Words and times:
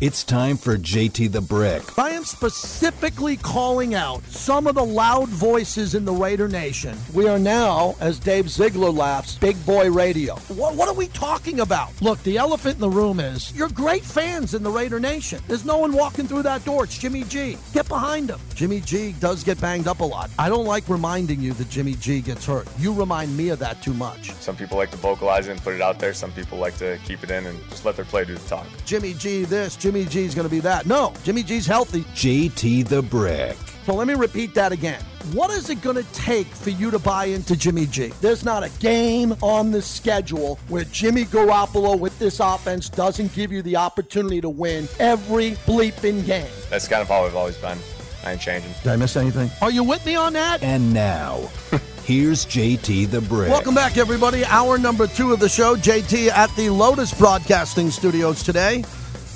It's 0.00 0.24
time 0.24 0.56
for 0.56 0.76
JT 0.76 1.30
the 1.30 1.40
Brick. 1.40 1.96
I 1.96 2.10
am 2.10 2.24
specifically 2.24 3.36
calling 3.36 3.94
out 3.94 4.24
some 4.24 4.66
of 4.66 4.74
the 4.74 4.84
loud 4.84 5.28
voices 5.28 5.94
in 5.94 6.04
the 6.04 6.12
Raider 6.12 6.48
Nation. 6.48 6.98
We 7.12 7.28
are 7.28 7.38
now, 7.38 7.94
as 8.00 8.18
Dave 8.18 8.50
Ziegler 8.50 8.90
laughs, 8.90 9.38
big 9.38 9.64
boy 9.64 9.92
radio. 9.92 10.34
What, 10.48 10.74
what 10.74 10.88
are 10.88 10.94
we 10.94 11.06
talking 11.08 11.60
about? 11.60 11.90
Look, 12.02 12.20
the 12.24 12.38
elephant 12.38 12.74
in 12.74 12.80
the 12.80 12.90
room 12.90 13.20
is 13.20 13.54
you're 13.56 13.68
great 13.68 14.02
fans 14.02 14.54
in 14.54 14.64
the 14.64 14.70
Raider 14.70 14.98
Nation. 14.98 15.40
There's 15.46 15.64
no 15.64 15.78
one 15.78 15.92
walking 15.92 16.26
through 16.26 16.42
that 16.42 16.64
door. 16.64 16.84
It's 16.84 16.98
Jimmy 16.98 17.22
G. 17.22 17.56
Get 17.72 17.86
behind 17.86 18.30
him. 18.30 18.40
Jimmy 18.56 18.80
G 18.80 19.12
does 19.20 19.44
get 19.44 19.60
banged 19.60 19.86
up 19.86 20.00
a 20.00 20.04
lot. 20.04 20.28
I 20.40 20.48
don't 20.48 20.66
like 20.66 20.88
reminding 20.88 21.40
you 21.40 21.52
that 21.52 21.70
Jimmy 21.70 21.94
G 21.94 22.20
gets 22.20 22.44
hurt. 22.44 22.66
You 22.80 22.92
remind 22.92 23.36
me 23.36 23.50
of 23.50 23.60
that 23.60 23.80
too 23.80 23.94
much. 23.94 24.32
Some 24.32 24.56
people 24.56 24.76
like 24.76 24.90
to 24.90 24.96
vocalize 24.96 25.46
it 25.46 25.52
and 25.52 25.62
put 25.62 25.74
it 25.74 25.80
out 25.80 26.00
there. 26.00 26.12
Some 26.14 26.32
people 26.32 26.58
like 26.58 26.76
to 26.78 26.98
keep 27.04 27.22
it 27.22 27.30
in 27.30 27.46
and 27.46 27.62
just 27.70 27.84
let 27.84 27.94
their 27.94 28.04
play 28.04 28.24
do 28.24 28.34
the 28.34 28.48
talk. 28.48 28.66
Jimmy 28.84 29.14
G 29.14 29.44
this, 29.44 29.76
Jimmy 29.84 30.06
G's 30.06 30.34
going 30.34 30.48
to 30.48 30.50
be 30.50 30.60
that. 30.60 30.86
No, 30.86 31.12
Jimmy 31.24 31.42
G's 31.42 31.66
healthy. 31.66 32.04
JT 32.14 32.88
the 32.88 33.02
Brick. 33.02 33.54
So 33.84 33.92
let 33.94 34.06
me 34.08 34.14
repeat 34.14 34.54
that 34.54 34.72
again. 34.72 35.02
What 35.34 35.50
is 35.50 35.68
it 35.68 35.82
going 35.82 35.96
to 35.96 36.12
take 36.14 36.46
for 36.46 36.70
you 36.70 36.90
to 36.90 36.98
buy 36.98 37.26
into 37.26 37.54
Jimmy 37.54 37.84
G? 37.84 38.06
There's 38.22 38.46
not 38.46 38.62
a 38.64 38.70
game 38.80 39.36
on 39.42 39.72
the 39.72 39.82
schedule 39.82 40.58
where 40.68 40.84
Jimmy 40.84 41.26
Garoppolo 41.26 41.98
with 41.98 42.18
this 42.18 42.40
offense 42.40 42.88
doesn't 42.88 43.34
give 43.34 43.52
you 43.52 43.60
the 43.60 43.76
opportunity 43.76 44.40
to 44.40 44.48
win 44.48 44.88
every 44.98 45.50
bleeping 45.66 46.24
game. 46.24 46.50
That's 46.70 46.88
kind 46.88 47.02
of 47.02 47.08
how 47.08 47.24
we've 47.24 47.36
always 47.36 47.58
been. 47.58 47.76
I 48.24 48.32
ain't 48.32 48.40
changing. 48.40 48.72
Did 48.84 48.90
I 48.90 48.96
miss 48.96 49.16
anything? 49.16 49.50
Are 49.60 49.70
you 49.70 49.84
with 49.84 50.06
me 50.06 50.16
on 50.16 50.32
that? 50.32 50.62
And 50.62 50.94
now, 50.94 51.50
here's 52.04 52.46
JT 52.46 53.10
the 53.10 53.20
Brick. 53.20 53.50
Welcome 53.50 53.74
back, 53.74 53.98
everybody. 53.98 54.46
Hour 54.46 54.78
number 54.78 55.06
two 55.06 55.34
of 55.34 55.40
the 55.40 55.48
show. 55.50 55.76
JT 55.76 56.28
at 56.28 56.48
the 56.56 56.70
Lotus 56.70 57.12
Broadcasting 57.12 57.90
Studios 57.90 58.42
today. 58.42 58.82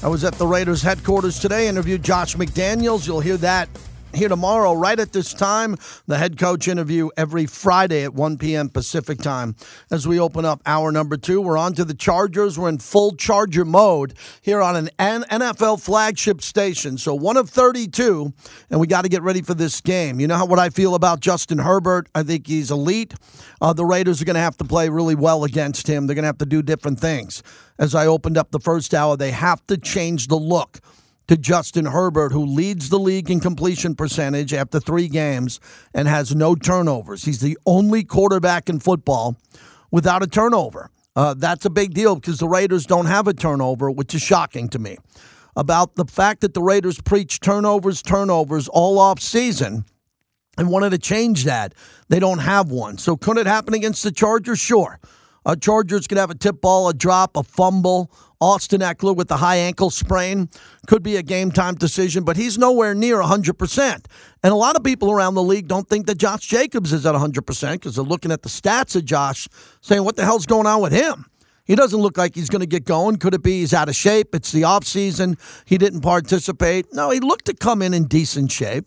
I 0.00 0.06
was 0.06 0.22
at 0.22 0.34
the 0.34 0.46
Raiders 0.46 0.80
headquarters 0.80 1.40
today, 1.40 1.66
interviewed 1.66 2.04
Josh 2.04 2.36
McDaniels. 2.36 3.04
You'll 3.04 3.18
hear 3.18 3.36
that 3.38 3.68
here 4.14 4.28
tomorrow, 4.28 4.72
right 4.72 4.98
at 4.98 5.12
this 5.12 5.34
time. 5.34 5.76
The 6.06 6.18
head 6.18 6.38
coach 6.38 6.68
interview 6.68 7.08
every 7.16 7.46
Friday 7.46 8.04
at 8.04 8.14
1 8.14 8.38
p.m. 8.38 8.68
Pacific 8.68 9.18
time 9.18 9.56
as 9.90 10.06
we 10.08 10.18
open 10.18 10.44
up 10.44 10.60
hour 10.66 10.90
number 10.90 11.16
two. 11.16 11.40
We're 11.40 11.58
on 11.58 11.74
to 11.74 11.84
the 11.84 11.94
Chargers. 11.94 12.58
We're 12.58 12.68
in 12.68 12.78
full 12.78 13.14
Charger 13.16 13.64
mode 13.64 14.14
here 14.42 14.62
on 14.62 14.76
an 14.76 14.90
NFL 14.98 15.80
flagship 15.82 16.40
station. 16.42 16.98
So 16.98 17.14
one 17.14 17.36
of 17.36 17.50
32, 17.50 18.32
and 18.70 18.80
we 18.80 18.86
got 18.86 19.02
to 19.02 19.08
get 19.08 19.22
ready 19.22 19.42
for 19.42 19.54
this 19.54 19.80
game. 19.80 20.20
You 20.20 20.26
know 20.26 20.36
how, 20.36 20.46
what 20.46 20.58
I 20.58 20.70
feel 20.70 20.94
about 20.94 21.20
Justin 21.20 21.58
Herbert? 21.58 22.08
I 22.14 22.22
think 22.22 22.46
he's 22.46 22.70
elite. 22.70 23.14
Uh, 23.60 23.72
the 23.72 23.84
Raiders 23.84 24.22
are 24.22 24.24
going 24.24 24.34
to 24.34 24.40
have 24.40 24.56
to 24.58 24.64
play 24.64 24.88
really 24.88 25.14
well 25.14 25.44
against 25.44 25.86
him. 25.86 26.06
They're 26.06 26.14
going 26.14 26.22
to 26.22 26.28
have 26.28 26.38
to 26.38 26.46
do 26.46 26.62
different 26.62 27.00
things. 27.00 27.42
As 27.78 27.94
I 27.94 28.06
opened 28.06 28.36
up 28.36 28.50
the 28.50 28.60
first 28.60 28.94
hour, 28.94 29.16
they 29.16 29.30
have 29.30 29.64
to 29.68 29.76
change 29.76 30.28
the 30.28 30.36
look 30.36 30.80
to 31.28 31.36
Justin 31.36 31.86
Herbert, 31.86 32.32
who 32.32 32.44
leads 32.44 32.88
the 32.88 32.98
league 32.98 33.30
in 33.30 33.38
completion 33.40 33.94
percentage 33.94 34.52
after 34.52 34.80
three 34.80 35.08
games 35.08 35.60
and 35.94 36.08
has 36.08 36.34
no 36.34 36.54
turnovers. 36.54 37.24
He's 37.24 37.40
the 37.40 37.56
only 37.66 38.02
quarterback 38.02 38.68
in 38.68 38.80
football 38.80 39.36
without 39.90 40.22
a 40.22 40.26
turnover. 40.26 40.90
Uh, 41.14 41.34
that's 41.34 41.64
a 41.64 41.70
big 41.70 41.94
deal 41.94 42.14
because 42.14 42.38
the 42.38 42.48
Raiders 42.48 42.86
don't 42.86 43.06
have 43.06 43.28
a 43.28 43.34
turnover, 43.34 43.90
which 43.90 44.14
is 44.14 44.22
shocking 44.22 44.68
to 44.70 44.78
me. 44.78 44.96
About 45.56 45.96
the 45.96 46.04
fact 46.04 46.40
that 46.42 46.54
the 46.54 46.62
Raiders 46.62 47.00
preach 47.00 47.40
turnovers, 47.40 48.02
turnovers 48.02 48.68
all 48.68 48.98
off 48.98 49.20
season 49.20 49.84
and 50.56 50.70
wanted 50.70 50.90
to 50.90 50.98
change 50.98 51.44
that. 51.44 51.74
They 52.08 52.20
don't 52.20 52.38
have 52.38 52.70
one. 52.70 52.98
So 52.98 53.16
could 53.16 53.38
it 53.38 53.46
happen 53.46 53.74
against 53.74 54.02
the 54.04 54.12
Chargers? 54.12 54.60
Sure. 54.60 55.00
A 55.48 55.56
Chargers 55.56 56.06
could 56.06 56.18
have 56.18 56.30
a 56.30 56.34
tip 56.34 56.60
ball, 56.60 56.90
a 56.90 56.94
drop, 56.94 57.34
a 57.34 57.42
fumble. 57.42 58.12
Austin 58.38 58.82
Ekeler 58.82 59.16
with 59.16 59.28
the 59.28 59.38
high 59.38 59.56
ankle 59.56 59.88
sprain 59.88 60.50
could 60.86 61.02
be 61.02 61.16
a 61.16 61.22
game 61.22 61.50
time 61.50 61.74
decision, 61.74 62.22
but 62.22 62.36
he's 62.36 62.58
nowhere 62.58 62.94
near 62.94 63.16
100%. 63.16 64.04
And 64.42 64.52
a 64.52 64.56
lot 64.56 64.76
of 64.76 64.84
people 64.84 65.10
around 65.10 65.34
the 65.34 65.42
league 65.42 65.66
don't 65.66 65.88
think 65.88 66.06
that 66.06 66.18
Josh 66.18 66.46
Jacobs 66.46 66.92
is 66.92 67.06
at 67.06 67.14
100% 67.14 67.72
because 67.72 67.96
they're 67.96 68.04
looking 68.04 68.30
at 68.30 68.42
the 68.42 68.50
stats 68.50 68.94
of 68.94 69.06
Josh 69.06 69.48
saying, 69.80 70.04
what 70.04 70.16
the 70.16 70.24
hell's 70.24 70.44
going 70.44 70.66
on 70.66 70.82
with 70.82 70.92
him? 70.92 71.24
He 71.64 71.74
doesn't 71.74 71.98
look 71.98 72.18
like 72.18 72.34
he's 72.34 72.50
going 72.50 72.60
to 72.60 72.66
get 72.66 72.84
going. 72.84 73.16
Could 73.16 73.32
it 73.34 73.42
be 73.42 73.60
he's 73.60 73.72
out 73.72 73.88
of 73.88 73.96
shape? 73.96 74.34
It's 74.34 74.52
the 74.52 74.62
offseason. 74.62 75.38
He 75.64 75.78
didn't 75.78 76.02
participate. 76.02 76.92
No, 76.92 77.10
he 77.10 77.20
looked 77.20 77.46
to 77.46 77.54
come 77.54 77.80
in 77.80 77.94
in 77.94 78.04
decent 78.04 78.52
shape. 78.52 78.86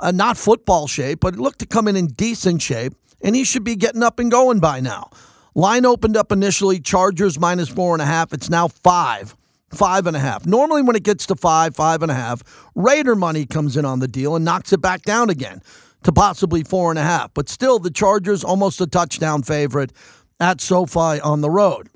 Uh, 0.00 0.10
not 0.10 0.36
football 0.36 0.86
shape, 0.86 1.20
but 1.20 1.34
he 1.34 1.40
looked 1.40 1.60
to 1.60 1.66
come 1.66 1.88
in 1.88 1.96
in 1.96 2.08
decent 2.08 2.60
shape, 2.60 2.92
and 3.22 3.34
he 3.34 3.44
should 3.44 3.64
be 3.64 3.74
getting 3.76 4.02
up 4.02 4.18
and 4.18 4.30
going 4.30 4.60
by 4.60 4.80
now. 4.80 5.10
Line 5.54 5.86
opened 5.86 6.16
up 6.16 6.32
initially, 6.32 6.80
Chargers 6.80 7.38
minus 7.38 7.68
four 7.68 7.94
and 7.94 8.02
a 8.02 8.06
half. 8.06 8.32
It's 8.32 8.50
now 8.50 8.66
five, 8.66 9.36
five 9.70 10.06
and 10.06 10.16
a 10.16 10.20
half. 10.20 10.44
Normally, 10.46 10.82
when 10.82 10.96
it 10.96 11.04
gets 11.04 11.26
to 11.26 11.36
five, 11.36 11.76
five 11.76 12.02
and 12.02 12.10
a 12.10 12.14
half, 12.14 12.42
Raider 12.74 13.14
money 13.14 13.46
comes 13.46 13.76
in 13.76 13.84
on 13.84 14.00
the 14.00 14.08
deal 14.08 14.34
and 14.34 14.44
knocks 14.44 14.72
it 14.72 14.80
back 14.80 15.02
down 15.02 15.30
again 15.30 15.62
to 16.02 16.12
possibly 16.12 16.64
four 16.64 16.90
and 16.90 16.98
a 16.98 17.02
half. 17.02 17.32
But 17.34 17.48
still, 17.48 17.78
the 17.78 17.90
Chargers 17.90 18.42
almost 18.42 18.80
a 18.80 18.86
touchdown 18.86 19.42
favorite 19.42 19.92
at 20.40 20.60
SoFi 20.60 21.20
on 21.20 21.40
the 21.40 21.50
road. 21.50 21.88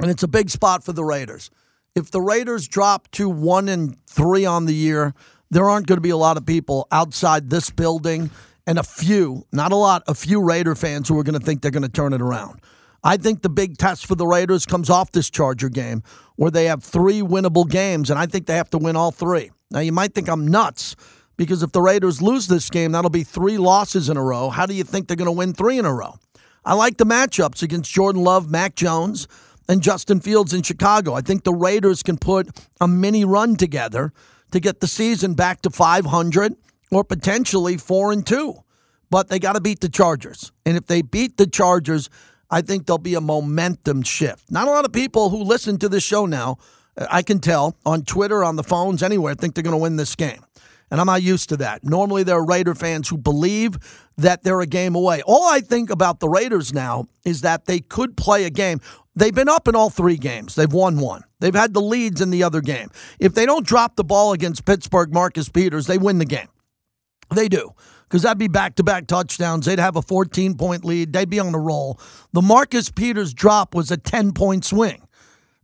And 0.00 0.10
it's 0.10 0.24
a 0.24 0.28
big 0.28 0.50
spot 0.50 0.82
for 0.82 0.92
the 0.92 1.04
Raiders. 1.04 1.50
If 1.94 2.10
the 2.10 2.20
Raiders 2.20 2.66
drop 2.66 3.08
to 3.12 3.28
one 3.28 3.68
and 3.68 3.96
three 4.06 4.44
on 4.44 4.66
the 4.66 4.74
year, 4.74 5.14
there 5.50 5.68
aren't 5.68 5.86
going 5.86 5.98
to 5.98 6.02
be 6.02 6.10
a 6.10 6.16
lot 6.16 6.36
of 6.36 6.46
people 6.46 6.88
outside 6.90 7.48
this 7.48 7.70
building 7.70 8.30
and 8.66 8.78
a 8.78 8.82
few, 8.82 9.46
not 9.52 9.72
a 9.72 9.76
lot, 9.76 10.02
a 10.06 10.14
few 10.14 10.42
Raider 10.42 10.74
fans 10.74 11.08
who 11.08 11.18
are 11.18 11.22
going 11.22 11.38
to 11.38 11.44
think 11.44 11.62
they're 11.62 11.70
going 11.70 11.82
to 11.82 11.88
turn 11.88 12.12
it 12.12 12.22
around. 12.22 12.60
I 13.04 13.16
think 13.16 13.42
the 13.42 13.48
big 13.48 13.78
test 13.78 14.06
for 14.06 14.14
the 14.14 14.26
Raiders 14.26 14.64
comes 14.64 14.88
off 14.88 15.12
this 15.12 15.30
Charger 15.30 15.68
game 15.68 16.02
where 16.36 16.50
they 16.50 16.66
have 16.66 16.82
three 16.82 17.20
winnable 17.20 17.68
games, 17.68 18.10
and 18.10 18.18
I 18.18 18.26
think 18.26 18.46
they 18.46 18.56
have 18.56 18.70
to 18.70 18.78
win 18.78 18.96
all 18.96 19.10
three. 19.10 19.50
Now, 19.70 19.80
you 19.80 19.92
might 19.92 20.14
think 20.14 20.28
I'm 20.28 20.46
nuts 20.46 20.94
because 21.36 21.62
if 21.62 21.72
the 21.72 21.80
Raiders 21.80 22.22
lose 22.22 22.46
this 22.46 22.70
game, 22.70 22.92
that'll 22.92 23.10
be 23.10 23.24
three 23.24 23.58
losses 23.58 24.08
in 24.08 24.16
a 24.16 24.22
row. 24.22 24.50
How 24.50 24.66
do 24.66 24.74
you 24.74 24.84
think 24.84 25.08
they're 25.08 25.16
going 25.16 25.26
to 25.26 25.32
win 25.32 25.52
three 25.52 25.78
in 25.78 25.84
a 25.84 25.92
row? 25.92 26.14
I 26.64 26.74
like 26.74 26.96
the 26.98 27.06
matchups 27.06 27.62
against 27.62 27.90
Jordan 27.90 28.22
Love, 28.22 28.48
Mac 28.48 28.76
Jones, 28.76 29.26
and 29.68 29.82
Justin 29.82 30.20
Fields 30.20 30.52
in 30.52 30.62
Chicago. 30.62 31.14
I 31.14 31.20
think 31.20 31.42
the 31.42 31.54
Raiders 31.54 32.02
can 32.02 32.18
put 32.18 32.48
a 32.80 32.86
mini 32.86 33.24
run 33.24 33.56
together 33.56 34.12
to 34.52 34.60
get 34.60 34.80
the 34.80 34.86
season 34.86 35.34
back 35.34 35.62
to 35.62 35.70
500 35.70 36.54
or 36.92 37.02
potentially 37.02 37.76
4 37.76 38.12
and 38.12 38.26
2. 38.26 38.54
But 39.10 39.28
they 39.28 39.38
got 39.38 39.54
to 39.54 39.60
beat 39.60 39.80
the 39.80 39.88
Chargers. 39.88 40.52
And 40.64 40.76
if 40.76 40.86
they 40.86 41.02
beat 41.02 41.36
the 41.36 41.46
Chargers, 41.46 42.08
I 42.52 42.60
think 42.60 42.86
there'll 42.86 42.98
be 42.98 43.14
a 43.14 43.20
momentum 43.20 44.02
shift. 44.02 44.50
Not 44.50 44.68
a 44.68 44.70
lot 44.70 44.84
of 44.84 44.92
people 44.92 45.30
who 45.30 45.42
listen 45.42 45.78
to 45.78 45.88
this 45.88 46.04
show 46.04 46.26
now, 46.26 46.58
I 47.10 47.22
can 47.22 47.40
tell 47.40 47.74
on 47.86 48.02
Twitter, 48.02 48.44
on 48.44 48.56
the 48.56 48.62
phones, 48.62 49.02
anywhere, 49.02 49.34
think 49.34 49.54
they're 49.54 49.64
going 49.64 49.72
to 49.72 49.78
win 49.78 49.96
this 49.96 50.14
game. 50.14 50.44
And 50.90 51.00
I'm 51.00 51.06
not 51.06 51.22
used 51.22 51.48
to 51.48 51.56
that. 51.56 51.82
Normally, 51.82 52.22
there 52.22 52.36
are 52.36 52.44
Raider 52.44 52.74
fans 52.74 53.08
who 53.08 53.16
believe 53.16 53.78
that 54.18 54.42
they're 54.42 54.60
a 54.60 54.66
game 54.66 54.94
away. 54.94 55.22
All 55.24 55.48
I 55.48 55.60
think 55.60 55.88
about 55.88 56.20
the 56.20 56.28
Raiders 56.28 56.74
now 56.74 57.06
is 57.24 57.40
that 57.40 57.64
they 57.64 57.80
could 57.80 58.14
play 58.14 58.44
a 58.44 58.50
game. 58.50 58.78
They've 59.16 59.34
been 59.34 59.48
up 59.48 59.66
in 59.66 59.74
all 59.74 59.88
three 59.88 60.18
games. 60.18 60.54
They've 60.54 60.70
won 60.70 60.98
one. 60.98 61.24
They've 61.40 61.54
had 61.54 61.72
the 61.72 61.80
leads 61.80 62.20
in 62.20 62.28
the 62.28 62.42
other 62.42 62.60
game. 62.60 62.90
If 63.18 63.32
they 63.32 63.46
don't 63.46 63.66
drop 63.66 63.96
the 63.96 64.04
ball 64.04 64.34
against 64.34 64.66
Pittsburgh, 64.66 65.14
Marcus 65.14 65.48
Peters, 65.48 65.86
they 65.86 65.96
win 65.96 66.18
the 66.18 66.26
game. 66.26 66.48
They 67.34 67.48
do 67.48 67.72
because 68.12 68.24
that'd 68.24 68.36
be 68.36 68.46
back 68.46 68.74
to 68.74 68.82
back 68.82 69.06
touchdowns. 69.06 69.64
They'd 69.64 69.78
have 69.78 69.96
a 69.96 70.02
14 70.02 70.58
point 70.58 70.84
lead. 70.84 71.14
They'd 71.14 71.30
be 71.30 71.40
on 71.40 71.54
a 71.54 71.58
roll. 71.58 71.98
The 72.34 72.42
Marcus 72.42 72.90
Peters 72.90 73.32
drop 73.32 73.74
was 73.74 73.90
a 73.90 73.96
10 73.96 74.32
point 74.32 74.66
swing. 74.66 75.08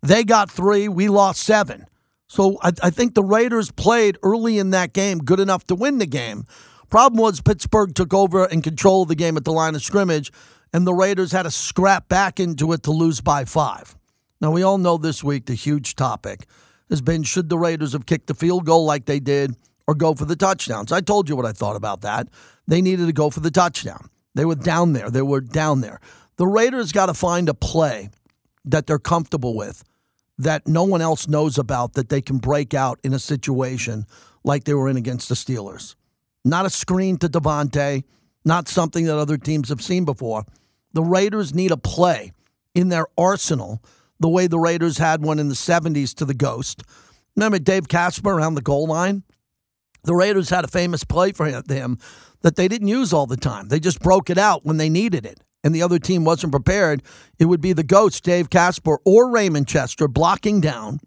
They 0.00 0.24
got 0.24 0.50
three. 0.50 0.88
We 0.88 1.10
lost 1.10 1.42
seven. 1.42 1.84
So 2.26 2.58
I, 2.62 2.72
I, 2.82 2.88
think 2.88 3.12
the 3.12 3.22
Raiders 3.22 3.70
played 3.70 4.16
early 4.22 4.58
in 4.58 4.70
that 4.70 4.94
game 4.94 5.18
good 5.18 5.40
enough 5.40 5.66
to 5.66 5.74
win 5.74 5.98
the 5.98 6.06
game. 6.06 6.46
Problem 6.88 7.20
was 7.20 7.42
Pittsburgh 7.42 7.94
took 7.94 8.14
over 8.14 8.46
and 8.46 8.64
controlled 8.64 9.08
the 9.08 9.14
game 9.14 9.36
at 9.36 9.44
the 9.44 9.52
line 9.52 9.74
of 9.74 9.82
scrimmage, 9.82 10.32
and 10.72 10.86
the 10.86 10.94
Raiders 10.94 11.32
had 11.32 11.42
to 11.42 11.50
scrap 11.50 12.08
back 12.08 12.40
into 12.40 12.72
it 12.72 12.82
to 12.84 12.92
lose 12.92 13.20
by 13.20 13.44
five. 13.44 13.94
Now, 14.40 14.52
we 14.52 14.62
all 14.62 14.78
know 14.78 14.96
this 14.96 15.22
week 15.22 15.44
the 15.44 15.54
huge 15.54 15.96
topic 15.96 16.46
has 16.88 17.02
been 17.02 17.24
should 17.24 17.50
the 17.50 17.58
Raiders 17.58 17.92
have 17.92 18.06
kicked 18.06 18.26
the 18.26 18.34
field 18.34 18.64
goal 18.64 18.86
like 18.86 19.04
they 19.04 19.20
did 19.20 19.54
or 19.88 19.94
go 19.94 20.14
for 20.14 20.26
the 20.26 20.36
touchdowns. 20.36 20.92
I 20.92 21.00
told 21.00 21.30
you 21.30 21.34
what 21.34 21.46
I 21.46 21.52
thought 21.52 21.74
about 21.74 22.02
that. 22.02 22.28
They 22.68 22.82
needed 22.82 23.06
to 23.06 23.12
go 23.12 23.30
for 23.30 23.40
the 23.40 23.50
touchdown. 23.50 24.10
They 24.34 24.44
were 24.44 24.54
down 24.54 24.92
there. 24.92 25.10
They 25.10 25.22
were 25.22 25.40
down 25.40 25.80
there. 25.80 25.98
The 26.36 26.46
Raiders 26.46 26.92
got 26.92 27.06
to 27.06 27.14
find 27.14 27.48
a 27.48 27.54
play 27.54 28.10
that 28.66 28.86
they're 28.86 28.98
comfortable 28.98 29.56
with, 29.56 29.82
that 30.36 30.68
no 30.68 30.84
one 30.84 31.00
else 31.00 31.26
knows 31.26 31.56
about, 31.56 31.94
that 31.94 32.10
they 32.10 32.20
can 32.20 32.36
break 32.36 32.74
out 32.74 33.00
in 33.02 33.14
a 33.14 33.18
situation 33.18 34.04
like 34.44 34.64
they 34.64 34.74
were 34.74 34.90
in 34.90 34.98
against 34.98 35.30
the 35.30 35.34
Steelers. 35.34 35.96
Not 36.44 36.66
a 36.66 36.70
screen 36.70 37.16
to 37.18 37.28
Davante, 37.28 38.04
not 38.44 38.68
something 38.68 39.06
that 39.06 39.18
other 39.18 39.38
teams 39.38 39.70
have 39.70 39.82
seen 39.82 40.04
before. 40.04 40.44
The 40.92 41.02
Raiders 41.02 41.54
need 41.54 41.70
a 41.70 41.78
play 41.78 42.32
in 42.74 42.90
their 42.90 43.06
arsenal 43.16 43.82
the 44.20 44.28
way 44.28 44.48
the 44.48 44.58
Raiders 44.58 44.98
had 44.98 45.22
one 45.22 45.38
in 45.38 45.48
the 45.48 45.54
70s 45.54 46.14
to 46.16 46.26
the 46.26 46.34
Ghost. 46.34 46.82
Remember 47.36 47.58
Dave 47.58 47.88
Casper 47.88 48.30
around 48.30 48.54
the 48.54 48.60
goal 48.60 48.86
line? 48.86 49.22
The 50.04 50.14
Raiders 50.14 50.50
had 50.50 50.64
a 50.64 50.68
famous 50.68 51.04
play 51.04 51.32
for 51.32 51.46
him 51.46 51.98
that 52.42 52.56
they 52.56 52.68
didn't 52.68 52.88
use 52.88 53.12
all 53.12 53.26
the 53.26 53.36
time. 53.36 53.68
They 53.68 53.80
just 53.80 54.00
broke 54.00 54.30
it 54.30 54.38
out 54.38 54.64
when 54.64 54.76
they 54.76 54.88
needed 54.88 55.26
it, 55.26 55.40
and 55.64 55.74
the 55.74 55.82
other 55.82 55.98
team 55.98 56.24
wasn't 56.24 56.52
prepared. 56.52 57.02
It 57.38 57.46
would 57.46 57.60
be 57.60 57.72
the 57.72 57.82
Ghost, 57.82 58.24
Dave 58.24 58.50
Casper, 58.50 58.98
or 59.04 59.30
Raymond 59.30 59.68
Chester 59.68 60.08
blocking 60.08 60.60
down, 60.60 61.00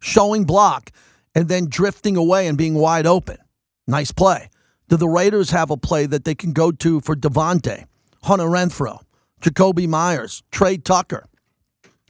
showing 0.00 0.44
block, 0.44 0.90
and 1.34 1.48
then 1.48 1.66
drifting 1.68 2.16
away 2.16 2.46
and 2.46 2.56
being 2.56 2.74
wide 2.74 3.06
open. 3.06 3.38
Nice 3.86 4.12
play. 4.12 4.48
Do 4.88 4.96
the 4.96 5.08
Raiders 5.08 5.50
have 5.50 5.70
a 5.70 5.76
play 5.76 6.06
that 6.06 6.24
they 6.24 6.34
can 6.34 6.52
go 6.52 6.72
to 6.72 7.00
for 7.00 7.14
Davante, 7.14 7.84
Hunter 8.22 8.46
Renfrow, 8.46 9.02
Jakobi 9.40 9.86
Meyers, 9.86 10.42
Tre 10.50 10.78
Tucker, 10.78 11.26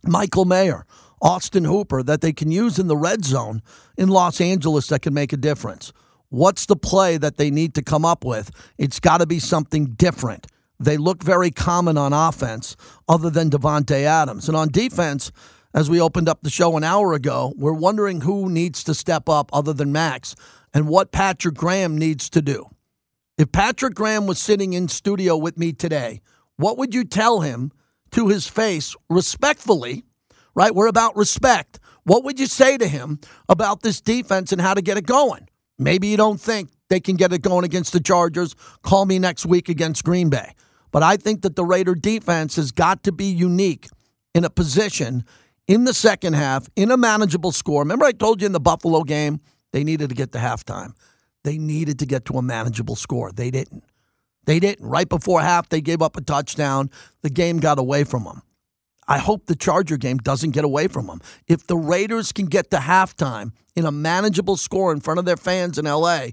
Michael 0.05 0.45
Mayer, 0.45 0.87
Austin 1.21 1.65
Hooper 1.65 2.03
that 2.05 2.21
they 2.21 2.33
can 2.33 2.51
use 2.53 2.79
in 2.79 2.87
the 2.87 2.97
red 2.97 3.25
zone 3.25 3.63
in 3.97 4.09
Los 4.09 4.41
Angeles 4.41 4.87
that 4.87 5.03
can 5.03 5.13
make 5.13 5.33
a 5.33 5.37
difference? 5.37 5.93
What's 6.31 6.67
the 6.67 6.77
play 6.77 7.17
that 7.17 7.39
they 7.39 7.51
need 7.51 7.75
to 7.75 7.83
come 7.83 8.05
up 8.05 8.25
with? 8.25 8.51
It's 8.77 9.01
got 9.01 9.19
to 9.19 9.27
be 9.27 9.39
something 9.39 9.87
different. 9.87 10.47
They 10.79 10.97
look 10.97 11.23
very 11.23 11.51
common 11.51 11.97
on 11.97 12.13
offense, 12.13 12.77
other 13.09 13.31
than 13.31 13.51
Davante 13.51 14.03
Adams. 14.03 14.47
And 14.47 14.57
on 14.57 14.69
defense, 14.69 15.33
as 15.75 15.91
we 15.91 16.01
opened 16.01 16.29
up 16.29 16.43
the 16.43 16.51
show 16.51 16.77
an 16.77 16.85
hour 16.85 17.15
ago, 17.15 17.55
we're 17.57 17.73
wondering 17.73 18.21
who 18.21 18.49
needs 18.49 18.85
to 18.85 18.95
step 18.95 19.29
up 19.29 19.51
other 19.53 19.73
than 19.73 19.91
Max 19.91 20.37
and 20.75 20.87
what 20.87 21.13
Patrick 21.13 21.55
Graham 21.55 21.97
needs 21.97 22.29
to 22.31 22.43
do. 22.43 22.69
If 23.39 23.51
Patrick 23.51 23.95
Graham 23.95 24.27
was 24.27 24.39
sitting 24.39 24.73
in 24.75 24.89
studio 24.89 25.37
with 25.37 25.57
me 25.57 25.73
today, 25.73 26.21
what 26.57 26.77
would 26.77 26.95
you 26.95 27.05
tell 27.05 27.41
him 27.41 27.73
to 28.11 28.29
his 28.29 28.47
face 28.47 28.95
respectfully? 29.09 30.05
Right? 30.55 30.75
We're 30.75 30.89
about 30.89 31.17
respect. 31.17 31.79
What 32.05 32.25
would 32.25 32.39
you 32.39 32.47
say 32.47 32.77
to 32.79 32.89
him 32.89 33.21
about 33.49 33.83
this 33.83 34.01
defense 34.01 34.53
and 34.53 34.61
how 34.61 34.75
to 34.75 34.83
get 34.83 34.99
it 34.99 35.07
going? 35.07 35.48
Maybe 35.79 36.09
you 36.09 36.17
don't 36.17 36.41
think 36.41 36.71
they 36.89 37.01
can 37.01 37.17
get 37.17 37.33
it 37.33 37.43
going 37.43 37.65
against 37.65 37.93
the 37.93 38.01
Chargers. 38.01 38.55
Call 38.83 39.07
me 39.07 39.19
next 39.19 39.47
week 39.47 39.69
against 39.69 40.05
Green 40.05 40.29
Bay. 40.31 40.55
But 40.91 41.03
I 41.03 41.17
think 41.17 41.43
that 41.43 41.55
the 41.55 41.65
Raider 41.65 41.95
defense 41.95 42.57
has 42.57 42.73
got 42.73 43.03
to 43.05 43.13
be 43.13 43.27
unique 43.27 43.89
in 44.35 44.45
a 44.45 44.51
position 44.51 45.25
in 45.67 45.85
the 45.85 45.95
second 45.95 46.33
half 46.33 46.69
in 46.77 46.91
a 46.91 46.97
manageable 46.97 47.53
score. 47.53 47.83
Remember, 47.83 48.07
I 48.07 48.13
told 48.13 48.41
you 48.41 48.47
in 48.47 48.53
the 48.53 48.61
Buffalo 48.61 49.03
game, 49.03 49.41
they 49.73 49.85
needed 49.85 50.09
to 50.09 50.15
get 50.15 50.33
to 50.33 50.39
halftime. 50.39 50.95
They 51.45 51.59
needed 51.59 51.99
to 52.01 52.07
get 52.07 52.25
to 52.27 52.39
a 52.39 52.43
manageable 52.43 52.97
score. 52.97 53.31
They 53.33 53.51
didn't. 53.51 53.85
They 54.47 54.59
didn't. 54.59 54.87
Right 54.87 55.09
before 55.09 55.43
half, 55.43 55.69
they 55.69 55.83
gave 55.83 56.01
up 56.01 56.17
a 56.17 56.23
touchdown. 56.23 56.91
The 57.23 57.31
game 57.31 57.59
got 57.59 57.79
away 57.79 58.05
from 58.05 58.25
them. 58.25 58.43
I 59.07 59.19
hope 59.19 59.47
the 59.47 59.57
Charger 59.57 59.97
game 59.97 60.19
doesn't 60.19 60.51
get 60.51 60.65
away 60.65 60.89
from 60.89 61.07
them. 61.07 61.21
If 61.47 61.67
the 61.67 61.77
Raiders 61.77 62.33
can 62.33 62.47
get 62.47 62.71
to 62.71 62.79
halftime 62.79 63.53
in 63.79 63.87
a 63.87 63.93
manageable 63.93 64.57
score 64.57 64.93
in 64.93 65.01
front 65.01 65.19
of 65.19 65.25
their 65.25 65.37
fans 65.37 65.79
in 65.79 65.85
LA, 65.85 66.29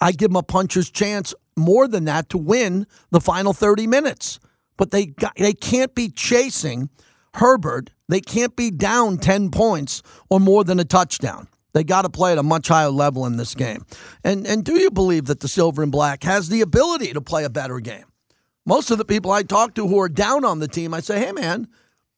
I 0.00 0.12
give 0.12 0.30
them 0.30 0.36
a 0.36 0.42
puncher's 0.42 0.90
chance 0.90 1.34
more 1.56 1.86
than 1.86 2.06
that 2.06 2.30
to 2.30 2.38
win 2.38 2.86
the 3.10 3.20
final 3.20 3.52
30 3.52 3.86
minutes. 3.86 4.40
But 4.78 4.90
they 4.90 5.06
got, 5.06 5.36
they 5.36 5.52
can't 5.52 5.94
be 5.94 6.08
chasing 6.08 6.88
Herbert. 7.34 7.90
They 8.08 8.20
can't 8.20 8.56
be 8.56 8.70
down 8.70 9.18
10 9.18 9.50
points 9.50 10.02
or 10.30 10.40
more 10.40 10.64
than 10.64 10.80
a 10.80 10.84
touchdown. 10.84 11.46
They 11.74 11.84
got 11.84 12.02
to 12.02 12.10
play 12.10 12.32
at 12.32 12.38
a 12.38 12.42
much 12.42 12.68
higher 12.68 12.90
level 12.90 13.26
in 13.26 13.36
this 13.36 13.54
game. 13.54 13.84
And 14.24 14.46
and 14.46 14.64
do 14.64 14.78
you 14.78 14.90
believe 14.90 15.26
that 15.26 15.40
the 15.40 15.48
silver 15.48 15.82
and 15.82 15.92
black 15.92 16.22
has 16.24 16.48
the 16.48 16.60
ability 16.60 17.12
to 17.12 17.20
play 17.20 17.44
a 17.44 17.50
better 17.50 17.80
game? 17.80 18.04
Most 18.66 18.90
of 18.90 18.98
the 18.98 19.04
people 19.04 19.30
I 19.30 19.42
talk 19.42 19.74
to 19.74 19.86
who 19.86 19.98
are 20.00 20.08
down 20.08 20.44
on 20.44 20.58
the 20.58 20.68
team, 20.68 20.92
I 20.92 21.00
say, 21.00 21.18
"Hey 21.18 21.32
man, 21.32 21.68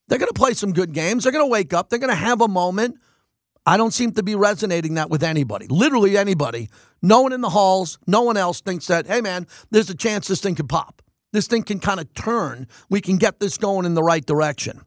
they're 0.09 0.19
going 0.19 0.29
to 0.29 0.35
play 0.35 0.55
some 0.55 0.73
good 0.73 0.93
games. 0.93 1.23
They're 1.23 1.33
going 1.33 1.45
to 1.45 1.51
wake 1.51 1.73
up. 1.73 1.89
They're 1.89 2.01
going 2.01 2.11
to 2.11 2.17
have 2.17 2.41
a 2.41 2.49
moment." 2.49 2.99
I 3.67 3.77
don't 3.77 3.93
seem 3.93 4.13
to 4.13 4.23
be 4.23 4.35
resonating 4.35 4.95
that 4.95 5.09
with 5.09 5.23
anybody. 5.23 5.67
Literally 5.69 6.19
anybody. 6.19 6.69
No 7.03 7.23
one 7.23 7.33
in 7.33 7.41
the 7.41 7.51
halls, 7.51 7.99
no 8.07 8.23
one 8.23 8.37
else 8.37 8.61
thinks 8.61 8.87
that, 8.89 9.07
hey 9.07 9.21
man, 9.21 9.47
there's 9.71 9.91
a 9.91 9.95
chance 9.95 10.29
this 10.29 10.41
thing 10.41 10.55
could 10.55 10.69
pop. 10.69 11.03
This 11.33 11.47
thing 11.47 11.63
can 11.63 11.81
kind 11.81 11.99
of 11.99 12.13
turn. 12.15 12.69
We 12.91 13.01
can 13.01 13.17
get 13.17 13.41
this 13.41 13.59
going 13.59 13.87
in 13.87 13.95
the 13.95 14.03
right 14.03 14.25
direction. 14.25 14.83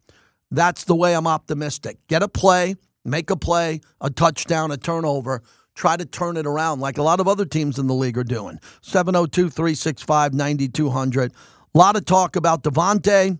That's 0.50 0.86
the 0.86 0.96
way 0.96 1.14
I'm 1.14 1.28
optimistic. 1.28 1.98
Get 2.08 2.24
a 2.24 2.28
play, 2.28 2.76
make 3.04 3.30
a 3.30 3.36
play, 3.36 3.82
a 4.00 4.10
touchdown, 4.10 4.72
a 4.72 4.78
turnover. 4.78 5.42
Try 5.76 5.98
to 5.98 6.06
turn 6.06 6.38
it 6.38 6.48
around 6.48 6.80
like 6.80 6.98
a 6.98 7.04
lot 7.04 7.20
of 7.20 7.28
other 7.28 7.46
teams 7.46 7.78
in 7.78 7.88
the 7.88 7.94
league 7.94 8.18
are 8.18 8.24
doing. 8.24 8.60
702 8.82 9.50
365 9.50 10.34
9200. 10.34 11.32
A 11.32 11.78
lot 11.78 11.96
of 11.96 12.06
talk 12.06 12.36
about 12.36 12.64
Davante, 12.64 13.38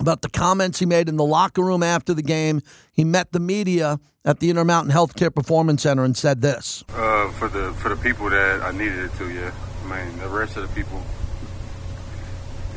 about 0.00 0.22
the 0.22 0.28
comments 0.28 0.78
he 0.78 0.86
made 0.86 1.08
in 1.08 1.16
the 1.16 1.24
locker 1.24 1.62
room 1.62 1.82
after 1.82 2.14
the 2.14 2.22
game. 2.22 2.62
He 2.92 3.04
met 3.04 3.32
the 3.32 3.40
media 3.40 4.00
at 4.24 4.40
the 4.40 4.50
Intermountain 4.50 4.92
Healthcare 4.92 5.34
Performance 5.34 5.82
Center 5.82 6.04
and 6.04 6.16
said 6.16 6.40
this. 6.40 6.84
Uh, 6.88 7.30
for 7.32 7.48
the 7.48 7.72
for 7.74 7.90
the 7.90 7.96
people 7.96 8.30
that 8.30 8.62
I 8.62 8.72
needed 8.72 8.98
it 8.98 9.14
to, 9.18 9.30
yeah. 9.30 9.52
I 9.84 10.04
mean, 10.04 10.18
the 10.18 10.28
rest 10.28 10.56
of 10.56 10.68
the 10.68 10.74
people, 10.74 11.02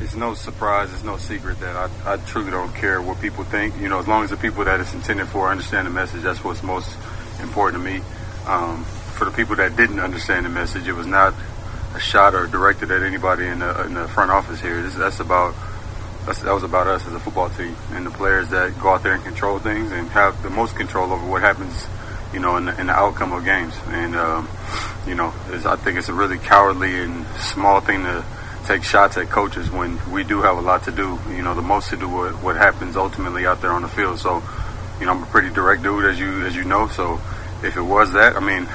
it's 0.00 0.14
no 0.14 0.34
surprise, 0.34 0.92
it's 0.92 1.04
no 1.04 1.16
secret 1.16 1.60
that 1.60 1.76
I, 1.76 2.14
I 2.14 2.16
truly 2.18 2.50
don't 2.50 2.74
care 2.74 3.00
what 3.00 3.20
people 3.20 3.44
think. 3.44 3.78
You 3.80 3.88
know, 3.88 3.98
as 3.98 4.08
long 4.08 4.24
as 4.24 4.30
the 4.30 4.36
people 4.36 4.64
that 4.64 4.80
it's 4.80 4.94
intended 4.94 5.28
for 5.28 5.50
understand 5.50 5.86
the 5.86 5.90
message, 5.90 6.22
that's 6.22 6.42
what's 6.42 6.62
most 6.62 6.96
important 7.40 7.82
to 7.82 7.90
me. 7.90 8.02
Um, 8.46 8.84
for 8.84 9.24
the 9.24 9.30
people 9.30 9.56
that 9.56 9.76
didn't 9.76 10.00
understand 10.00 10.44
the 10.44 10.50
message, 10.50 10.88
it 10.88 10.92
was 10.92 11.06
not 11.06 11.34
a 11.94 12.00
shot 12.00 12.34
or 12.34 12.46
directed 12.46 12.90
at 12.90 13.02
anybody 13.02 13.46
in 13.46 13.60
the, 13.60 13.84
in 13.84 13.94
the 13.94 14.08
front 14.08 14.30
office 14.30 14.60
here. 14.60 14.82
This, 14.82 14.96
that's 14.96 15.20
about 15.20 15.54
that's, 16.26 16.40
that 16.40 16.52
was 16.52 16.62
about 16.62 16.86
us 16.86 17.06
as 17.06 17.12
a 17.12 17.20
football 17.20 17.50
team 17.50 17.76
and 17.92 18.06
the 18.06 18.10
players 18.10 18.48
that 18.50 18.78
go 18.80 18.90
out 18.90 19.02
there 19.02 19.14
and 19.14 19.24
control 19.24 19.58
things 19.58 19.92
and 19.92 20.08
have 20.10 20.42
the 20.42 20.50
most 20.50 20.76
control 20.76 21.12
over 21.12 21.26
what 21.28 21.42
happens, 21.42 21.86
you 22.32 22.40
know, 22.40 22.56
in 22.56 22.66
the, 22.66 22.80
in 22.80 22.86
the 22.86 22.92
outcome 22.92 23.32
of 23.32 23.44
games. 23.44 23.74
And 23.88 24.16
um, 24.16 24.48
you 25.06 25.14
know, 25.14 25.34
I 25.48 25.76
think 25.76 25.98
it's 25.98 26.08
a 26.08 26.14
really 26.14 26.38
cowardly 26.38 26.98
and 27.00 27.26
small 27.36 27.80
thing 27.80 28.04
to 28.04 28.24
take 28.64 28.82
shots 28.82 29.16
at 29.18 29.28
coaches 29.28 29.70
when 29.70 29.98
we 30.10 30.24
do 30.24 30.40
have 30.40 30.56
a 30.56 30.60
lot 30.60 30.84
to 30.84 30.92
do. 30.92 31.18
You 31.28 31.42
know, 31.42 31.54
the 31.54 31.62
most 31.62 31.90
to 31.90 31.96
do 31.96 32.08
with 32.08 32.42
what 32.42 32.56
happens 32.56 32.96
ultimately 32.96 33.46
out 33.46 33.60
there 33.60 33.72
on 33.72 33.82
the 33.82 33.88
field. 33.88 34.18
So, 34.18 34.42
you 34.98 35.06
know, 35.06 35.12
I'm 35.12 35.22
a 35.22 35.26
pretty 35.26 35.50
direct 35.50 35.82
dude, 35.82 36.04
as 36.06 36.18
you 36.18 36.46
as 36.46 36.56
you 36.56 36.64
know. 36.64 36.88
So, 36.88 37.20
if 37.62 37.76
it 37.76 37.82
was 37.82 38.12
that, 38.14 38.36
I 38.36 38.40
mean, 38.40 38.66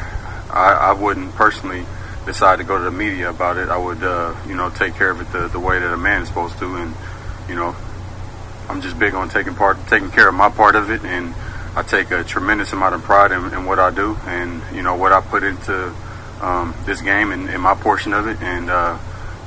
I, 0.52 0.90
I 0.90 0.94
wouldn't 0.94 1.34
personally 1.34 1.86
decide 2.26 2.58
to 2.58 2.64
go 2.64 2.78
to 2.78 2.84
the 2.84 2.92
media 2.92 3.30
about 3.30 3.58
it. 3.58 3.70
I 3.70 3.78
would, 3.78 4.04
uh, 4.04 4.36
you 4.48 4.56
know, 4.56 4.70
take 4.70 4.96
care 4.96 5.10
of 5.10 5.22
it 5.22 5.32
the, 5.32 5.48
the 5.48 5.60
way 5.60 5.80
that 5.80 5.92
a 5.92 5.98
man 5.98 6.22
is 6.22 6.28
supposed 6.28 6.60
to, 6.60 6.76
and 6.76 6.94
you 7.50 7.56
know, 7.56 7.76
I'm 8.70 8.82
just 8.82 9.00
big 9.00 9.16
on 9.16 9.30
taking 9.30 9.56
part, 9.56 9.78
taking 9.88 10.12
care 10.12 10.30
of 10.30 10.36
my 10.36 10.50
part 10.50 10.76
of 10.76 10.92
it, 10.92 11.04
and 11.04 11.34
I 11.76 11.82
take 11.82 12.12
a 12.12 12.24
tremendous 12.24 12.72
amount 12.72 12.96
of 12.96 13.04
pride 13.04 13.32
in, 13.32 13.44
in 13.54 13.66
what 13.66 13.80
I 13.80 13.90
do, 13.90 14.16
and 14.26 14.62
you 14.74 14.84
know 14.84 14.96
what 14.96 15.12
I 15.12 15.22
put 15.22 15.44
into 15.44 15.94
um, 16.42 16.76
this 16.86 17.02
game 17.02 17.32
and, 17.32 17.50
and, 17.50 17.62
my 17.62 17.74
portion 17.74 18.14
of 18.14 18.28
it, 18.28 18.40
and 18.42 18.70
uh, 18.70 18.98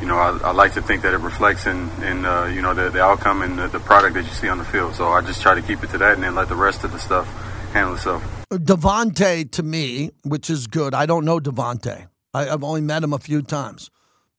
you 0.01 0.07
know 0.07 0.17
I, 0.17 0.37
I, 0.43 0.53
like 0.53 0.75
to 0.75 0.83
think 0.83 1.03
that 1.03 1.15
it 1.15 1.19
reflects 1.19 1.67
in, 1.67 1.89
in 2.03 2.25
uh, 2.25 2.45
you 2.47 2.61
know 2.61 2.75
the, 2.75 2.91
the 2.91 3.03
outcome 3.03 3.43
and 3.43 3.59
the, 3.59 3.69
the, 3.69 3.81
product 3.81 4.15
that 4.15 4.25
you 4.25 4.31
see 4.31 4.49
on 4.49 4.59
the 4.59 4.65
field. 4.65 4.95
So 4.97 5.09
I 5.09 5.21
just 5.21 5.41
try 5.41 5.55
to 5.55 5.63
keep 5.63 5.83
it 5.83 5.91
to 5.91 5.99
that, 5.99 6.15
and 6.15 6.23
then 6.23 6.35
let 6.35 6.49
the 6.49 6.57
rest 6.57 6.85
of 6.85 6.93
the 6.93 6.99
stuff 6.99 7.27
handle 7.73 7.95
itself. 7.95 8.23
Davante 8.51 9.51
to 9.53 9.63
me, 9.63 10.11
which 10.25 10.51
is 10.51 10.67
good. 10.67 10.95
I 10.95 11.07
don't 11.07 11.25
know 11.25 11.39
Davante. 11.39 12.09
I've 12.35 12.65
only 12.65 12.81
met 12.81 13.03
him 13.03 13.13
a 13.13 13.19
few 13.19 13.43
times. 13.43 13.91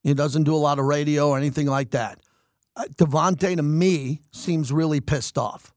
He 0.03 0.13
doesn't 0.13 0.43
do 0.43 0.55
a 0.55 0.57
lot 0.57 0.79
of 0.79 0.85
radio 0.85 1.29
or 1.29 1.37
anything 1.37 1.67
like 1.67 1.91
that. 1.91 2.19
Uh, 2.75 2.85
Davante 2.97 3.55
to 3.55 3.63
me 3.63 4.21
seems 4.31 4.71
really 4.71 4.99
pissed 4.99 5.37
off. 5.37 5.73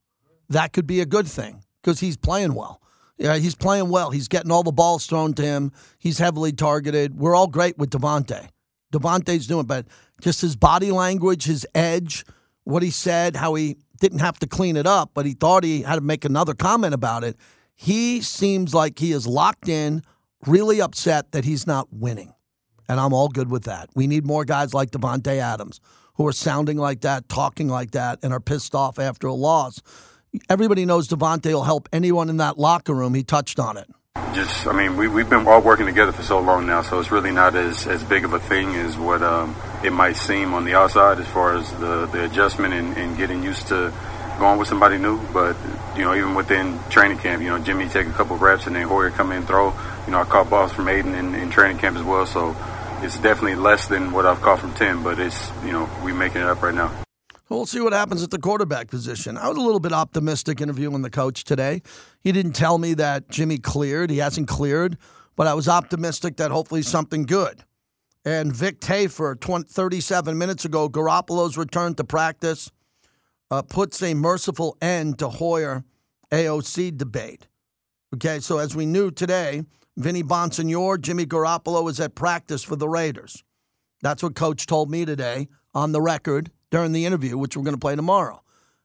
That 0.49 0.73
could 0.73 0.87
be 0.87 1.01
a 1.01 1.07
good 1.07 1.27
thing 1.27 1.63
because 1.83 2.01
he's 2.01 2.17
playing 2.17 2.55
well. 2.55 2.81
Yeah, 3.19 3.37
he's 3.37 3.55
playing 3.55 3.89
well. 3.89 4.11
He's 4.11 4.29
getting 4.29 4.51
all 4.51 4.63
the 4.63 4.73
balls 4.73 5.07
thrown 5.07 5.33
to 5.35 5.43
him. 5.43 5.73
He's 5.99 6.19
heavily 6.19 6.53
targeted. 6.53 7.19
We're 7.19 7.35
all 7.35 7.47
great 7.47 7.79
with 7.79 7.91
Davante. 7.91 8.49
Davante's 8.93 9.47
doing, 9.47 9.67
but 9.67 9.87
just 10.21 10.41
his 10.41 10.55
body 10.57 10.91
language, 10.91 11.45
his 11.45 11.67
edge, 11.75 12.25
what 12.65 12.83
he 12.83 12.91
said, 12.91 13.37
how 13.37 13.55
he 13.55 13.77
didn't 14.01 14.19
have 14.19 14.39
to 14.41 14.47
clean 14.47 14.77
it 14.77 14.87
up, 14.87 15.11
but 15.15 15.27
he 15.27 15.33
thought 15.33 15.65
he 15.65 15.83
had 15.83 15.97
to 15.97 16.01
make 16.01 16.25
another 16.25 16.55
comment 16.55 16.95
about 16.95 17.25
it. 17.25 17.37
He 17.75 18.21
seems 18.21 18.75
like 18.75 18.99
he 18.99 19.13
is 19.13 19.27
locked 19.27 19.69
in, 19.69 20.03
really 20.47 20.81
upset 20.81 21.33
that 21.33 21.45
he's 21.45 21.67
not 21.67 21.89
winning. 21.91 22.35
And 22.89 23.01
I'm 23.01 23.13
all 23.13 23.29
good 23.29 23.51
with 23.51 23.65
that. 23.65 23.91
We 23.95 24.07
need 24.07 24.25
more 24.25 24.45
guys 24.45 24.73
like 24.73 24.91
Davante 24.91 25.39
Adams 25.39 25.81
who 26.17 26.27
are 26.27 26.33
sounding 26.33 26.79
like 26.79 27.03
that, 27.03 27.29
talking 27.29 27.69
like 27.69 27.93
that, 27.93 28.19
and 28.23 28.33
are 28.33 28.41
pissed 28.41 28.75
off 28.75 28.99
after 28.99 29.27
a 29.27 29.35
loss. 29.35 29.83
Everybody 30.49 30.85
knows 30.85 31.09
Davante 31.09 31.53
will 31.53 31.65
help 31.65 31.89
anyone 31.93 32.29
in 32.29 32.39
that 32.39 32.59
locker 32.59 32.95
room. 32.95 33.15
He 33.15 33.23
touched 33.23 33.59
on 33.59 33.77
it. 33.77 33.89
Just, 34.35 34.67
I 34.67 34.73
mean, 34.73 34.97
we, 34.97 35.09
we've 35.09 35.29
been 35.29 35.47
all 35.47 35.61
working 35.61 35.87
together 35.87 36.13
for 36.13 36.23
so 36.23 36.41
long 36.41 36.67
now, 36.67 36.83
so 36.83 36.99
it's 37.01 37.11
really 37.11 37.33
not 37.33 37.55
as, 37.55 37.87
as 37.87 38.03
big 38.03 38.25
of 38.25 38.33
a 38.33 38.41
thing 38.41 38.75
as 38.75 38.97
what 38.97 39.23
um, 39.23 39.55
it 39.85 39.93
might 39.93 40.17
seem 40.17 40.55
on 40.55 40.65
the 40.65 40.75
outside 40.75 41.19
as 41.19 41.29
far 41.29 41.55
as 41.55 41.71
the, 41.73 42.07
the 42.07 42.25
adjustment 42.25 42.73
and, 42.73 42.97
and 42.97 43.17
getting 43.17 43.43
used 43.43 43.67
to 43.69 43.93
going 44.39 44.59
with 44.59 44.69
somebody 44.69 44.97
new. 44.97 45.21
But, 45.33 45.57
you 45.97 46.05
know, 46.05 46.15
even 46.15 46.35
within 46.35 46.79
training 46.89 47.19
camp, 47.19 47.43
you 47.43 47.49
know, 47.49 47.59
Jimmy 47.59 47.89
take 47.89 48.07
a 48.07 48.13
couple 48.13 48.37
reps 48.37 48.67
and 48.67 48.75
then 48.75 48.87
Hoyer 48.89 49.11
come 49.11 49.33
in 49.33 49.39
and 49.39 49.47
throw. 49.47 49.75
You 50.07 50.13
know, 50.13 50.21
I 50.21 50.25
caught 50.25 50.49
balls 50.49 50.73
from 50.73 50.89
Aidan 50.89 51.15
in, 51.15 51.35
in 51.35 51.51
training 51.51 51.79
camp 51.79 51.97
as 51.97 52.03
well, 52.03 52.27
so 52.27 52.57
it's 53.07 53.19
definitely 53.19 53.55
less 53.55 53.87
than 53.87 54.11
what 54.11 54.27
I've 54.27 54.43
caught 54.43 54.59
from 54.59 54.75
Tim, 54.75 55.05
but 55.05 55.21
it's 55.21 55.51
you 55.65 55.71
know 55.71 55.89
we 56.05 56.13
making 56.13 56.43
it 56.43 56.49
up 56.49 56.61
right 56.61 56.75
now. 56.75 56.91
We'll 57.49 57.65
see 57.65 57.81
what 57.81 57.93
happens 57.93 58.25
at 58.25 58.33
the 58.33 58.41
quarterback 58.41 58.89
position. 58.89 59.39
I 59.39 59.49
was 59.49 59.57
a 59.57 59.61
little 59.61 59.79
bit 59.79 59.93
optimistic 59.93 60.61
interviewing 60.61 61.03
the 61.03 61.11
coach 61.11 61.45
today. 61.45 61.83
He 62.21 62.33
didn't 62.33 62.55
tell 62.55 62.79
me 62.79 62.95
that 62.95 63.29
Jimmy 63.31 63.59
cleared. 63.59 64.11
He 64.11 64.19
hasn't 64.19 64.49
cleared, 64.49 64.99
but 65.37 65.47
I 65.47 65.55
was 65.55 65.69
optimistic 65.69 66.39
that 66.39 66.51
hopefully 66.51 66.83
something 66.83 67.23
good. 67.23 67.63
And 68.25 68.53
Vic 68.53 68.81
Tafur, 68.81 69.39
20, 69.39 69.69
37 69.69 70.37
minutes 70.37 70.65
ago, 70.65 70.89
Garoppolo's 70.89 71.57
return 71.57 71.95
to 71.95 72.03
practice 72.03 72.73
uh, 73.53 73.63
puts 73.63 74.03
a 74.03 74.15
merciful 74.15 74.77
end 74.83 75.21
to 75.21 75.29
Hoyer 75.29 75.85
AOC 76.33 76.99
debate. 76.99 77.47
Okay, 78.13 78.41
so 78.41 78.59
as 78.59 78.75
we 78.75 78.85
knew 78.85 79.13
today, 79.13 79.63
Vinny 79.99 80.23
Bonsignore, 80.23 81.01
Jimmy 81.01 81.25
Garoppolo 81.25 81.89
is 81.91 81.99
at 82.01 82.15
practice 82.15 82.63
for 82.63 82.77
the 82.77 82.89
Raiders. 82.89 83.43
That's 84.03 84.23
what 84.23 84.35
Coach 84.35 84.67
told 84.67 84.91
me 84.91 85.07
today 85.07 85.49
on 85.75 85.93
the 85.93 86.03
record 86.03 86.51
during 86.71 86.93
the 86.93 87.07
interview, 87.07 87.39
which 87.39 87.57
we're 87.57 87.63
going 87.63 87.75
to 87.75 87.81
play 87.81 87.97
tomorrow. 87.97 88.43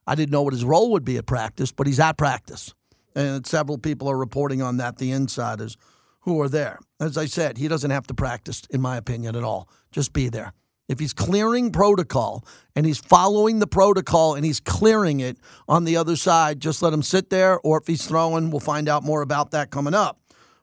I 0.08 0.16
didn't 0.16 0.32
know 0.32 0.42
what 0.42 0.54
his 0.54 0.64
role 0.64 0.92
would 0.92 1.04
be 1.04 1.18
at 1.18 1.26
practice, 1.26 1.74
but 1.74 1.86
he's 1.86 2.00
at 2.00 2.18
practice. 2.18 2.74
And 3.14 3.46
several 3.46 3.78
people 3.78 4.10
are 4.10 4.18
reporting 4.18 4.62
on 4.62 4.78
that, 4.78 5.00
the 5.00 5.12
insiders 5.12 5.76
who 6.22 6.40
are 6.40 6.48
there. 6.48 6.80
As 7.02 7.18
I 7.18 7.26
said, 7.26 7.58
he 7.58 7.68
doesn't 7.68 7.92
have 7.92 8.08
to 8.08 8.14
practice, 8.14 8.64
in 8.70 8.80
my 8.80 8.96
opinion, 8.96 9.36
at 9.36 9.44
all. 9.44 9.68
Just 9.92 10.14
be 10.14 10.30
there. 10.30 10.54
If 10.88 11.00
he's 11.00 11.14
clearing 11.14 11.74
protocol 11.74 12.46
and 12.74 12.86
he's 12.86 13.00
following 13.00 13.60
the 13.60 13.68
protocol 13.68 14.36
and 14.36 14.46
he's 14.46 14.62
clearing 14.62 15.20
it 15.20 15.38
on 15.68 15.84
the 15.84 15.98
other 15.98 16.16
side, 16.16 16.62
just 16.62 16.82
let 16.82 16.94
him 16.94 17.04
sit 17.04 17.30
there. 17.30 17.60
Or 17.60 17.78
if 17.80 17.88
he's 17.88 18.08
throwing, 18.08 18.50
we'll 18.50 18.62
find 18.62 18.88
out 18.88 19.04
more 19.04 19.22
about 19.22 19.52
that 19.52 19.72
coming 19.72 19.94
up. 19.94 20.21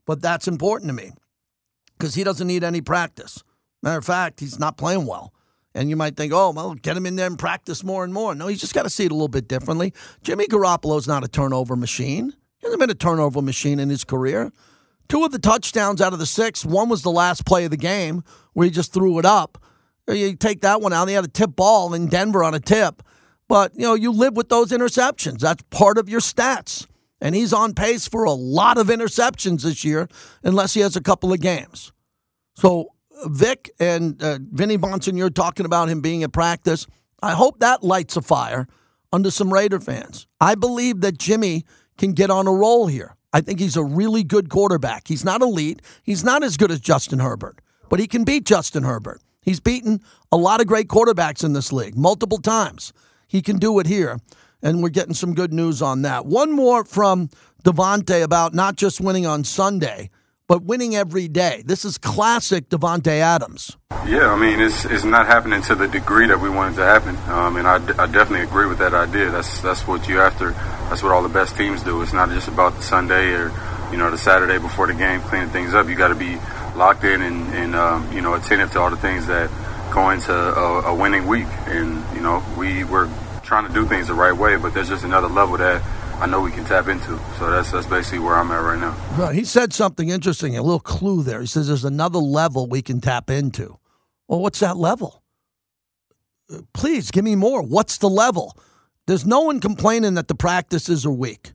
But 0.08 0.22
that's 0.22 0.48
important 0.48 0.88
to 0.88 0.94
me 0.94 1.12
because 1.98 2.14
he 2.14 2.24
doesn't 2.24 2.46
need 2.46 2.64
any 2.64 2.80
practice. 2.80 3.44
Matter 3.82 3.98
of 3.98 4.06
fact, 4.06 4.40
he's 4.40 4.58
not 4.58 4.78
playing 4.78 5.04
well. 5.04 5.34
And 5.74 5.90
you 5.90 5.96
might 5.96 6.16
think, 6.16 6.32
oh, 6.32 6.50
well, 6.50 6.72
get 6.72 6.96
him 6.96 7.04
in 7.04 7.16
there 7.16 7.26
and 7.26 7.38
practice 7.38 7.84
more 7.84 8.04
and 8.04 8.14
more. 8.14 8.34
No, 8.34 8.46
he's 8.46 8.58
just 8.58 8.72
got 8.72 8.84
to 8.84 8.90
see 8.90 9.04
it 9.04 9.10
a 9.10 9.14
little 9.14 9.28
bit 9.28 9.48
differently. 9.48 9.92
Jimmy 10.22 10.46
Garoppolo's 10.46 11.06
not 11.06 11.24
a 11.24 11.28
turnover 11.28 11.76
machine. 11.76 12.32
He 12.56 12.66
hasn't 12.66 12.80
been 12.80 12.88
a 12.88 12.94
turnover 12.94 13.42
machine 13.42 13.78
in 13.78 13.90
his 13.90 14.02
career. 14.02 14.50
Two 15.10 15.24
of 15.26 15.30
the 15.30 15.38
touchdowns 15.38 16.00
out 16.00 16.14
of 16.14 16.18
the 16.18 16.26
six, 16.26 16.64
one 16.64 16.88
was 16.88 17.02
the 17.02 17.10
last 17.10 17.44
play 17.44 17.66
of 17.66 17.70
the 17.70 17.76
game 17.76 18.24
where 18.54 18.64
he 18.64 18.70
just 18.70 18.94
threw 18.94 19.18
it 19.18 19.26
up. 19.26 19.62
You 20.08 20.34
take 20.36 20.62
that 20.62 20.80
one 20.80 20.94
out, 20.94 21.08
he 21.08 21.14
had 21.14 21.26
a 21.26 21.28
tip 21.28 21.54
ball 21.54 21.92
in 21.92 22.06
Denver 22.06 22.42
on 22.42 22.54
a 22.54 22.60
tip. 22.60 23.02
But, 23.46 23.74
you 23.74 23.82
know, 23.82 23.92
you 23.92 24.10
live 24.10 24.38
with 24.38 24.48
those 24.48 24.70
interceptions. 24.70 25.40
That's 25.40 25.62
part 25.68 25.98
of 25.98 26.08
your 26.08 26.20
stats. 26.20 26.86
And 27.20 27.34
he's 27.34 27.52
on 27.52 27.74
pace 27.74 28.06
for 28.06 28.24
a 28.24 28.32
lot 28.32 28.78
of 28.78 28.88
interceptions 28.88 29.62
this 29.62 29.84
year, 29.84 30.08
unless 30.42 30.74
he 30.74 30.80
has 30.80 30.96
a 30.96 31.00
couple 31.00 31.32
of 31.32 31.40
games. 31.40 31.92
So 32.54 32.92
Vic 33.26 33.70
and 33.80 34.22
uh, 34.22 34.38
Vinny 34.40 34.78
Bonsignore 34.78 35.34
talking 35.34 35.66
about 35.66 35.88
him 35.88 36.00
being 36.00 36.22
at 36.22 36.32
practice. 36.32 36.86
I 37.20 37.32
hope 37.32 37.58
that 37.58 37.82
lights 37.82 38.16
a 38.16 38.22
fire 38.22 38.68
under 39.12 39.30
some 39.30 39.52
Raider 39.52 39.80
fans. 39.80 40.26
I 40.40 40.54
believe 40.54 41.00
that 41.00 41.18
Jimmy 41.18 41.64
can 41.96 42.12
get 42.12 42.30
on 42.30 42.46
a 42.46 42.52
roll 42.52 42.86
here. 42.86 43.16
I 43.32 43.40
think 43.40 43.58
he's 43.58 43.76
a 43.76 43.84
really 43.84 44.24
good 44.24 44.48
quarterback. 44.48 45.08
He's 45.08 45.24
not 45.24 45.42
elite. 45.42 45.82
He's 46.02 46.24
not 46.24 46.42
as 46.42 46.56
good 46.56 46.70
as 46.70 46.80
Justin 46.80 47.18
Herbert, 47.18 47.60
but 47.88 48.00
he 48.00 48.06
can 48.06 48.24
beat 48.24 48.44
Justin 48.44 48.84
Herbert. 48.84 49.20
He's 49.42 49.60
beaten 49.60 50.00
a 50.30 50.36
lot 50.36 50.60
of 50.60 50.66
great 50.66 50.88
quarterbacks 50.88 51.44
in 51.44 51.52
this 51.52 51.72
league 51.72 51.96
multiple 51.96 52.38
times. 52.38 52.92
He 53.26 53.42
can 53.42 53.58
do 53.58 53.78
it 53.78 53.86
here, 53.86 54.18
and 54.62 54.82
we're 54.82 54.88
getting 54.88 55.14
some 55.14 55.34
good 55.34 55.52
news 55.52 55.82
on 55.82 56.02
that. 56.02 56.26
One 56.26 56.52
more 56.52 56.84
from 56.84 57.28
Davante 57.64 58.22
about 58.22 58.54
not 58.54 58.76
just 58.76 59.00
winning 59.00 59.26
on 59.26 59.44
Sunday, 59.44 60.10
but 60.46 60.64
winning 60.64 60.96
every 60.96 61.28
day. 61.28 61.62
This 61.66 61.84
is 61.84 61.98
classic 61.98 62.68
Davante 62.70 63.20
Adams. 63.20 63.76
Yeah, 64.06 64.32
I 64.32 64.36
mean, 64.36 64.60
it's 64.60 64.84
it's 64.86 65.04
not 65.04 65.26
happening 65.26 65.60
to 65.62 65.74
the 65.74 65.86
degree 65.86 66.26
that 66.26 66.40
we 66.40 66.48
wanted 66.48 66.76
to 66.76 66.84
happen, 66.84 67.16
um, 67.28 67.56
and 67.56 67.66
I, 67.68 67.76
I 68.02 68.06
definitely 68.06 68.40
agree 68.40 68.66
with 68.66 68.78
that 68.78 68.94
idea. 68.94 69.30
That's 69.30 69.60
that's 69.60 69.86
what 69.86 70.08
you 70.08 70.20
after. 70.20 70.52
That's 70.88 71.02
what 71.02 71.12
all 71.12 71.22
the 71.22 71.28
best 71.28 71.56
teams 71.56 71.82
do. 71.82 72.00
It's 72.00 72.14
not 72.14 72.30
just 72.30 72.48
about 72.48 72.74
the 72.76 72.82
Sunday 72.82 73.32
or 73.34 73.52
you 73.92 73.98
know 73.98 74.10
the 74.10 74.16
Saturday 74.16 74.58
before 74.58 74.86
the 74.86 74.94
game 74.94 75.20
cleaning 75.20 75.50
things 75.50 75.74
up. 75.74 75.88
You 75.88 75.94
got 75.94 76.08
to 76.08 76.14
be 76.14 76.38
locked 76.74 77.04
in 77.04 77.20
and, 77.20 77.52
and 77.52 77.74
um, 77.74 78.10
you 78.12 78.22
know 78.22 78.32
attentive 78.32 78.72
to 78.72 78.80
all 78.80 78.90
the 78.90 78.96
things 78.96 79.26
that 79.26 79.50
go 79.92 80.08
into 80.10 80.32
a, 80.32 80.82
a 80.84 80.94
winning 80.94 81.26
week. 81.26 81.48
And 81.66 82.02
you 82.14 82.22
know 82.22 82.42
we 82.56 82.84
we're 82.84 83.10
trying 83.48 83.66
to 83.66 83.72
do 83.72 83.86
things 83.86 84.08
the 84.08 84.14
right 84.14 84.36
way, 84.36 84.56
but 84.56 84.74
there's 84.74 84.90
just 84.90 85.04
another 85.04 85.26
level 85.26 85.56
that 85.56 85.82
I 86.20 86.26
know 86.26 86.42
we 86.42 86.50
can 86.50 86.66
tap 86.66 86.86
into. 86.86 87.18
So 87.38 87.50
that's 87.50 87.72
that's 87.72 87.86
basically 87.86 88.18
where 88.18 88.34
I'm 88.34 88.50
at 88.50 88.58
right 88.58 88.78
now. 88.78 88.94
Right. 89.16 89.34
He 89.34 89.44
said 89.44 89.72
something 89.72 90.10
interesting, 90.10 90.56
a 90.58 90.62
little 90.62 90.78
clue 90.78 91.22
there. 91.22 91.40
He 91.40 91.46
says 91.46 91.66
there's 91.66 91.84
another 91.84 92.18
level 92.18 92.66
we 92.66 92.82
can 92.82 93.00
tap 93.00 93.30
into. 93.30 93.78
Well, 94.28 94.40
what's 94.40 94.60
that 94.60 94.76
level? 94.76 95.22
Please 96.74 97.10
give 97.10 97.24
me 97.24 97.36
more. 97.36 97.62
What's 97.62 97.96
the 97.98 98.10
level? 98.10 98.56
There's 99.06 99.26
no 99.26 99.40
one 99.40 99.60
complaining 99.60 100.14
that 100.14 100.28
the 100.28 100.34
practices 100.34 101.06
are 101.06 101.10
weak. 101.10 101.52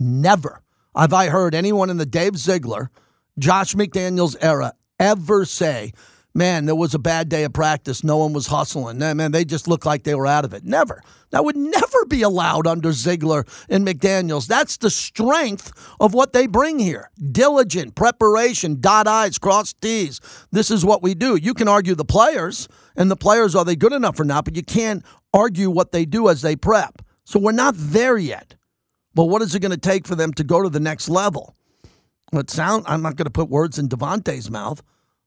Never 0.00 0.62
have 0.96 1.12
I 1.12 1.28
heard 1.28 1.54
anyone 1.54 1.90
in 1.90 1.98
the 1.98 2.06
Dave 2.06 2.36
Ziegler, 2.36 2.90
Josh 3.38 3.74
McDaniels 3.74 4.34
era 4.40 4.72
ever 4.98 5.44
say 5.44 5.92
man, 6.36 6.66
there 6.66 6.76
was 6.76 6.94
a 6.94 6.98
bad 6.98 7.28
day 7.28 7.44
of 7.44 7.52
practice. 7.52 8.04
No 8.04 8.18
one 8.18 8.32
was 8.32 8.46
hustling. 8.46 8.98
Man, 8.98 9.32
they 9.32 9.44
just 9.44 9.66
looked 9.66 9.86
like 9.86 10.04
they 10.04 10.14
were 10.14 10.26
out 10.26 10.44
of 10.44 10.52
it. 10.52 10.64
Never. 10.64 11.02
That 11.30 11.44
would 11.44 11.56
never 11.56 12.04
be 12.06 12.22
allowed 12.22 12.66
under 12.66 12.92
Ziegler 12.92 13.44
and 13.68 13.86
McDaniels. 13.86 14.46
That's 14.46 14.76
the 14.76 14.90
strength 14.90 15.72
of 15.98 16.14
what 16.14 16.32
they 16.32 16.46
bring 16.46 16.78
here. 16.78 17.10
Diligent 17.32 17.94
preparation, 17.94 18.80
dot 18.80 19.08
I's, 19.08 19.38
cross 19.38 19.72
T's. 19.72 20.20
This 20.52 20.70
is 20.70 20.84
what 20.84 21.02
we 21.02 21.14
do. 21.14 21.36
You 21.36 21.54
can 21.54 21.68
argue 21.68 21.94
the 21.94 22.04
players, 22.04 22.68
and 22.94 23.10
the 23.10 23.16
players, 23.16 23.54
are 23.54 23.64
they 23.64 23.76
good 23.76 23.92
enough 23.92 24.20
or 24.20 24.24
not, 24.24 24.44
but 24.44 24.54
you 24.54 24.62
can't 24.62 25.04
argue 25.32 25.70
what 25.70 25.92
they 25.92 26.04
do 26.04 26.28
as 26.28 26.42
they 26.42 26.54
prep. 26.54 27.02
So 27.24 27.40
we're 27.40 27.52
not 27.52 27.74
there 27.76 28.18
yet. 28.18 28.54
But 29.14 29.24
what 29.24 29.40
is 29.40 29.54
it 29.54 29.60
going 29.60 29.72
to 29.72 29.78
take 29.78 30.06
for 30.06 30.14
them 30.14 30.34
to 30.34 30.44
go 30.44 30.62
to 30.62 30.68
the 30.68 30.80
next 30.80 31.08
level? 31.08 31.56
It 32.32 32.50
sound 32.50 32.84
I'm 32.86 33.02
not 33.02 33.16
going 33.16 33.24
to 33.24 33.30
put 33.30 33.48
words 33.48 33.78
in 33.78 33.88
Davante's 33.88 34.50
mouth 34.50 34.82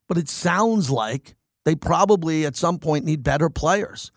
but 0.10 0.18
it 0.18 0.28
sounds 0.28 0.90
like 0.90 1.36
they 1.64 1.76
probably 1.76 2.46
at 2.46 2.58
some 2.58 2.80
point 2.80 3.06
need 3.06 3.24
better 3.24 3.50
players. 3.50 4.12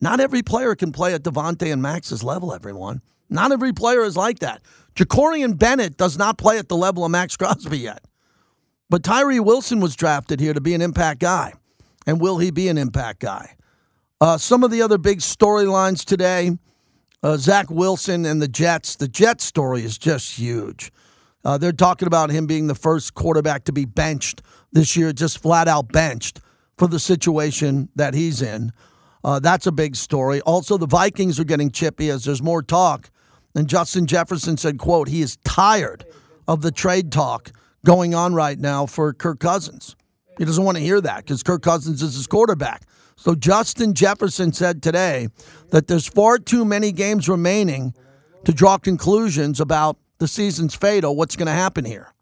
Not 0.00 0.18
every 0.18 0.42
player 0.42 0.74
can 0.74 0.90
play 0.90 1.14
at 1.14 1.22
Davante 1.22 1.72
and 1.72 1.80
Max's 1.80 2.24
level, 2.24 2.52
everyone. 2.52 3.02
Not 3.30 3.52
every 3.52 3.72
player 3.72 4.02
is 4.02 4.16
like 4.16 4.40
that. 4.40 4.62
Jakorian 4.96 5.56
Bennett 5.56 5.96
does 5.96 6.18
not 6.18 6.38
play 6.38 6.58
at 6.58 6.68
the 6.68 6.76
level 6.76 7.04
of 7.04 7.10
Max 7.10 7.36
Crosby 7.38 7.78
yet. 7.78 8.04
But 8.90 9.04
Tyree 9.04 9.40
Wilson 9.40 9.80
was 9.80 9.94
drafted 9.94 10.40
here 10.40 10.54
to 10.54 10.60
be 10.60 10.74
an 10.74 10.82
impact 10.82 11.20
guy. 11.20 11.52
And 12.06 12.20
will 12.20 12.38
he 12.38 12.50
be 12.50 12.68
an 12.68 12.78
impact 12.78 13.20
guy? 13.20 13.54
Uh, 14.20 14.38
some 14.38 14.64
of 14.64 14.70
the 14.70 14.82
other 14.82 14.98
big 14.98 15.20
storylines 15.20 16.04
today 16.04 16.58
uh, 17.22 17.38
Zach 17.38 17.70
Wilson 17.70 18.26
and 18.26 18.42
the 18.42 18.48
Jets. 18.48 18.96
The 18.96 19.08
Jets 19.08 19.44
story 19.44 19.82
is 19.82 19.96
just 19.96 20.38
huge. 20.38 20.92
Uh, 21.44 21.58
they're 21.58 21.72
talking 21.72 22.06
about 22.06 22.30
him 22.30 22.46
being 22.46 22.66
the 22.66 22.74
first 22.74 23.14
quarterback 23.14 23.64
to 23.64 23.72
be 23.72 23.84
benched 23.84 24.42
this 24.72 24.96
year, 24.96 25.12
just 25.12 25.38
flat 25.38 25.68
out 25.68 25.92
benched 25.92 26.40
for 26.78 26.88
the 26.88 26.98
situation 26.98 27.88
that 27.94 28.14
he's 28.14 28.42
in. 28.42 28.72
Uh, 29.22 29.38
that's 29.38 29.66
a 29.66 29.72
big 29.72 29.96
story. 29.96 30.40
Also, 30.42 30.76
the 30.76 30.86
Vikings 30.86 31.38
are 31.40 31.44
getting 31.44 31.70
chippy 31.70 32.10
as 32.10 32.24
there's 32.24 32.42
more 32.42 32.62
talk. 32.62 33.10
And 33.54 33.68
Justin 33.68 34.06
Jefferson 34.06 34.56
said, 34.56 34.78
"quote 34.78 35.08
He 35.08 35.22
is 35.22 35.36
tired 35.44 36.04
of 36.48 36.62
the 36.62 36.72
trade 36.72 37.12
talk 37.12 37.52
going 37.84 38.14
on 38.14 38.34
right 38.34 38.58
now 38.58 38.86
for 38.86 39.12
Kirk 39.12 39.38
Cousins. 39.38 39.96
He 40.38 40.44
doesn't 40.44 40.64
want 40.64 40.76
to 40.76 40.82
hear 40.82 41.00
that 41.00 41.18
because 41.18 41.42
Kirk 41.42 41.62
Cousins 41.62 42.02
is 42.02 42.14
his 42.14 42.26
quarterback." 42.26 42.82
So 43.16 43.34
Justin 43.34 43.94
Jefferson 43.94 44.52
said 44.52 44.82
today 44.82 45.28
that 45.70 45.86
there's 45.86 46.06
far 46.06 46.38
too 46.38 46.64
many 46.64 46.90
games 46.90 47.28
remaining 47.28 47.94
to 48.44 48.52
draw 48.52 48.76
conclusions 48.76 49.60
about 49.60 49.96
the 50.18 50.28
season's 50.28 50.74
fatal, 50.74 51.16
what's 51.16 51.36
going 51.36 51.46
to 51.46 51.52
happen 51.52 51.84
here. 51.84 52.12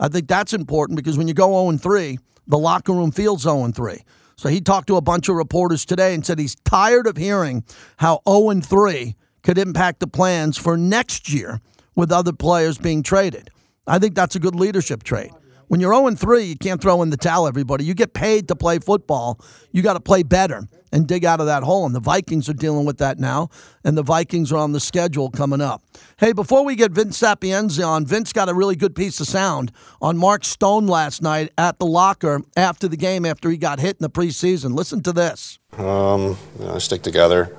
I 0.00 0.08
think 0.08 0.28
that's 0.28 0.52
important 0.52 0.96
because 0.96 1.16
when 1.16 1.28
you 1.28 1.34
go 1.34 1.70
0 1.70 1.78
3, 1.78 2.18
the 2.46 2.58
locker 2.58 2.92
room 2.92 3.12
feels 3.12 3.42
0 3.42 3.70
3. 3.72 3.98
So 4.36 4.48
he 4.48 4.60
talked 4.60 4.88
to 4.88 4.96
a 4.96 5.00
bunch 5.00 5.28
of 5.28 5.36
reporters 5.36 5.84
today 5.84 6.14
and 6.14 6.26
said 6.26 6.38
he's 6.38 6.56
tired 6.56 7.06
of 7.06 7.16
hearing 7.16 7.64
how 7.98 8.20
0 8.28 8.60
3 8.60 9.14
could 9.42 9.58
impact 9.58 10.00
the 10.00 10.06
plans 10.06 10.58
for 10.58 10.76
next 10.76 11.32
year 11.32 11.60
with 11.94 12.10
other 12.10 12.32
players 12.32 12.78
being 12.78 13.02
traded. 13.02 13.50
I 13.86 13.98
think 13.98 14.14
that's 14.14 14.34
a 14.34 14.40
good 14.40 14.54
leadership 14.54 15.02
trait. 15.02 15.30
When 15.68 15.80
you're 15.80 15.94
0 15.94 16.10
3, 16.10 16.44
you 16.44 16.56
can't 16.56 16.80
throw 16.80 17.02
in 17.02 17.10
the 17.10 17.16
towel, 17.16 17.46
everybody. 17.46 17.84
You 17.84 17.94
get 17.94 18.14
paid 18.14 18.48
to 18.48 18.56
play 18.56 18.78
football. 18.78 19.40
You 19.72 19.82
got 19.82 19.94
to 19.94 20.00
play 20.00 20.22
better 20.22 20.68
and 20.92 21.08
dig 21.08 21.24
out 21.24 21.40
of 21.40 21.46
that 21.46 21.62
hole. 21.62 21.84
And 21.86 21.94
the 21.94 22.00
Vikings 22.00 22.48
are 22.48 22.54
dealing 22.54 22.86
with 22.86 22.98
that 22.98 23.18
now, 23.18 23.48
and 23.84 23.98
the 23.98 24.02
Vikings 24.02 24.52
are 24.52 24.58
on 24.58 24.72
the 24.72 24.80
schedule 24.80 25.30
coming 25.30 25.60
up. 25.60 25.82
Hey, 26.18 26.32
before 26.32 26.64
we 26.64 26.76
get 26.76 26.92
Vince 26.92 27.18
Sapienza 27.18 27.82
on, 27.82 28.06
Vince 28.06 28.32
got 28.32 28.48
a 28.48 28.54
really 28.54 28.76
good 28.76 28.94
piece 28.94 29.20
of 29.20 29.26
sound 29.26 29.72
on 30.00 30.16
Mark 30.16 30.44
Stone 30.44 30.86
last 30.86 31.20
night 31.20 31.52
at 31.58 31.78
the 31.78 31.86
locker 31.86 32.42
after 32.56 32.86
the 32.86 32.96
game 32.96 33.26
after 33.26 33.50
he 33.50 33.56
got 33.56 33.80
hit 33.80 33.96
in 33.96 34.02
the 34.02 34.10
preseason. 34.10 34.74
Listen 34.74 35.02
to 35.02 35.12
this. 35.12 35.58
Um, 35.76 36.36
you 36.60 36.66
know, 36.66 36.78
stick 36.78 37.02
together. 37.02 37.56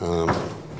Um, 0.00 0.30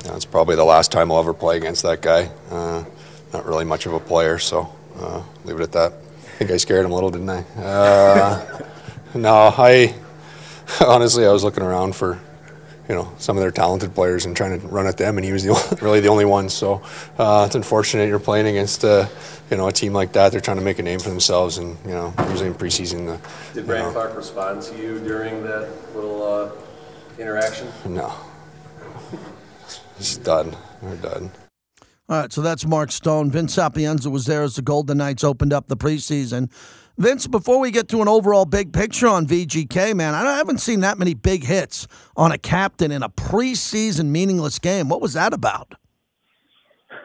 it's 0.04 0.24
probably 0.24 0.54
the 0.54 0.64
last 0.64 0.92
time 0.92 1.10
I'll 1.10 1.18
ever 1.18 1.34
play 1.34 1.56
against 1.56 1.82
that 1.82 2.02
guy. 2.02 2.30
Uh, 2.50 2.84
not 3.32 3.44
really 3.44 3.64
much 3.64 3.86
of 3.86 3.92
a 3.92 4.00
player, 4.00 4.38
so 4.38 4.72
uh, 4.98 5.22
leave 5.44 5.58
it 5.58 5.62
at 5.62 5.72
that. 5.72 5.92
I 6.38 6.42
think 6.46 6.52
I 6.52 6.56
scared 6.56 6.84
him 6.84 6.92
a 6.92 6.94
little, 6.94 7.10
didn't 7.10 7.30
I? 7.30 7.40
Uh, 7.60 8.60
no, 9.14 9.52
I 9.58 9.92
honestly 10.86 11.26
I 11.26 11.32
was 11.32 11.42
looking 11.42 11.64
around 11.64 11.96
for 11.96 12.20
you 12.88 12.94
know 12.94 13.12
some 13.18 13.36
of 13.36 13.40
their 13.40 13.50
talented 13.50 13.92
players 13.92 14.24
and 14.24 14.36
trying 14.36 14.60
to 14.60 14.64
run 14.68 14.86
at 14.86 14.96
them, 14.96 15.18
and 15.18 15.24
he 15.24 15.32
was 15.32 15.42
the 15.42 15.50
only, 15.54 15.82
really 15.82 15.98
the 15.98 16.06
only 16.06 16.24
one. 16.24 16.48
So 16.48 16.80
uh, 17.18 17.42
it's 17.46 17.56
unfortunate 17.56 18.06
you're 18.06 18.20
playing 18.20 18.46
against 18.46 18.84
uh, 18.84 19.08
you 19.50 19.56
know 19.56 19.66
a 19.66 19.72
team 19.72 19.92
like 19.92 20.12
that. 20.12 20.30
They're 20.30 20.40
trying 20.40 20.58
to 20.58 20.62
make 20.62 20.78
a 20.78 20.82
name 20.84 21.00
for 21.00 21.08
themselves, 21.08 21.58
and 21.58 21.76
you 21.84 21.90
know 21.90 22.14
usually 22.28 22.46
in 22.46 22.54
preseason. 22.54 23.08
Uh, 23.08 23.18
Did 23.52 23.66
Brandon 23.66 23.92
Clark 23.92 24.16
respond 24.16 24.62
to 24.62 24.80
you 24.80 25.00
during 25.00 25.42
that 25.42 25.68
little 25.92 26.22
uh, 26.22 26.50
interaction? 27.18 27.66
No, 27.84 28.14
he's 29.96 30.18
done. 30.18 30.56
We're 30.82 30.94
done. 30.98 31.32
All 32.10 32.18
right, 32.22 32.32
so 32.32 32.40
that's 32.40 32.64
Mark 32.64 32.90
Stone. 32.90 33.30
Vince 33.30 33.52
Sapienza 33.52 34.08
was 34.08 34.24
there 34.24 34.42
as 34.42 34.56
the 34.56 34.62
Golden 34.62 34.96
Knights 34.96 35.22
opened 35.22 35.52
up 35.52 35.66
the 35.66 35.76
preseason. 35.76 36.50
Vince, 36.96 37.26
before 37.26 37.60
we 37.60 37.70
get 37.70 37.86
to 37.88 38.00
an 38.00 38.08
overall 38.08 38.46
big 38.46 38.72
picture 38.72 39.06
on 39.06 39.26
VGK, 39.26 39.94
man, 39.94 40.14
I 40.14 40.38
haven't 40.38 40.58
seen 40.58 40.80
that 40.80 40.98
many 40.98 41.12
big 41.12 41.44
hits 41.44 41.86
on 42.16 42.32
a 42.32 42.38
captain 42.38 42.90
in 42.92 43.02
a 43.02 43.10
preseason 43.10 44.06
meaningless 44.06 44.58
game. 44.58 44.88
What 44.88 45.02
was 45.02 45.12
that 45.12 45.34
about? 45.34 45.74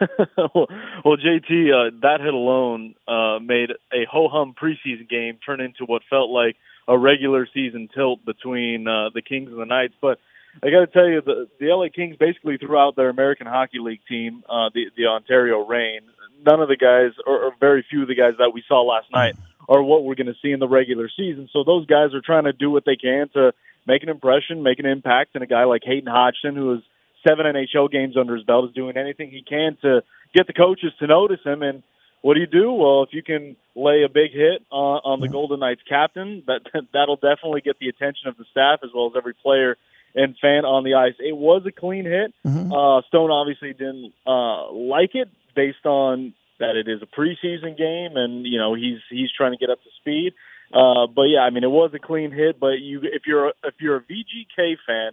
well, 0.00 1.18
JT, 1.18 1.68
uh, 1.70 1.90
that 2.00 2.20
hit 2.20 2.32
alone 2.32 2.94
uh, 3.06 3.40
made 3.40 3.72
a 3.92 4.06
ho 4.10 4.28
hum 4.28 4.54
preseason 4.60 5.06
game 5.08 5.38
turn 5.44 5.60
into 5.60 5.84
what 5.84 6.00
felt 6.08 6.30
like 6.30 6.56
a 6.88 6.98
regular 6.98 7.46
season 7.52 7.90
tilt 7.94 8.24
between 8.24 8.88
uh, 8.88 9.10
the 9.14 9.20
Kings 9.20 9.50
and 9.50 9.60
the 9.60 9.66
Knights. 9.66 9.94
But 10.00 10.18
I 10.62 10.70
got 10.70 10.80
to 10.80 10.86
tell 10.86 11.08
you, 11.08 11.20
the 11.20 11.48
the 11.58 11.66
LA 11.66 11.88
Kings 11.94 12.16
basically 12.16 12.56
threw 12.58 12.78
out 12.78 12.96
their 12.96 13.08
American 13.08 13.46
Hockey 13.46 13.78
League 13.78 14.00
team, 14.08 14.44
uh, 14.48 14.70
the 14.72 14.86
the 14.96 15.06
Ontario 15.06 15.66
Reign. 15.66 16.00
None 16.46 16.60
of 16.60 16.68
the 16.68 16.76
guys, 16.76 17.12
or, 17.26 17.44
or 17.44 17.52
very 17.58 17.84
few 17.88 18.02
of 18.02 18.08
the 18.08 18.14
guys 18.14 18.34
that 18.38 18.50
we 18.52 18.62
saw 18.68 18.82
last 18.82 19.10
night, 19.10 19.34
are 19.68 19.82
what 19.82 20.04
we're 20.04 20.14
going 20.14 20.26
to 20.26 20.36
see 20.42 20.52
in 20.52 20.60
the 20.60 20.68
regular 20.68 21.08
season. 21.08 21.48
So 21.52 21.64
those 21.64 21.86
guys 21.86 22.12
are 22.14 22.20
trying 22.20 22.44
to 22.44 22.52
do 22.52 22.70
what 22.70 22.84
they 22.84 22.96
can 22.96 23.28
to 23.34 23.52
make 23.86 24.02
an 24.02 24.08
impression, 24.08 24.62
make 24.62 24.78
an 24.78 24.86
impact. 24.86 25.30
And 25.34 25.42
a 25.42 25.46
guy 25.46 25.64
like 25.64 25.82
Hayden 25.84 26.10
Hodgson, 26.10 26.54
who 26.54 26.72
has 26.72 26.80
seven 27.26 27.46
NHL 27.46 27.90
games 27.90 28.16
under 28.16 28.36
his 28.36 28.44
belt, 28.44 28.68
is 28.68 28.74
doing 28.74 28.96
anything 28.96 29.30
he 29.30 29.42
can 29.42 29.76
to 29.82 30.02
get 30.34 30.46
the 30.46 30.52
coaches 30.52 30.92
to 30.98 31.06
notice 31.06 31.40
him. 31.44 31.62
And 31.62 31.82
what 32.20 32.34
do 32.34 32.40
you 32.40 32.46
do? 32.46 32.72
Well, 32.72 33.02
if 33.04 33.10
you 33.12 33.22
can 33.22 33.56
lay 33.74 34.02
a 34.02 34.08
big 34.08 34.32
hit 34.32 34.62
on, 34.70 35.00
on 35.04 35.20
the 35.20 35.28
Golden 35.28 35.60
Knights 35.60 35.82
captain, 35.88 36.42
that 36.46 36.60
that'll 36.92 37.16
definitely 37.16 37.60
get 37.60 37.78
the 37.78 37.88
attention 37.88 38.28
of 38.28 38.36
the 38.36 38.44
staff 38.50 38.80
as 38.84 38.90
well 38.94 39.06
as 39.06 39.12
every 39.16 39.34
player 39.34 39.76
and 40.14 40.36
fan 40.40 40.64
on 40.64 40.84
the 40.84 40.94
ice. 40.94 41.14
It 41.18 41.36
was 41.36 41.62
a 41.66 41.72
clean 41.72 42.04
hit. 42.04 42.32
Mm-hmm. 42.46 42.72
Uh, 42.72 43.02
Stone 43.08 43.30
obviously 43.30 43.72
didn't 43.72 44.12
uh, 44.26 44.70
like 44.72 45.14
it 45.14 45.28
based 45.54 45.84
on 45.84 46.34
that 46.60 46.76
it 46.76 46.88
is 46.88 47.02
a 47.02 47.06
preseason 47.06 47.76
game, 47.76 48.16
and 48.16 48.46
you 48.46 48.58
know 48.58 48.74
he's 48.74 49.00
he's 49.10 49.30
trying 49.36 49.52
to 49.52 49.58
get 49.58 49.70
up 49.70 49.82
to 49.82 49.90
speed. 50.00 50.34
Uh, 50.72 51.06
but 51.06 51.24
yeah, 51.24 51.40
I 51.40 51.50
mean 51.50 51.64
it 51.64 51.70
was 51.70 51.90
a 51.94 51.98
clean 51.98 52.30
hit. 52.30 52.58
But 52.58 52.80
you, 52.80 53.00
if 53.02 53.22
you're 53.26 53.48
a, 53.48 53.52
if 53.64 53.74
you're 53.80 53.96
a 53.96 54.02
VGK 54.02 54.76
fan, 54.86 55.12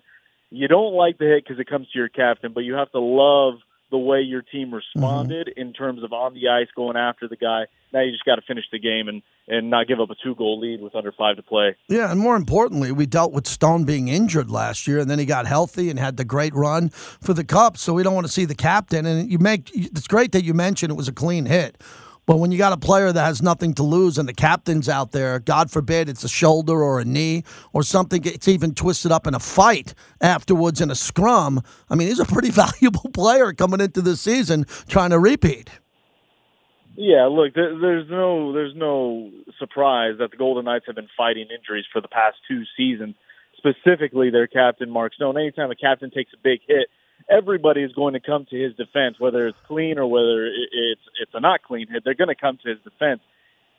you 0.49 0.67
don't 0.67 0.93
like 0.93 1.17
the 1.17 1.25
hit 1.25 1.43
because 1.43 1.59
it 1.59 1.67
comes 1.67 1.87
to 1.91 1.99
your 1.99 2.09
captain, 2.09 2.53
but 2.53 2.61
you 2.61 2.75
have 2.75 2.91
to 2.91 2.99
love 2.99 3.55
the 3.91 3.97
way 3.97 4.21
your 4.21 4.41
team 4.41 4.73
responded 4.73 5.47
mm-hmm. 5.47 5.61
in 5.61 5.73
terms 5.73 6.03
of 6.03 6.13
on 6.13 6.33
the 6.33 6.47
ice 6.47 6.67
going 6.75 6.97
after 6.97 7.27
the 7.27 7.35
guy. 7.35 7.65
Now 7.93 8.01
you 8.01 8.11
just 8.11 8.23
got 8.23 8.35
to 8.35 8.41
finish 8.41 8.63
the 8.71 8.79
game 8.79 9.07
and 9.07 9.21
and 9.47 9.69
not 9.69 9.87
give 9.87 9.99
up 9.99 10.09
a 10.09 10.15
two 10.23 10.33
goal 10.33 10.59
lead 10.59 10.81
with 10.81 10.95
under 10.95 11.11
five 11.11 11.35
to 11.35 11.43
play. 11.43 11.75
Yeah, 11.89 12.09
and 12.09 12.19
more 12.19 12.35
importantly, 12.35 12.91
we 12.91 13.05
dealt 13.05 13.33
with 13.33 13.47
Stone 13.47 13.83
being 13.83 14.07
injured 14.07 14.49
last 14.49 14.87
year, 14.87 14.99
and 14.99 15.09
then 15.09 15.19
he 15.19 15.25
got 15.25 15.45
healthy 15.45 15.89
and 15.89 15.99
had 15.99 16.15
the 16.17 16.23
great 16.23 16.55
run 16.55 16.89
for 16.89 17.33
the 17.33 17.43
Cup. 17.43 17.77
So 17.77 17.93
we 17.93 18.03
don't 18.03 18.15
want 18.15 18.25
to 18.25 18.31
see 18.31 18.45
the 18.45 18.55
captain. 18.55 19.05
And 19.05 19.29
you 19.29 19.39
make 19.39 19.69
it's 19.73 20.07
great 20.07 20.31
that 20.31 20.43
you 20.43 20.53
mentioned 20.53 20.91
it 20.91 20.95
was 20.95 21.09
a 21.09 21.13
clean 21.13 21.45
hit. 21.45 21.77
But 22.31 22.37
when 22.37 22.53
you 22.53 22.57
got 22.57 22.71
a 22.71 22.77
player 22.77 23.11
that 23.11 23.25
has 23.25 23.41
nothing 23.41 23.73
to 23.73 23.83
lose 23.83 24.17
and 24.17 24.25
the 24.25 24.33
captain's 24.33 24.87
out 24.87 25.11
there, 25.11 25.37
God 25.39 25.69
forbid 25.69 26.07
it's 26.07 26.23
a 26.23 26.29
shoulder 26.29 26.81
or 26.81 27.01
a 27.01 27.03
knee 27.03 27.43
or 27.73 27.83
something, 27.83 28.23
it's 28.23 28.47
even 28.47 28.73
twisted 28.73 29.11
up 29.11 29.27
in 29.27 29.35
a 29.35 29.39
fight 29.39 29.93
afterwards 30.21 30.79
in 30.79 30.89
a 30.89 30.95
scrum. 30.95 31.61
I 31.89 31.95
mean, 31.95 32.07
he's 32.07 32.21
a 32.21 32.25
pretty 32.25 32.49
valuable 32.51 33.09
player 33.13 33.51
coming 33.51 33.81
into 33.81 34.01
the 34.01 34.15
season 34.15 34.65
trying 34.87 35.09
to 35.09 35.19
repeat. 35.19 35.71
Yeah, 36.95 37.25
look, 37.25 37.53
there's 37.53 38.09
no 38.09 38.53
there's 38.53 38.75
no 38.77 39.29
surprise 39.59 40.13
that 40.19 40.31
the 40.31 40.37
Golden 40.37 40.63
Knights 40.63 40.85
have 40.87 40.95
been 40.95 41.09
fighting 41.17 41.47
injuries 41.53 41.85
for 41.91 41.99
the 41.99 42.07
past 42.07 42.37
two 42.47 42.63
seasons. 42.77 43.15
Specifically, 43.57 44.29
their 44.29 44.47
captain 44.47 44.89
Mark 44.89 45.13
Stone. 45.15 45.37
Anytime 45.37 45.69
a 45.69 45.75
captain 45.75 46.09
takes 46.09 46.31
a 46.33 46.37
big 46.41 46.61
hit, 46.65 46.87
everybody 47.29 47.81
is 47.83 47.91
going 47.93 48.13
to 48.13 48.19
come 48.19 48.45
to 48.49 48.55
his 48.55 48.75
defense, 48.75 49.19
whether 49.19 49.47
it's 49.47 49.57
clean 49.67 49.97
or 49.97 50.07
whether 50.07 50.45
it's 50.45 51.01
it's 51.21 51.31
a 51.33 51.39
not 51.39 51.63
clean 51.63 51.87
hit. 51.87 52.03
They're 52.03 52.13
going 52.13 52.29
to 52.29 52.35
come 52.35 52.57
to 52.63 52.69
his 52.69 52.79
defense. 52.83 53.21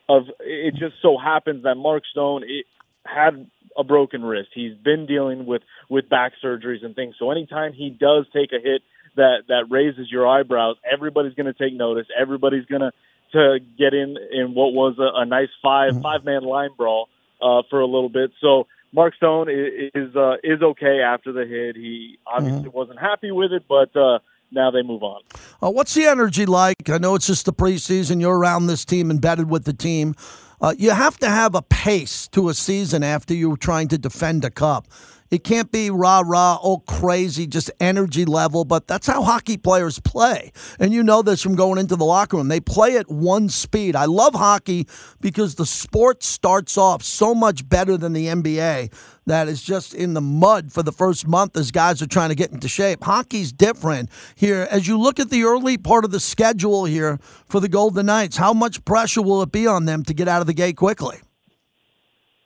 Of 0.09 0.23
it 0.39 0.75
just 0.75 0.95
so 1.01 1.17
happens 1.17 1.63
that 1.63 1.75
Mark 1.75 2.03
Stone 2.11 2.43
it, 2.43 2.65
had 3.05 3.49
a 3.77 3.83
broken 3.83 4.23
wrist. 4.23 4.49
He's 4.53 4.75
been 4.75 5.05
dealing 5.05 5.45
with 5.45 5.61
with 5.89 6.09
back 6.09 6.33
surgeries 6.43 6.83
and 6.83 6.95
things. 6.95 7.15
So 7.19 7.31
anytime 7.31 7.73
he 7.73 7.89
does 7.89 8.25
take 8.33 8.51
a 8.51 8.61
hit 8.61 8.81
that 9.15 9.43
that 9.47 9.65
raises 9.69 10.11
your 10.11 10.27
eyebrows, 10.27 10.75
everybody's 10.89 11.33
going 11.33 11.51
to 11.51 11.53
take 11.53 11.73
notice. 11.73 12.07
Everybody's 12.19 12.65
going 12.65 12.81
to 12.81 12.91
to 13.33 13.59
get 13.77 13.93
in 13.93 14.15
in 14.31 14.53
what 14.53 14.73
was 14.73 14.95
a, 14.99 15.21
a 15.21 15.25
nice 15.25 15.49
five 15.61 15.93
mm-hmm. 15.93 16.01
five 16.01 16.23
man 16.23 16.43
line 16.43 16.69
brawl 16.77 17.09
uh, 17.41 17.63
for 17.69 17.79
a 17.79 17.85
little 17.85 18.09
bit. 18.09 18.31
So 18.41 18.67
Mark 18.93 19.15
Stone 19.15 19.49
is 19.49 19.91
is, 19.93 20.15
uh, 20.15 20.35
is 20.43 20.61
okay 20.61 21.01
after 21.01 21.31
the 21.33 21.45
hit. 21.45 21.75
He 21.75 22.19
obviously 22.25 22.69
mm-hmm. 22.69 22.77
wasn't 22.77 22.99
happy 22.99 23.31
with 23.31 23.51
it, 23.51 23.63
but 23.67 23.95
uh, 23.95 24.19
now 24.51 24.71
they 24.71 24.83
move 24.83 25.03
on. 25.03 25.21
Uh, 25.61 25.71
what's 25.71 25.93
the 25.95 26.05
energy 26.05 26.45
like? 26.45 26.89
I 26.89 26.99
know 26.99 27.15
it's 27.15 27.27
just 27.27 27.45
the 27.45 27.53
preseason. 27.53 28.21
You're 28.21 28.37
around 28.37 28.67
this 28.67 28.85
team, 28.85 29.09
embedded 29.09 29.49
with 29.49 29.65
the 29.65 29.73
team. 29.73 30.15
Uh, 30.61 30.73
you 30.77 30.91
have 30.91 31.17
to 31.17 31.29
have 31.29 31.55
a 31.55 31.61
pace 31.61 32.27
to 32.29 32.47
a 32.49 32.53
season 32.53 33.03
after 33.03 33.33
you're 33.33 33.57
trying 33.57 33.89
to 33.89 33.97
defend 33.97 34.45
a 34.45 34.49
cup. 34.49 34.87
It 35.33 35.43
can't 35.43 35.71
be 35.71 35.89
rah 35.89 36.21
rah, 36.23 36.59
oh, 36.61 36.73
all 36.73 36.79
crazy, 36.81 37.47
just 37.47 37.71
energy 37.79 38.23
level, 38.23 38.65
but 38.65 38.85
that's 38.85 39.07
how 39.07 39.23
hockey 39.23 39.57
players 39.57 39.97
play. 39.97 40.51
And 40.79 40.93
you 40.93 41.01
know 41.01 41.23
this 41.23 41.41
from 41.41 41.55
going 41.55 41.79
into 41.79 41.95
the 41.95 42.05
locker 42.05 42.37
room. 42.37 42.49
They 42.49 42.59
play 42.59 42.97
at 42.97 43.09
one 43.09 43.49
speed. 43.49 43.95
I 43.95 44.05
love 44.05 44.35
hockey 44.35 44.87
because 45.21 45.55
the 45.55 45.65
sport 45.65 46.21
starts 46.21 46.77
off 46.77 47.01
so 47.01 47.33
much 47.33 47.67
better 47.67 47.97
than 47.97 48.13
the 48.13 48.27
NBA 48.27 48.93
that 49.25 49.47
is 49.47 49.63
just 49.63 49.95
in 49.95 50.13
the 50.13 50.21
mud 50.21 50.71
for 50.71 50.83
the 50.83 50.91
first 50.91 51.27
month 51.27 51.57
as 51.57 51.71
guys 51.71 51.99
are 52.03 52.07
trying 52.07 52.29
to 52.29 52.35
get 52.35 52.51
into 52.51 52.67
shape. 52.67 53.03
Hockey's 53.03 53.51
different 53.51 54.11
here. 54.35 54.67
As 54.69 54.87
you 54.87 54.99
look 54.99 55.19
at 55.19 55.31
the 55.31 55.45
early 55.45 55.79
part 55.79 56.05
of 56.05 56.11
the 56.11 56.19
schedule 56.19 56.85
here 56.85 57.17
for 57.47 57.59
the 57.59 57.69
Golden 57.69 58.05
Knights, 58.05 58.37
how 58.37 58.53
much 58.53 58.85
pressure 58.85 59.23
will 59.23 59.41
it 59.41 59.51
be 59.51 59.65
on 59.65 59.85
them 59.85 60.03
to 60.03 60.13
get 60.13 60.27
out 60.27 60.41
of 60.41 60.47
the 60.47 60.53
gate 60.53 60.77
quickly? 60.77 61.21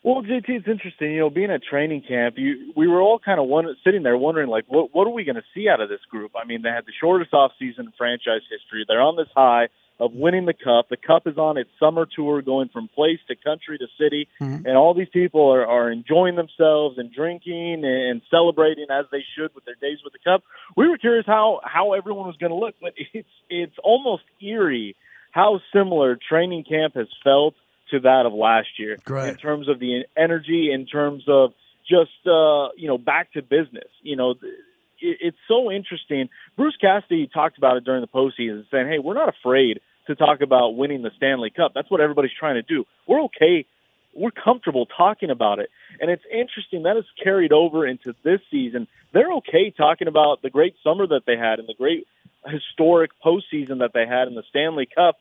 Well, 0.07 0.23
JT, 0.23 0.47
it's 0.47 0.67
interesting. 0.69 1.11
You 1.11 1.19
know, 1.19 1.29
being 1.29 1.51
at 1.51 1.61
training 1.61 2.03
camp, 2.07 2.35
you 2.37 2.71
we 2.77 2.87
were 2.87 3.01
all 3.01 3.19
kind 3.19 3.41
of 3.41 3.47
one, 3.47 3.67
sitting 3.83 4.03
there 4.03 4.15
wondering, 4.15 4.47
like, 4.47 4.63
what 4.69 4.95
what 4.95 5.05
are 5.05 5.11
we 5.11 5.25
going 5.25 5.35
to 5.35 5.43
see 5.53 5.67
out 5.67 5.81
of 5.81 5.89
this 5.89 5.99
group? 6.09 6.31
I 6.33 6.47
mean, 6.47 6.61
they 6.61 6.69
had 6.69 6.85
the 6.85 6.93
shortest 6.97 7.33
off 7.33 7.51
season 7.59 7.87
in 7.87 7.91
franchise 7.97 8.39
history. 8.49 8.85
They're 8.87 9.01
on 9.01 9.17
this 9.17 9.27
high 9.35 9.67
of 9.99 10.13
winning 10.13 10.45
the 10.45 10.53
cup. 10.53 10.87
The 10.87 10.95
cup 10.95 11.27
is 11.27 11.37
on 11.37 11.57
its 11.57 11.69
summer 11.77 12.05
tour, 12.05 12.41
going 12.41 12.69
from 12.69 12.87
place 12.87 13.19
to 13.27 13.35
country 13.35 13.77
to 13.79 13.87
city, 13.99 14.29
mm-hmm. 14.39 14.65
and 14.65 14.77
all 14.77 14.93
these 14.93 15.09
people 15.11 15.51
are, 15.51 15.67
are 15.67 15.91
enjoying 15.91 16.37
themselves 16.37 16.97
and 16.97 17.11
drinking 17.11 17.83
and 17.83 18.21
celebrating 18.31 18.85
as 18.89 19.07
they 19.11 19.25
should 19.35 19.53
with 19.55 19.65
their 19.65 19.75
days 19.75 19.97
with 20.05 20.13
the 20.13 20.19
cup. 20.23 20.41
We 20.77 20.87
were 20.87 20.97
curious 20.97 21.25
how 21.27 21.59
how 21.65 21.91
everyone 21.91 22.27
was 22.27 22.37
going 22.37 22.53
to 22.53 22.57
look, 22.57 22.75
but 22.79 22.93
it's 23.13 23.27
it's 23.49 23.75
almost 23.83 24.23
eerie 24.41 24.95
how 25.31 25.59
similar 25.75 26.17
training 26.29 26.63
camp 26.63 26.95
has 26.95 27.07
felt 27.25 27.55
to 27.91 27.99
that 28.01 28.25
of 28.25 28.33
last 28.33 28.67
year 28.77 28.97
Great. 29.03 29.29
in 29.29 29.35
terms 29.35 29.67
of 29.69 29.79
the 29.79 30.03
energy, 30.15 30.71
in 30.71 30.85
terms 30.85 31.23
of 31.27 31.53
just 31.89 32.11
uh, 32.25 32.69
you 32.75 32.87
know 32.87 32.97
back 32.97 33.33
to 33.33 33.41
business. 33.41 33.89
You 34.01 34.15
know, 34.15 34.31
it, 34.31 34.37
it's 34.99 35.37
so 35.47 35.71
interesting. 35.71 36.29
Bruce 36.55 36.77
Cassidy 36.79 37.29
talked 37.33 37.57
about 37.57 37.77
it 37.77 37.83
during 37.83 38.01
the 38.01 38.07
postseason, 38.07 38.65
saying, 38.71 38.87
"Hey, 38.87 38.99
we're 38.99 39.13
not 39.13 39.29
afraid 39.29 39.79
to 40.07 40.15
talk 40.15 40.41
about 40.41 40.75
winning 40.75 41.01
the 41.01 41.11
Stanley 41.17 41.49
Cup. 41.49 41.71
That's 41.73 41.89
what 41.89 42.01
everybody's 42.01 42.31
trying 42.37 42.55
to 42.55 42.63
do. 42.63 42.85
We're 43.07 43.23
okay." 43.25 43.65
We're 44.15 44.31
comfortable 44.31 44.87
talking 44.87 45.29
about 45.29 45.59
it. 45.59 45.69
And 46.01 46.09
it's 46.09 46.23
interesting 46.33 46.83
that 46.83 46.95
has 46.95 47.05
carried 47.23 47.51
over 47.51 47.85
into 47.85 48.15
this 48.23 48.39
season. 48.49 48.87
They're 49.13 49.31
okay 49.33 49.69
talking 49.69 50.07
about 50.07 50.41
the 50.41 50.49
great 50.49 50.73
summer 50.83 51.05
that 51.05 51.27
they 51.27 51.37
had 51.37 51.59
and 51.59 51.67
the 51.67 51.75
great 51.77 52.07
historic 52.45 53.11
postseason 53.23 53.79
that 53.79 53.91
they 53.93 54.07
had 54.07 54.27
in 54.27 54.33
the 54.33 54.41
Stanley 54.49 54.87
Cup 54.87 55.17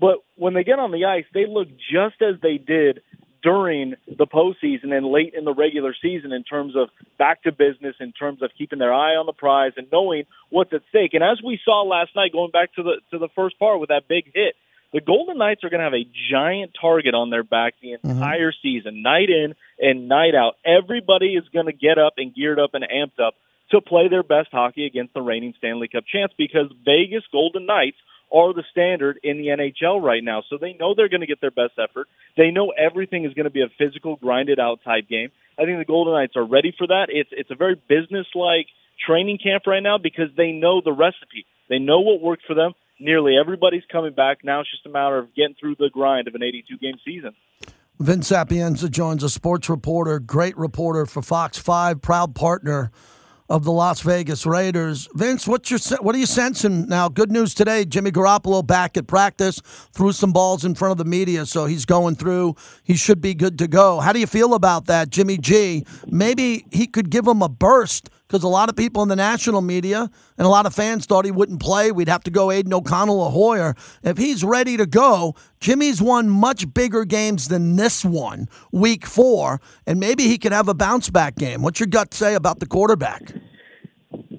but 0.00 0.18
when 0.36 0.54
they 0.54 0.64
get 0.64 0.78
on 0.78 0.90
the 0.90 1.04
ice, 1.04 1.26
they 1.34 1.46
look 1.46 1.68
just 1.68 2.22
as 2.22 2.40
they 2.42 2.56
did 2.56 3.02
during 3.42 3.94
the 4.06 4.26
postseason 4.26 4.92
and 4.92 5.06
late 5.06 5.34
in 5.34 5.44
the 5.44 5.54
regular 5.54 5.94
season 6.00 6.32
in 6.32 6.44
terms 6.44 6.74
of 6.76 6.88
back 7.18 7.42
to 7.42 7.52
business, 7.52 7.96
in 8.00 8.12
terms 8.12 8.42
of 8.42 8.50
keeping 8.56 8.78
their 8.78 8.92
eye 8.92 9.16
on 9.16 9.26
the 9.26 9.32
prize 9.32 9.72
and 9.76 9.86
knowing 9.90 10.24
what's 10.50 10.72
at 10.72 10.82
stake. 10.88 11.14
And 11.14 11.22
as 11.22 11.40
we 11.44 11.58
saw 11.64 11.82
last 11.82 12.10
night, 12.16 12.32
going 12.32 12.50
back 12.50 12.74
to 12.74 12.82
the 12.82 12.96
to 13.10 13.18
the 13.18 13.28
first 13.34 13.58
part 13.58 13.80
with 13.80 13.88
that 13.88 14.08
big 14.08 14.26
hit, 14.34 14.54
the 14.92 15.00
Golden 15.00 15.38
Knights 15.38 15.64
are 15.64 15.70
going 15.70 15.80
to 15.80 15.84
have 15.84 15.94
a 15.94 16.08
giant 16.30 16.72
target 16.80 17.14
on 17.14 17.30
their 17.30 17.44
back 17.44 17.74
the 17.80 17.92
mm-hmm. 17.92 18.10
entire 18.10 18.52
mm-hmm. 18.52 18.68
season, 18.68 19.02
night 19.02 19.30
in 19.30 19.54
and 19.78 20.08
night 20.08 20.34
out. 20.34 20.56
Everybody 20.64 21.34
is 21.34 21.44
going 21.52 21.66
to 21.66 21.72
get 21.72 21.98
up 21.98 22.14
and 22.16 22.34
geared 22.34 22.58
up 22.58 22.74
and 22.74 22.84
amped 22.84 23.24
up 23.24 23.34
to 23.70 23.80
play 23.80 24.08
their 24.08 24.24
best 24.24 24.48
hockey 24.50 24.84
against 24.84 25.14
the 25.14 25.22
reigning 25.22 25.54
Stanley 25.58 25.88
Cup 25.88 26.04
champs 26.12 26.34
because 26.36 26.72
Vegas 26.84 27.22
Golden 27.30 27.66
Knights 27.66 27.98
are 28.32 28.52
the 28.54 28.64
standard 28.70 29.18
in 29.22 29.38
the 29.38 29.48
NHL 29.48 30.02
right 30.02 30.22
now. 30.22 30.42
So 30.48 30.58
they 30.60 30.74
know 30.78 30.94
they're 30.94 31.08
going 31.08 31.20
to 31.20 31.26
get 31.26 31.40
their 31.40 31.50
best 31.50 31.78
effort. 31.78 32.08
They 32.36 32.50
know 32.50 32.70
everything 32.70 33.24
is 33.24 33.34
going 33.34 33.44
to 33.44 33.50
be 33.50 33.62
a 33.62 33.70
physical, 33.78 34.16
grinded 34.16 34.60
out 34.60 34.80
type 34.84 35.08
game. 35.08 35.30
I 35.58 35.64
think 35.64 35.78
the 35.78 35.84
Golden 35.84 36.14
Knights 36.14 36.36
are 36.36 36.44
ready 36.44 36.74
for 36.76 36.86
that. 36.86 37.06
It's 37.08 37.30
it's 37.32 37.50
a 37.50 37.54
very 37.54 37.74
business 37.88 38.26
like 38.34 38.66
training 39.06 39.38
camp 39.42 39.64
right 39.66 39.82
now 39.82 39.98
because 39.98 40.28
they 40.36 40.52
know 40.52 40.80
the 40.84 40.92
recipe. 40.92 41.46
They 41.68 41.78
know 41.78 42.00
what 42.00 42.20
worked 42.20 42.44
for 42.46 42.54
them. 42.54 42.72
Nearly 42.98 43.36
everybody's 43.38 43.84
coming 43.90 44.12
back. 44.12 44.38
Now 44.44 44.60
it's 44.60 44.70
just 44.70 44.86
a 44.86 44.90
matter 44.90 45.18
of 45.18 45.34
getting 45.34 45.56
through 45.58 45.76
the 45.78 45.90
grind 45.92 46.28
of 46.28 46.34
an 46.34 46.42
82 46.42 46.78
game 46.78 46.96
season. 47.04 47.32
Vince 47.98 48.28
Sapienza 48.28 48.88
joins 48.88 49.22
a 49.22 49.28
sports 49.28 49.68
reporter, 49.68 50.18
great 50.18 50.56
reporter 50.56 51.04
for 51.04 51.20
Fox 51.20 51.58
5, 51.58 52.00
proud 52.00 52.34
partner 52.34 52.90
of 53.50 53.64
the 53.64 53.72
Las 53.72 54.00
Vegas 54.00 54.46
Raiders. 54.46 55.08
Vince, 55.12 55.46
what's 55.48 55.70
your 55.70 55.80
what 56.00 56.14
are 56.14 56.18
you 56.18 56.26
sensing 56.26 56.86
now? 56.88 57.08
Good 57.08 57.32
news 57.32 57.52
today: 57.52 57.84
Jimmy 57.84 58.12
Garoppolo 58.12 58.64
back 58.64 58.96
at 58.96 59.08
practice, 59.08 59.60
threw 59.92 60.12
some 60.12 60.32
balls 60.32 60.64
in 60.64 60.76
front 60.76 60.92
of 60.92 60.98
the 60.98 61.04
media, 61.04 61.44
so 61.44 61.66
he's 61.66 61.84
going 61.84 62.14
through. 62.14 62.54
He 62.84 62.94
should 62.94 63.20
be 63.20 63.34
good 63.34 63.58
to 63.58 63.66
go. 63.66 63.98
How 63.98 64.12
do 64.12 64.20
you 64.20 64.28
feel 64.28 64.54
about 64.54 64.86
that, 64.86 65.10
Jimmy 65.10 65.36
G? 65.36 65.84
Maybe 66.06 66.64
he 66.70 66.86
could 66.86 67.10
give 67.10 67.26
him 67.26 67.42
a 67.42 67.48
burst 67.48 68.08
because 68.30 68.44
a 68.44 68.48
lot 68.48 68.68
of 68.68 68.76
people 68.76 69.02
in 69.02 69.08
the 69.08 69.16
national 69.16 69.60
media 69.60 70.08
and 70.38 70.46
a 70.46 70.48
lot 70.48 70.64
of 70.64 70.72
fans 70.72 71.04
thought 71.04 71.24
he 71.24 71.32
wouldn't 71.32 71.60
play. 71.60 71.90
We'd 71.90 72.08
have 72.08 72.22
to 72.24 72.30
go 72.30 72.52
Aidan 72.52 72.72
O'Connell 72.72 73.20
or 73.20 73.32
Hoyer. 73.32 73.74
If 74.04 74.18
he's 74.18 74.44
ready 74.44 74.76
to 74.76 74.86
go, 74.86 75.34
Jimmy's 75.58 76.00
won 76.00 76.30
much 76.30 76.72
bigger 76.72 77.04
games 77.04 77.48
than 77.48 77.74
this 77.74 78.04
one, 78.04 78.48
week 78.70 79.04
four, 79.04 79.60
and 79.84 79.98
maybe 79.98 80.28
he 80.28 80.38
could 80.38 80.52
have 80.52 80.68
a 80.68 80.74
bounce 80.74 81.10
back 81.10 81.34
game. 81.34 81.62
What's 81.62 81.80
your 81.80 81.88
gut 81.88 82.14
say 82.14 82.36
about 82.36 82.60
the 82.60 82.66
quarterback? 82.66 83.34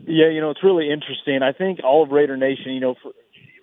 Yeah, 0.08 0.30
you 0.30 0.40
know, 0.40 0.52
it's 0.52 0.64
really 0.64 0.90
interesting. 0.90 1.44
I 1.44 1.52
think 1.52 1.82
all 1.84 2.04
of 2.04 2.12
Raider 2.12 2.38
Nation, 2.38 2.72
you 2.72 2.80
know, 2.80 2.96
for, 3.04 3.12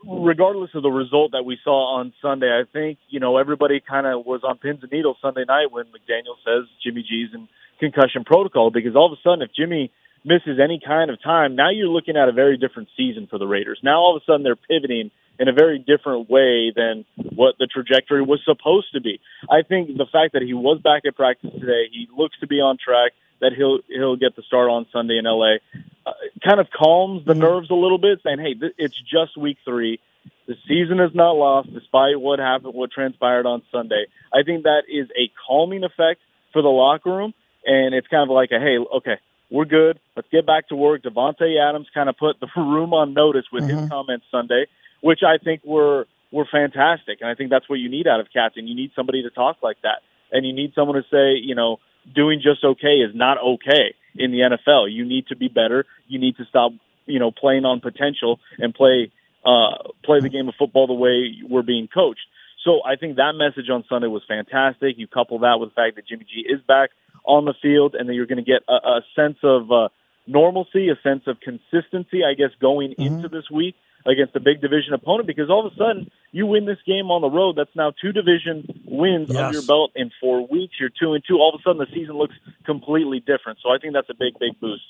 regardless 0.06 0.70
of 0.74 0.82
the 0.82 0.90
result 0.90 1.32
that 1.32 1.44
we 1.44 1.56
saw 1.64 1.96
on 2.00 2.12
Sunday, 2.20 2.48
I 2.48 2.64
think, 2.70 2.98
you 3.08 3.18
know, 3.18 3.38
everybody 3.38 3.80
kind 3.80 4.06
of 4.06 4.26
was 4.26 4.42
on 4.44 4.58
pins 4.58 4.80
and 4.82 4.92
needles 4.92 5.16
Sunday 5.22 5.44
night 5.48 5.72
when 5.72 5.86
McDaniel 5.86 6.36
says 6.44 6.68
Jimmy 6.84 7.00
G's 7.00 7.30
in 7.32 7.48
concussion 7.80 8.24
protocol 8.24 8.70
because 8.70 8.94
all 8.94 9.10
of 9.10 9.18
a 9.18 9.22
sudden 9.22 9.40
if 9.40 9.54
Jimmy– 9.56 9.90
misses 10.28 10.60
any 10.62 10.78
kind 10.84 11.10
of 11.10 11.20
time, 11.22 11.56
now 11.56 11.70
you're 11.70 11.88
looking 11.88 12.16
at 12.16 12.28
a 12.28 12.32
very 12.32 12.58
different 12.58 12.90
season 12.96 13.26
for 13.26 13.38
the 13.38 13.46
Raiders. 13.46 13.80
Now 13.82 13.98
all 13.98 14.16
of 14.16 14.22
a 14.22 14.24
sudden 14.24 14.42
they're 14.42 14.56
pivoting 14.56 15.10
in 15.38 15.48
a 15.48 15.52
very 15.52 15.78
different 15.78 16.28
way 16.28 16.72
than 16.74 17.04
what 17.34 17.54
the 17.58 17.66
trajectory 17.66 18.22
was 18.22 18.40
supposed 18.44 18.92
to 18.92 19.00
be. 19.00 19.20
I 19.48 19.62
think 19.62 19.96
the 19.96 20.06
fact 20.10 20.34
that 20.34 20.42
he 20.42 20.52
was 20.52 20.80
back 20.82 21.02
at 21.06 21.16
practice 21.16 21.50
today, 21.52 21.88
he 21.90 22.08
looks 22.14 22.38
to 22.40 22.46
be 22.46 22.56
on 22.56 22.76
track, 22.76 23.12
that 23.40 23.52
he'll 23.56 23.78
he'll 23.88 24.16
get 24.16 24.34
the 24.36 24.42
start 24.42 24.68
on 24.68 24.86
Sunday 24.92 25.16
in 25.16 25.24
LA, 25.24 25.56
uh, 26.06 26.12
kind 26.44 26.60
of 26.60 26.66
calms 26.70 27.24
the 27.24 27.34
nerves 27.34 27.70
a 27.70 27.74
little 27.74 27.98
bit, 27.98 28.20
saying, 28.24 28.40
"Hey, 28.40 28.54
th- 28.54 28.74
it's 28.78 29.00
just 29.00 29.36
week 29.36 29.58
three. 29.64 30.00
The 30.46 30.56
season 30.66 30.98
is 30.98 31.14
not 31.14 31.36
lost, 31.36 31.72
despite 31.72 32.20
what 32.20 32.40
happened, 32.40 32.74
what 32.74 32.90
transpired 32.90 33.46
on 33.46 33.62
Sunday." 33.70 34.06
I 34.32 34.42
think 34.42 34.64
that 34.64 34.82
is 34.88 35.08
a 35.16 35.30
calming 35.46 35.84
effect 35.84 36.20
for 36.52 36.62
the 36.62 36.68
locker 36.68 37.10
room, 37.14 37.32
and 37.64 37.94
it's 37.94 38.08
kind 38.08 38.28
of 38.28 38.34
like 38.34 38.50
a, 38.50 38.58
"Hey, 38.58 38.76
okay, 38.78 39.18
we're 39.50 39.64
good. 39.64 39.98
Let's 40.16 40.28
get 40.30 40.46
back 40.46 40.68
to 40.68 40.76
work. 40.76 41.02
Davante 41.02 41.58
Adams 41.58 41.88
kind 41.94 42.08
of 42.08 42.16
put 42.16 42.38
the 42.40 42.48
room 42.56 42.92
on 42.92 43.14
notice 43.14 43.46
with 43.52 43.64
mm-hmm. 43.64 43.78
his 43.78 43.88
comments 43.88 44.26
Sunday, 44.30 44.66
which 45.00 45.20
I 45.26 45.38
think 45.42 45.64
were 45.64 46.06
were 46.30 46.46
fantastic. 46.50 47.18
And 47.20 47.30
I 47.30 47.34
think 47.34 47.50
that's 47.50 47.68
what 47.68 47.76
you 47.76 47.88
need 47.88 48.06
out 48.06 48.20
of 48.20 48.26
captain. 48.32 48.66
You 48.66 48.74
need 48.74 48.90
somebody 48.94 49.22
to 49.22 49.30
talk 49.30 49.58
like 49.62 49.80
that, 49.82 50.02
and 50.30 50.46
you 50.46 50.52
need 50.52 50.72
someone 50.74 50.96
to 50.96 51.08
say, 51.10 51.40
you 51.40 51.54
know, 51.54 51.78
doing 52.14 52.40
just 52.42 52.64
okay 52.64 52.98
is 52.98 53.14
not 53.14 53.38
okay 53.38 53.94
in 54.14 54.30
the 54.32 54.38
NFL. 54.38 54.92
You 54.92 55.04
need 55.04 55.28
to 55.28 55.36
be 55.36 55.48
better. 55.48 55.86
You 56.06 56.18
need 56.18 56.36
to 56.36 56.44
stop, 56.46 56.72
you 57.06 57.18
know, 57.18 57.30
playing 57.30 57.64
on 57.64 57.80
potential 57.80 58.40
and 58.58 58.74
play 58.74 59.10
uh, 59.44 59.92
play 60.04 60.20
the 60.20 60.28
game 60.28 60.48
of 60.48 60.54
football 60.58 60.86
the 60.86 60.94
way 60.94 61.36
we're 61.48 61.62
being 61.62 61.88
coached. 61.88 62.26
So 62.64 62.80
I 62.84 62.96
think 62.96 63.16
that 63.16 63.32
message 63.34 63.70
on 63.70 63.84
Sunday 63.88 64.08
was 64.08 64.22
fantastic. 64.26 64.98
You 64.98 65.06
couple 65.06 65.38
that 65.40 65.58
with 65.60 65.70
the 65.70 65.74
fact 65.74 65.96
that 65.96 66.06
Jimmy 66.06 66.24
G 66.24 66.44
is 66.48 66.60
back 66.66 66.90
on 67.24 67.44
the 67.44 67.54
field, 67.60 67.94
and 67.94 68.08
then 68.08 68.16
you're 68.16 68.26
going 68.26 68.42
to 68.42 68.50
get 68.50 68.62
a, 68.68 68.72
a 68.72 69.00
sense 69.14 69.38
of 69.42 69.70
uh, 69.70 69.88
normalcy, 70.26 70.88
a 70.88 70.96
sense 71.02 71.22
of 71.26 71.38
consistency, 71.40 72.22
I 72.24 72.34
guess, 72.34 72.50
going 72.60 72.90
mm-hmm. 72.90 73.02
into 73.02 73.28
this 73.28 73.50
week 73.50 73.74
against 74.06 74.34
a 74.36 74.40
big 74.40 74.60
division 74.60 74.94
opponent 74.94 75.26
because 75.26 75.50
all 75.50 75.66
of 75.66 75.72
a 75.72 75.76
sudden 75.76 76.10
you 76.30 76.46
win 76.46 76.66
this 76.66 76.78
game 76.86 77.10
on 77.10 77.20
the 77.20 77.30
road. 77.30 77.56
That's 77.56 77.74
now 77.74 77.92
two 78.00 78.12
division 78.12 78.66
wins 78.86 79.28
yes. 79.28 79.38
under 79.38 79.58
your 79.58 79.66
belt 79.66 79.92
in 79.96 80.10
four 80.20 80.46
weeks. 80.46 80.74
You're 80.80 80.90
two 80.90 81.14
and 81.14 81.22
two. 81.26 81.36
All 81.36 81.54
of 81.54 81.60
a 81.60 81.62
sudden 81.62 81.78
the 81.78 81.86
season 81.92 82.16
looks 82.16 82.34
completely 82.64 83.20
different. 83.20 83.58
So 83.62 83.70
I 83.70 83.78
think 83.78 83.94
that's 83.94 84.08
a 84.10 84.14
big, 84.14 84.38
big 84.38 84.58
boost. 84.60 84.84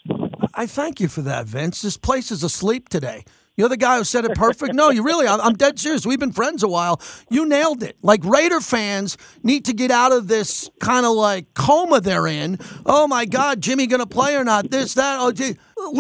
I 0.55 0.67
thank 0.67 1.01
you 1.01 1.09
for 1.09 1.23
that, 1.23 1.47
Vince. 1.47 1.83
This 1.83 1.97
place 1.97 2.31
is 2.31 2.43
asleep 2.43 2.89
today. 2.89 3.25
You're 3.59 3.69
the 3.69 3.77
guy 3.77 3.99
who 3.99 4.05
said 4.05 4.25
it 4.25 4.37
perfect. 4.37 4.73
No, 4.73 4.91
you 4.91 5.03
really, 5.03 5.27
I'm 5.27 5.55
dead 5.55 5.81
serious. 5.81 6.07
We've 6.07 6.21
been 6.21 6.31
friends 6.31 6.63
a 6.63 6.69
while. 6.69 7.03
You 7.29 7.45
nailed 7.45 7.83
it. 7.83 7.97
Like 8.03 8.25
Raider 8.25 8.61
fans 8.61 9.19
need 9.43 9.65
to 9.65 9.73
get 9.73 9.91
out 9.91 10.13
of 10.13 10.29
this 10.29 10.71
kind 10.79 11.05
of 11.05 11.17
like 11.17 11.55
coma 11.55 12.01
they're 12.01 12.29
in. 12.29 12.61
Oh 12.87 13.09
my 13.09 13.25
God, 13.25 13.61
Jimmy 13.61 13.89
going 13.89 13.99
to 13.99 14.07
play 14.07 14.37
or 14.37 14.45
not? 14.45 14.71
This, 14.71 14.95
that. 14.95 15.19
Oh, 15.19 15.33
gee. 15.33 15.57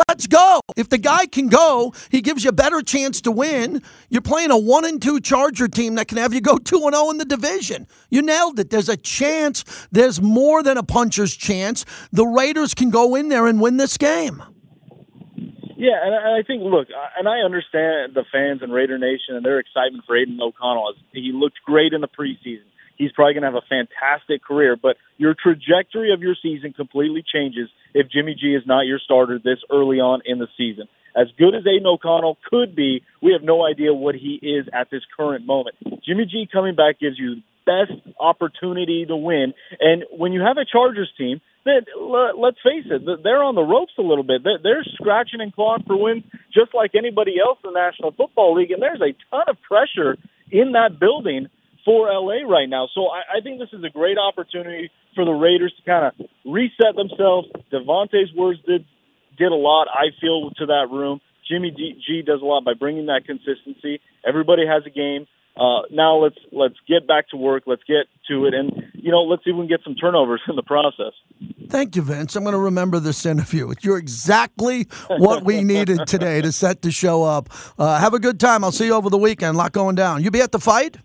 Let's 0.08 0.28
go. 0.28 0.60
If 0.76 0.88
the 0.88 0.98
guy 0.98 1.26
can 1.26 1.48
go, 1.48 1.92
he 2.10 2.20
gives 2.20 2.44
you 2.44 2.50
a 2.50 2.52
better 2.52 2.80
chance 2.80 3.20
to 3.22 3.32
win. 3.32 3.82
You're 4.08 4.22
playing 4.22 4.52
a 4.52 4.58
one 4.58 4.84
and 4.84 5.02
two 5.02 5.18
Charger 5.18 5.66
team 5.66 5.96
that 5.96 6.06
can 6.06 6.18
have 6.18 6.32
you 6.32 6.40
go 6.40 6.58
two 6.64 6.82
and 6.84 6.94
zero 6.94 7.06
oh 7.06 7.10
in 7.10 7.18
the 7.18 7.24
division. 7.24 7.88
You 8.08 8.22
nailed 8.22 8.60
it. 8.60 8.70
There's 8.70 8.88
a 8.88 8.96
chance. 8.96 9.64
There's 9.90 10.22
more 10.22 10.62
than 10.62 10.78
a 10.78 10.84
puncher's 10.84 11.34
chance. 11.34 11.84
The 12.12 12.24
Raiders 12.24 12.72
can 12.74 12.90
go 12.90 13.16
in 13.16 13.30
there 13.30 13.48
and 13.48 13.60
win 13.60 13.78
this 13.78 13.96
game. 13.96 14.44
Yeah, 15.78 15.94
and 16.02 16.12
I 16.12 16.42
think, 16.42 16.64
look, 16.64 16.88
and 17.16 17.28
I 17.28 17.46
understand 17.46 18.10
the 18.12 18.24
fans 18.32 18.62
and 18.62 18.72
Raider 18.72 18.98
Nation 18.98 19.38
and 19.38 19.46
their 19.46 19.60
excitement 19.60 20.02
for 20.08 20.16
Aidan 20.16 20.40
O'Connell. 20.42 20.94
He 21.12 21.30
looked 21.32 21.62
great 21.64 21.92
in 21.92 22.00
the 22.00 22.08
preseason. 22.08 22.66
He's 22.96 23.12
probably 23.12 23.34
going 23.34 23.46
to 23.46 23.52
have 23.54 23.62
a 23.62 23.68
fantastic 23.70 24.42
career, 24.42 24.74
but 24.74 24.96
your 25.18 25.36
trajectory 25.40 26.12
of 26.12 26.20
your 26.20 26.34
season 26.42 26.72
completely 26.72 27.22
changes 27.22 27.70
if 27.94 28.10
Jimmy 28.10 28.34
G 28.34 28.56
is 28.56 28.64
not 28.66 28.86
your 28.86 28.98
starter 28.98 29.38
this 29.38 29.58
early 29.70 30.00
on 30.00 30.20
in 30.26 30.38
the 30.38 30.48
season. 30.56 30.88
As 31.14 31.28
good 31.38 31.54
as 31.54 31.62
Aidan 31.64 31.86
O'Connell 31.86 32.38
could 32.50 32.74
be, 32.74 33.02
we 33.22 33.32
have 33.32 33.42
no 33.42 33.64
idea 33.64 33.94
what 33.94 34.16
he 34.16 34.34
is 34.42 34.66
at 34.72 34.90
this 34.90 35.02
current 35.16 35.46
moment. 35.46 35.76
Jimmy 36.04 36.26
G 36.26 36.48
coming 36.52 36.74
back 36.74 36.98
gives 36.98 37.16
you 37.20 37.36
the 37.36 37.42
best 37.86 38.16
opportunity 38.18 39.06
to 39.06 39.16
win. 39.16 39.54
And 39.78 40.02
when 40.10 40.32
you 40.32 40.40
have 40.40 40.56
a 40.58 40.64
Chargers 40.64 41.12
team 41.16 41.40
that 41.64 41.86
let's 42.36 42.58
face 42.62 42.86
it, 42.86 43.02
they're 43.22 43.42
on 43.42 43.54
the 43.54 43.62
ropes 43.62 43.92
a 43.98 44.02
little 44.02 44.24
bit. 44.24 44.42
They're 44.44 44.84
scratching 44.94 45.40
and 45.40 45.52
clawing 45.52 45.84
for 45.86 45.96
wins 45.96 46.24
just 46.52 46.74
like 46.74 46.92
anybody 46.94 47.36
else 47.40 47.58
in 47.64 47.72
the 47.72 47.78
National 47.78 48.12
Football 48.12 48.54
League, 48.54 48.70
and 48.70 48.82
there's 48.82 49.00
a 49.00 49.14
ton 49.30 49.44
of 49.48 49.56
pressure 49.62 50.16
in 50.50 50.72
that 50.72 50.98
building 50.98 51.48
for 51.84 52.08
LA 52.12 52.44
right 52.48 52.68
now. 52.68 52.88
So 52.94 53.08
I, 53.08 53.38
I 53.38 53.40
think 53.42 53.58
this 53.58 53.72
is 53.72 53.84
a 53.84 53.90
great 53.90 54.18
opportunity 54.18 54.90
for 55.14 55.24
the 55.24 55.32
Raiders 55.32 55.72
to 55.76 55.82
kind 55.84 56.06
of 56.06 56.26
reset 56.44 56.96
themselves. 56.96 57.48
Davante's 57.72 58.34
words 58.34 58.60
did 58.66 58.84
did 59.38 59.52
a 59.52 59.54
lot, 59.54 59.86
I 59.88 60.10
feel, 60.20 60.50
to 60.58 60.66
that 60.66 60.88
room. 60.90 61.20
Jimmy 61.48 61.70
G 61.70 62.22
does 62.26 62.42
a 62.42 62.44
lot 62.44 62.64
by 62.64 62.74
bringing 62.74 63.06
that 63.06 63.22
consistency. 63.24 64.00
Everybody 64.26 64.66
has 64.66 64.82
a 64.84 64.90
game. 64.90 65.26
Uh, 65.58 65.82
now 65.90 66.16
let's 66.16 66.38
let's 66.52 66.76
get 66.86 67.06
back 67.06 67.28
to 67.30 67.36
work. 67.36 67.64
Let's 67.66 67.82
get 67.82 68.06
to 68.28 68.46
it, 68.46 68.54
and 68.54 68.70
you 68.94 69.10
know, 69.10 69.22
let's 69.22 69.42
see 69.44 69.50
if 69.50 69.56
we 69.56 69.62
can 69.62 69.68
get 69.68 69.80
some 69.82 69.94
turnovers 69.94 70.40
in 70.48 70.54
the 70.56 70.62
process. 70.62 71.12
Thank 71.68 71.96
you, 71.96 72.02
Vince. 72.02 72.36
I'm 72.36 72.44
going 72.44 72.52
to 72.52 72.58
remember 72.58 73.00
this 73.00 73.26
interview. 73.26 73.72
You're 73.82 73.98
exactly 73.98 74.86
what 75.08 75.44
we 75.44 75.62
needed 75.62 76.06
today 76.06 76.40
to 76.40 76.52
set 76.52 76.82
the 76.82 76.90
show 76.90 77.24
up. 77.24 77.50
Uh, 77.78 77.98
have 77.98 78.14
a 78.14 78.18
good 78.18 78.40
time. 78.40 78.64
I'll 78.64 78.72
see 78.72 78.86
you 78.86 78.94
over 78.94 79.10
the 79.10 79.18
weekend. 79.18 79.56
A 79.56 79.58
lot 79.58 79.72
going 79.72 79.96
down. 79.96 80.22
You 80.22 80.30
be 80.30 80.40
at 80.40 80.52
the 80.52 80.60
fight? 80.60 80.96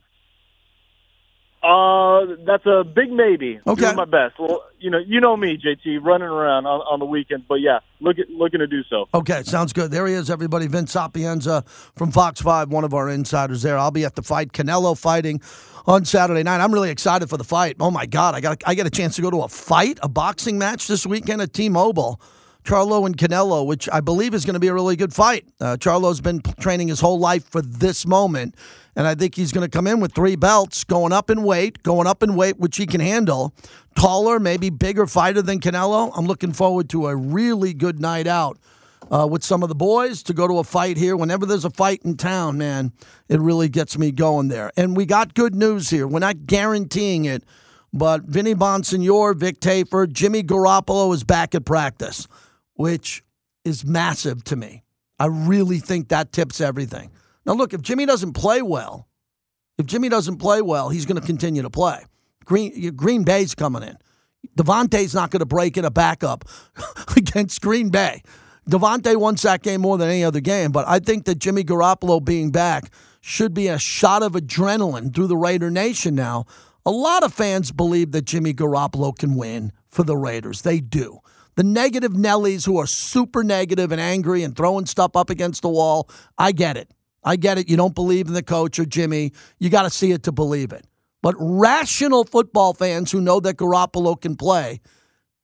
Uh, 1.63 2.35
that's 2.45 2.65
a 2.65 2.83
big 2.83 3.09
maybe. 3.09 3.59
Okay. 3.65 3.81
Doing 3.81 3.95
my 3.95 4.05
best. 4.05 4.37
Well, 4.37 4.65
you 4.79 4.89
know, 4.89 4.97
you 4.97 5.21
know 5.21 5.37
me, 5.37 5.57
JT, 5.57 6.03
running 6.03 6.27
around 6.27 6.65
on, 6.65 6.81
on 6.81 6.99
the 6.99 7.05
weekend. 7.05 7.45
But 7.47 7.61
yeah, 7.61 7.79
look 8.01 8.19
at, 8.19 8.29
looking 8.29 8.59
to 8.59 8.67
do 8.67 8.81
so. 8.89 9.05
Okay, 9.13 9.43
sounds 9.43 9.71
good. 9.71 9.89
There 9.89 10.05
he 10.05 10.13
is, 10.13 10.29
everybody. 10.29 10.67
Vince 10.67 10.91
Sapienza 10.91 11.63
from 11.95 12.11
Fox 12.11 12.41
Five, 12.41 12.69
one 12.69 12.83
of 12.83 12.93
our 12.93 13.09
insiders 13.09 13.61
there. 13.61 13.77
I'll 13.77 13.91
be 13.91 14.03
at 14.03 14.15
the 14.15 14.21
fight. 14.21 14.51
Canelo 14.51 14.97
fighting 14.97 15.41
on 15.87 16.03
Saturday 16.03 16.43
night. 16.43 16.59
I'm 16.59 16.73
really 16.73 16.89
excited 16.89 17.29
for 17.29 17.37
the 17.37 17.45
fight. 17.45 17.77
Oh 17.79 17.91
my 17.91 18.05
God, 18.05 18.35
I 18.35 18.41
got 18.41 18.61
I 18.65 18.73
get 18.73 18.85
a 18.85 18.91
chance 18.91 19.15
to 19.15 19.21
go 19.21 19.31
to 19.31 19.43
a 19.43 19.47
fight, 19.47 19.99
a 20.03 20.09
boxing 20.09 20.57
match 20.57 20.87
this 20.87 21.05
weekend 21.05 21.41
at 21.41 21.53
T-Mobile. 21.53 22.19
Charlo 22.63 23.05
and 23.05 23.17
Canelo, 23.17 23.65
which 23.65 23.89
I 23.91 23.99
believe 23.99 24.33
is 24.33 24.45
going 24.45 24.53
to 24.53 24.59
be 24.59 24.67
a 24.67 24.73
really 24.73 24.95
good 24.95 25.13
fight. 25.13 25.45
Uh, 25.59 25.75
Charlo's 25.77 26.21
been 26.21 26.41
training 26.59 26.87
his 26.87 26.99
whole 26.99 27.19
life 27.19 27.49
for 27.49 27.61
this 27.61 28.05
moment, 28.05 28.55
and 28.95 29.05
I 29.05 29.15
think 29.15 29.35
he's 29.35 29.51
going 29.51 29.69
to 29.69 29.69
come 29.69 29.85
in 29.85 29.99
with 29.99 30.13
three 30.13 30.35
belts, 30.35 30.83
going 30.83 31.11
up 31.11 31.29
in 31.29 31.43
weight, 31.43 31.83
going 31.83 32.07
up 32.07 32.23
in 32.23 32.35
weight, 32.35 32.59
which 32.59 32.77
he 32.77 32.85
can 32.85 33.01
handle. 33.01 33.53
Taller, 33.95 34.39
maybe 34.39 34.69
bigger 34.69 35.07
fighter 35.07 35.41
than 35.41 35.59
Canelo. 35.59 36.11
I'm 36.15 36.25
looking 36.25 36.53
forward 36.53 36.89
to 36.91 37.07
a 37.07 37.15
really 37.15 37.73
good 37.73 37.99
night 37.99 38.27
out 38.27 38.57
uh, 39.11 39.27
with 39.29 39.43
some 39.43 39.61
of 39.61 39.69
the 39.69 39.75
boys 39.75 40.23
to 40.23 40.33
go 40.33 40.47
to 40.47 40.59
a 40.59 40.63
fight 40.63 40.97
here. 40.97 41.17
Whenever 41.17 41.45
there's 41.45 41.65
a 41.65 41.69
fight 41.69 42.01
in 42.03 42.15
town, 42.15 42.57
man, 42.57 42.93
it 43.27 43.39
really 43.39 43.67
gets 43.67 43.97
me 43.97 44.11
going 44.11 44.47
there. 44.47 44.71
And 44.77 44.95
we 44.95 45.05
got 45.05 45.33
good 45.33 45.53
news 45.53 45.89
here. 45.89 46.07
We're 46.07 46.19
not 46.19 46.45
guaranteeing 46.45 47.25
it, 47.25 47.43
but 47.91 48.23
Vinny 48.23 48.55
Bonsignore, 48.55 49.35
Vic 49.35 49.59
Tafur, 49.59 50.11
Jimmy 50.11 50.43
Garoppolo 50.43 51.13
is 51.13 51.23
back 51.23 51.53
at 51.53 51.65
practice 51.65 52.27
which 52.75 53.23
is 53.65 53.85
massive 53.85 54.43
to 54.45 54.55
me. 54.55 54.83
I 55.19 55.27
really 55.27 55.79
think 55.79 56.09
that 56.09 56.31
tips 56.31 56.59
everything. 56.59 57.11
Now, 57.45 57.53
look, 57.53 57.73
if 57.73 57.81
Jimmy 57.81 58.05
doesn't 58.05 58.33
play 58.33 58.61
well, 58.61 59.07
if 59.77 59.85
Jimmy 59.85 60.09
doesn't 60.09 60.37
play 60.37 60.61
well, 60.61 60.89
he's 60.89 61.05
going 61.05 61.19
to 61.19 61.25
continue 61.25 61.61
to 61.61 61.69
play. 61.69 62.05
Green, 62.45 62.95
Green 62.95 63.23
Bay's 63.23 63.55
coming 63.55 63.83
in. 63.83 63.97
Davante's 64.57 65.15
not 65.15 65.31
going 65.31 65.39
to 65.39 65.45
break 65.45 65.77
in 65.77 65.85
a 65.85 65.91
backup 65.91 66.45
against 67.15 67.61
Green 67.61 67.89
Bay. 67.89 68.21
Davante 68.69 69.15
won 69.17 69.35
that 69.43 69.61
game 69.61 69.81
more 69.81 69.97
than 69.97 70.09
any 70.09 70.23
other 70.23 70.39
game, 70.39 70.71
but 70.71 70.87
I 70.87 70.99
think 70.99 71.25
that 71.25 71.35
Jimmy 71.35 71.63
Garoppolo 71.63 72.23
being 72.23 72.51
back 72.51 72.91
should 73.19 73.53
be 73.53 73.67
a 73.67 73.77
shot 73.77 74.23
of 74.23 74.33
adrenaline 74.33 75.13
through 75.13 75.27
the 75.27 75.37
Raider 75.37 75.69
Nation 75.69 76.15
now. 76.15 76.45
A 76.85 76.91
lot 76.91 77.23
of 77.23 77.33
fans 77.33 77.71
believe 77.71 78.11
that 78.11 78.23
Jimmy 78.23 78.53
Garoppolo 78.53 79.17
can 79.17 79.35
win 79.35 79.71
for 79.89 80.03
the 80.03 80.17
Raiders. 80.17 80.61
They 80.61 80.79
do. 80.79 81.19
The 81.55 81.63
negative 81.63 82.13
Nellies 82.13 82.65
who 82.65 82.77
are 82.79 82.87
super 82.87 83.43
negative 83.43 83.91
and 83.91 84.01
angry 84.01 84.43
and 84.43 84.55
throwing 84.55 84.85
stuff 84.85 85.15
up 85.15 85.29
against 85.29 85.61
the 85.61 85.69
wall, 85.69 86.09
I 86.37 86.51
get 86.51 86.77
it. 86.77 86.91
I 87.23 87.35
get 87.35 87.57
it. 87.57 87.69
You 87.69 87.77
don't 87.77 87.95
believe 87.95 88.27
in 88.27 88.33
the 88.33 88.43
coach 88.43 88.79
or 88.79 88.85
Jimmy. 88.85 89.31
You 89.59 89.69
got 89.69 89.83
to 89.83 89.89
see 89.89 90.11
it 90.11 90.23
to 90.23 90.31
believe 90.31 90.71
it. 90.71 90.85
But 91.21 91.35
rational 91.37 92.25
football 92.25 92.73
fans 92.73 93.11
who 93.11 93.21
know 93.21 93.39
that 93.39 93.57
Garoppolo 93.57 94.19
can 94.19 94.35
play 94.35 94.81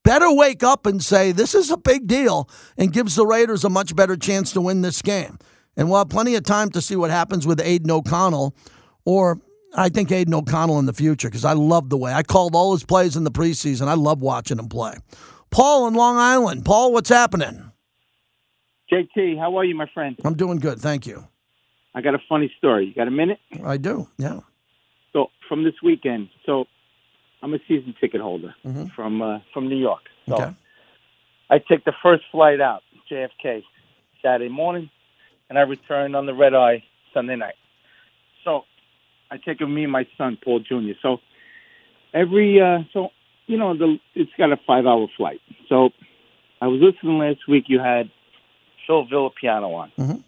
better 0.04 0.32
wake 0.32 0.64
up 0.64 0.86
and 0.86 1.04
say, 1.04 1.32
this 1.32 1.54
is 1.54 1.70
a 1.70 1.78
big 1.78 2.08
deal 2.08 2.50
and 2.78 2.92
gives 2.92 3.16
the 3.16 3.26
Raiders 3.26 3.64
a 3.64 3.70
much 3.70 3.96
better 3.96 4.16
chance 4.16 4.52
to 4.54 4.62
win 4.62 4.82
this 4.82 5.02
game. 5.02 5.38
And 5.78 5.90
we'll 5.90 6.00
have 6.00 6.10
plenty 6.10 6.36
of 6.36 6.44
time 6.44 6.72
to 6.72 6.82
see 6.82 6.96
what 6.96 7.12
happens 7.12 7.46
with 7.46 7.62
Aidan 7.62 7.92
O'Connell 7.92 8.56
or 9.06 9.40
I 9.76 9.90
think 9.90 10.12
Aidan 10.12 10.34
O'Connell 10.34 10.80
in 10.80 10.88
the 10.88 10.94
future 10.94 11.30
because 11.30 11.46
I 11.46 11.54
love 11.54 11.90
the 11.90 11.98
way 11.98 12.12
I 12.12 12.24
called 12.24 12.56
all 12.56 12.74
his 12.74 12.84
plays 12.84 13.16
in 13.16 13.24
the 13.24 13.32
preseason. 13.32 13.88
I 13.88 13.94
love 13.94 14.22
watching 14.22 14.58
him 14.58 14.68
play. 14.68 14.96
Paul 15.52 15.88
in 15.88 15.94
Long 15.94 16.18
Island. 16.18 16.66
Paul, 16.66 16.94
what's 16.94 17.10
happening? 17.10 17.72
JT, 18.92 19.38
how 19.38 19.56
are 19.58 19.64
you, 19.66 19.76
my 19.76 19.88
friend? 19.94 20.18
I'm 20.26 20.36
doing 20.36 20.60
good. 20.60 20.80
Thank 20.80 21.06
you. 21.06 21.28
I 21.94 22.02
got 22.02 22.16
a 22.16 22.20
funny 22.28 22.52
story. 22.58 22.86
You 22.88 22.94
got 22.94 23.08
a 23.08 23.12
minute? 23.12 23.40
I 23.64 23.78
do. 23.78 24.08
Yeah. 24.18 24.40
So 25.14 25.28
from 25.48 25.64
this 25.64 25.74
weekend, 25.84 26.30
so 26.46 26.66
I'm 27.42 27.54
a 27.54 27.60
season 27.68 27.96
ticket 28.00 28.22
holder 28.22 28.54
Mm-hmm. 28.66 28.86
from 28.96 29.22
uh, 29.22 29.40
from 29.54 29.68
New 29.70 29.78
York. 29.78 30.02
So 30.28 30.36
Okay. 30.36 30.54
I 31.50 31.58
take 31.60 31.84
the 31.86 31.94
first 32.04 32.24
flight 32.32 32.62
out, 32.62 32.82
JFK, 33.12 33.64
Saturday 34.22 34.50
morning, 34.50 34.90
and 35.50 35.58
I 35.58 35.62
return 35.62 36.14
on 36.14 36.26
the 36.28 36.34
red 36.34 36.54
eye 36.54 36.84
Sunday 37.14 37.36
night. 37.36 37.56
So 38.44 38.64
I 39.32 39.38
take 39.38 39.60
with 39.60 39.70
me 39.70 39.84
and 39.84 39.92
my 39.92 40.08
son 40.18 40.38
Paul 40.44 40.60
Jr. 40.60 40.94
So 41.02 41.18
every 42.14 42.62
uh, 42.62 42.80
so 42.94 43.10
you 43.50 43.58
know 43.58 43.76
the 43.76 43.98
it's 44.14 44.32
got 44.38 44.52
a 44.52 44.58
five 44.68 44.86
hour 44.86 45.08
flight. 45.18 45.42
So 45.68 45.90
I 46.62 46.68
was 46.68 46.80
listening 46.82 47.18
last 47.18 47.48
week. 47.48 47.66
You 47.68 47.80
had 47.80 48.10
Phil 48.86 49.06
Villapiano 49.08 49.74
on. 49.76 49.92
Mhm. 49.98 50.24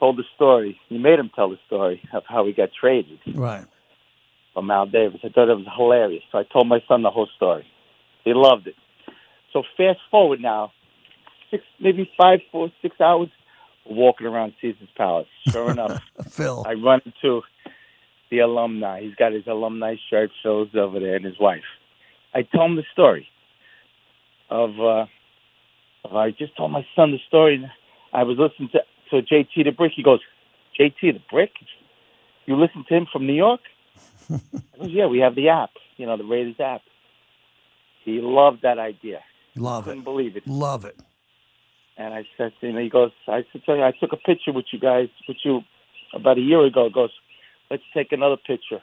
Told 0.00 0.16
the 0.16 0.24
story. 0.34 0.80
You 0.88 0.98
made 0.98 1.18
him 1.18 1.30
tell 1.34 1.50
the 1.50 1.58
story 1.66 2.00
of 2.12 2.24
how 2.26 2.46
he 2.46 2.52
got 2.52 2.70
traded 2.72 3.18
Right. 3.34 3.64
from 4.54 4.70
Al 4.70 4.86
Davis. 4.86 5.20
I 5.22 5.28
thought 5.28 5.48
it 5.48 5.56
was 5.56 5.66
hilarious. 5.76 6.24
So 6.32 6.38
I 6.38 6.42
told 6.44 6.66
my 6.66 6.80
son 6.88 7.02
the 7.02 7.10
whole 7.10 7.28
story. 7.36 7.66
He 8.24 8.32
loved 8.34 8.66
it. 8.66 8.74
So 9.52 9.62
fast 9.76 10.00
forward 10.10 10.40
now, 10.40 10.72
six, 11.50 11.62
maybe 11.78 12.10
five, 12.16 12.40
four, 12.50 12.70
six 12.80 13.00
hours, 13.00 13.28
walking 13.84 14.26
around 14.26 14.54
Caesar's 14.60 14.88
Palace. 14.96 15.28
Sure 15.50 15.70
enough, 15.70 16.00
Phil. 16.30 16.64
I 16.66 16.74
run 16.74 17.02
into 17.04 17.42
the 18.32 18.38
alumni. 18.38 19.02
He's 19.02 19.14
got 19.14 19.32
his 19.32 19.46
alumni 19.46 19.96
shirt, 20.10 20.30
Phil's 20.42 20.70
over 20.74 20.98
there, 20.98 21.16
and 21.16 21.24
his 21.24 21.38
wife. 21.38 21.68
I 22.34 22.42
told 22.42 22.70
him 22.70 22.76
the 22.76 22.84
story 22.90 23.28
of, 24.50 24.70
uh, 24.80 25.04
of 26.04 26.16
I 26.16 26.30
just 26.30 26.56
told 26.56 26.72
my 26.72 26.84
son 26.96 27.12
the 27.12 27.18
story. 27.28 27.56
and 27.56 27.66
I 28.12 28.22
was 28.24 28.38
listening 28.38 28.70
to, 28.72 28.80
to 29.10 29.22
JT 29.22 29.64
the 29.64 29.70
Brick. 29.70 29.92
He 29.94 30.02
goes, 30.02 30.20
JT 30.80 31.00
the 31.00 31.20
Brick? 31.30 31.50
You 32.46 32.56
listen 32.56 32.84
to 32.88 32.94
him 32.94 33.06
from 33.12 33.26
New 33.26 33.34
York? 33.34 33.60
I 34.30 34.40
goes, 34.78 34.88
yeah, 34.88 35.06
we 35.06 35.18
have 35.18 35.34
the 35.34 35.50
app, 35.50 35.70
you 35.98 36.06
know, 36.06 36.16
the 36.16 36.24
Raiders 36.24 36.58
app. 36.58 36.80
He 38.04 38.20
loved 38.22 38.62
that 38.62 38.78
idea. 38.78 39.20
Love 39.56 39.86
it. 39.86 39.90
Couldn't 39.90 40.04
believe 40.04 40.36
it. 40.36 40.46
Love 40.46 40.86
it. 40.86 40.96
And 41.98 42.14
I 42.14 42.24
said, 42.38 42.52
to 42.62 42.66
him, 42.66 42.78
he 42.78 42.88
goes, 42.88 43.10
I 43.28 43.44
said, 43.52 43.62
to 43.66 43.74
him, 43.74 43.82
I 43.82 43.92
took 43.92 44.14
a 44.14 44.16
picture 44.16 44.52
with 44.52 44.64
you 44.72 44.80
guys, 44.80 45.08
with 45.28 45.36
you 45.44 45.60
about 46.14 46.38
a 46.38 46.40
year 46.40 46.64
ago. 46.64 46.86
He 46.86 46.92
goes, 46.92 47.10
let's 47.72 47.82
take 47.94 48.12
another 48.12 48.36
picture. 48.36 48.82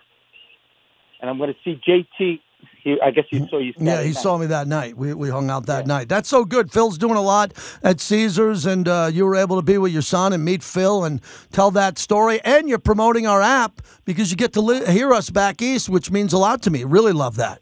And 1.22 1.30
I'm 1.30 1.38
going 1.38 1.54
to 1.54 1.60
see 1.64 1.80
JT. 1.88 2.40
He, 2.84 2.98
I 3.02 3.12
guess 3.12 3.26
you 3.30 3.48
saw 3.50 3.60
you. 3.60 3.74
Yeah, 3.78 4.02
he 4.02 4.10
night. 4.10 4.16
saw 4.16 4.38
me 4.38 4.48
that 4.48 4.68
night. 4.68 4.98
We, 4.98 5.14
we 5.14 5.30
hung 5.30 5.50
out 5.50 5.68
that 5.68 5.86
night. 5.86 6.10
That's 6.10 6.28
so 6.28 6.44
good. 6.44 6.72
Phil's 6.72 6.98
doing 6.98 7.16
a 7.16 7.22
lot 7.22 7.54
at 7.84 8.02
Caesars, 8.02 8.66
and 8.66 8.88
uh, 8.88 9.10
you 9.14 9.26
were 9.26 9.36
able 9.36 9.58
to 9.58 9.62
be 9.62 9.78
with 9.78 9.94
your 9.94 10.02
son 10.02 10.34
and 10.34 10.44
meet 10.44 10.64
Phil 10.64 11.06
and 11.06 11.22
tell 11.52 11.72
that 11.72 11.98
story. 11.98 12.42
And 12.44 12.68
you're 12.68 12.80
promoting 12.80 13.28
our 13.28 13.42
app 13.42 13.82
because 14.06 14.32
you 14.32 14.38
get 14.38 14.54
to 14.54 14.62
li- 14.62 14.86
hear 14.88 15.14
us 15.14 15.30
back 15.30 15.62
east, 15.62 15.88
which 15.88 16.10
means 16.10 16.34
a 16.34 16.38
lot 16.38 16.62
to 16.64 16.72
me. 16.72 16.84
Really 16.84 17.14
love 17.14 17.36
that. 17.36 17.62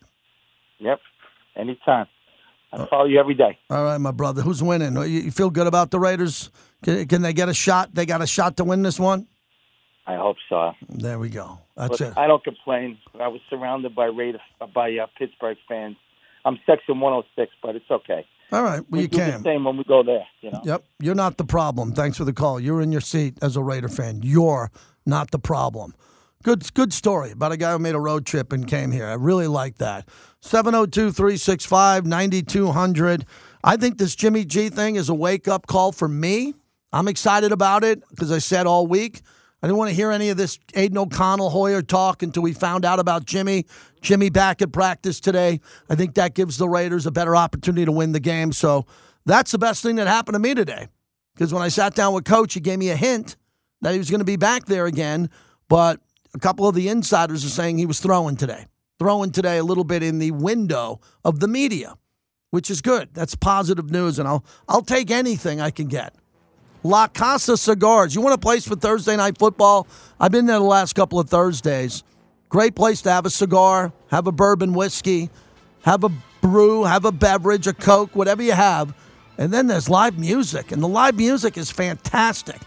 Yep. 0.80 1.00
Anytime. 1.58 2.08
I 2.72 2.86
follow 2.86 3.06
you 3.06 3.20
every 3.20 3.36
day. 3.36 3.58
All 3.70 3.84
right, 3.84 3.98
my 3.98 4.12
brother. 4.12 4.42
Who's 4.42 4.62
winning? 4.64 4.96
You 4.96 5.04
you 5.04 5.32
feel 5.32 5.50
good 5.50 5.68
about 5.68 5.92
the 5.92 6.00
Raiders? 6.00 6.52
Can, 6.84 7.08
can 7.08 7.22
they 7.22 7.34
get 7.34 7.50
a 7.50 7.54
shot? 7.54 7.94
They 7.94 8.06
got 8.06 8.22
a 8.22 8.28
shot 8.28 8.58
to 8.58 8.64
win 8.64 8.84
this 8.84 9.00
one? 9.00 9.28
I 10.08 10.16
hope 10.16 10.38
so. 10.48 10.72
There 10.88 11.20
we 11.20 11.30
go. 11.30 11.60
That's 11.76 12.00
Look, 12.00 12.12
it. 12.12 12.18
I 12.18 12.28
don't 12.28 12.44
complain. 12.44 12.98
I 13.20 13.28
was 13.28 13.42
surrounded 13.50 13.94
by 13.94 14.06
Raider, 14.06 14.40
by 14.74 14.98
uh, 14.98 15.08
Pittsburgh 15.18 15.58
fans. 15.68 15.98
I'm 16.46 16.58
section 16.66 17.02
106, 17.02 17.52
but 17.62 17.76
it's 17.76 17.92
okay. 17.92 18.26
All 18.54 18.64
right, 18.64 18.80
well, 18.80 18.86
we 18.90 19.02
you 19.02 19.08
do 19.10 19.18
can. 19.18 19.44
the 19.44 19.50
same 19.50 19.66
when 19.66 19.76
we 19.76 19.84
go 19.84 20.04
there. 20.04 20.26
You 20.40 20.52
know. 20.52 20.62
Yep, 20.64 20.84
you're 21.00 21.16
not 21.16 21.36
the 21.36 21.44
problem. 21.44 21.92
Thanks 21.92 22.16
for 22.16 22.24
the 22.24 22.32
call. 22.32 22.58
You're 22.58 22.82
in 22.82 22.94
your 22.94 23.02
seat 23.02 23.38
as 23.42 23.58
a 23.58 23.62
Raider 23.62 23.90
fan. 23.90 24.22
You're 24.24 24.72
not 25.06 25.32
the 25.32 25.40
problem. 25.40 25.94
Good, 26.44 26.74
good 26.74 26.94
story 26.94 27.32
about 27.32 27.52
a 27.52 27.58
guy 27.58 27.74
who 27.74 27.80
made 27.80 27.96
a 27.96 28.00
road 28.00 28.26
trip 28.26 28.54
and 28.54 28.66
came 28.66 28.92
here. 28.92 29.06
I 29.06 29.16
really 29.16 29.48
like 29.48 29.80
that. 29.80 30.08
702 30.40 31.12
365 31.12 32.06
9200. 32.06 33.26
I 33.66 33.76
think 33.76 33.98
this 33.98 34.16
Jimmy 34.16 34.46
G 34.46 34.70
thing 34.70 34.96
is 34.96 35.10
a 35.10 35.14
wake 35.14 35.50
up 35.50 35.68
call 35.68 35.92
for 35.92 36.08
me. 36.08 36.54
I'm 36.94 37.10
excited 37.10 37.52
about 37.52 37.84
it 37.84 38.02
because 38.10 38.32
I 38.32 38.38
said 38.38 38.66
all 38.66 38.88
week 38.88 39.22
I 39.62 39.68
didn't 39.68 39.78
want 39.78 39.90
to 39.90 39.96
hear 39.96 40.12
any 40.12 40.30
of 40.30 40.38
this 40.38 40.60
Aidan 40.76 41.00
O'Connell 41.00 41.50
Hoyer 41.50 41.82
talk 41.82 42.22
until 42.22 42.44
we 42.44 42.54
found 42.54 42.86
out 42.86 43.00
about 43.00 43.26
Jimmy. 43.26 43.66
Jimmy 44.02 44.30
back 44.30 44.62
at 44.62 44.72
practice 44.72 45.20
today. 45.20 45.60
I 45.90 45.96
think 45.96 46.14
that 46.14 46.36
gives 46.36 46.58
the 46.58 46.70
Raiders 46.70 47.08
a 47.08 47.12
better 47.12 47.36
opportunity 47.36 47.84
to 47.86 47.92
win 47.92 48.12
the 48.12 48.20
game. 48.20 48.52
So 48.52 48.86
that's 49.26 49.52
the 49.52 49.58
best 49.58 49.82
thing 49.82 49.96
that 49.96 50.06
happened 50.06 50.36
to 50.36 50.40
me 50.40 50.54
today. 50.54 50.90
Because 51.34 51.54
when 51.54 51.64
I 51.64 51.70
sat 51.70 51.96
down 51.96 52.14
with 52.14 52.24
Coach, 52.24 52.54
he 52.54 52.60
gave 52.60 52.78
me 52.78 52.90
a 52.90 52.96
hint 52.96 53.36
that 53.82 53.94
he 53.94 53.98
was 53.98 54.12
going 54.12 54.20
to 54.20 54.26
be 54.26 54.38
back 54.38 54.66
there 54.66 54.86
again. 54.86 55.30
But 55.70 56.02
a 56.36 56.40
couple 56.40 56.68
of 56.68 56.76
the 56.76 56.88
insiders 56.88 57.44
are 57.44 57.50
saying 57.50 57.80
he 57.80 57.88
was 57.88 58.00
throwing 58.00 58.36
today. 58.36 58.68
Throwing 59.00 59.32
today 59.32 59.58
a 59.58 59.64
little 59.64 59.84
bit 59.84 60.04
in 60.04 60.20
the 60.20 60.32
window 60.32 61.00
of 61.24 61.40
the 61.40 61.48
media, 61.48 61.96
which 62.52 62.70
is 62.70 62.82
good. 62.82 63.10
That's 63.14 63.36
positive 63.36 63.92
news, 63.92 64.18
and 64.18 64.28
I'll 64.28 64.44
I'll 64.68 64.82
take 64.82 65.12
anything 65.12 65.62
I 65.62 65.70
can 65.70 65.88
get. 65.88 66.16
La 66.84 67.08
Casa 67.08 67.58
Cigars. 67.58 68.14
You 68.16 68.22
want 68.22 68.36
a 68.36 68.38
place 68.38 68.68
for 68.68 68.76
Thursday 68.76 69.16
night 69.16 69.38
football? 69.38 69.88
I've 70.20 70.32
been 70.32 70.46
there 70.46 70.60
the 70.60 70.66
last 70.66 70.94
couple 70.94 71.20
of 71.20 71.30
Thursdays. 71.30 72.04
Great 72.50 72.76
place 72.76 73.02
to 73.02 73.12
have 73.12 73.26
a 73.26 73.30
cigar, 73.30 73.92
have 74.10 74.28
a 74.28 74.32
bourbon 74.32 74.74
whiskey, 74.74 75.30
have 75.82 76.04
a 76.04 76.10
brew, 76.42 76.86
have 76.86 77.04
a 77.04 77.12
beverage, 77.12 77.68
a 77.68 77.74
Coke, 77.74 78.16
whatever 78.16 78.42
you 78.42 78.54
have. 78.54 78.94
And 79.38 79.52
then 79.52 79.68
there's 79.68 79.90
live 79.90 80.18
music, 80.18 80.72
and 80.72 80.82
the 80.82 80.88
live 80.88 81.16
music 81.16 81.58
is 81.58 81.70
fantastic. 81.70 82.60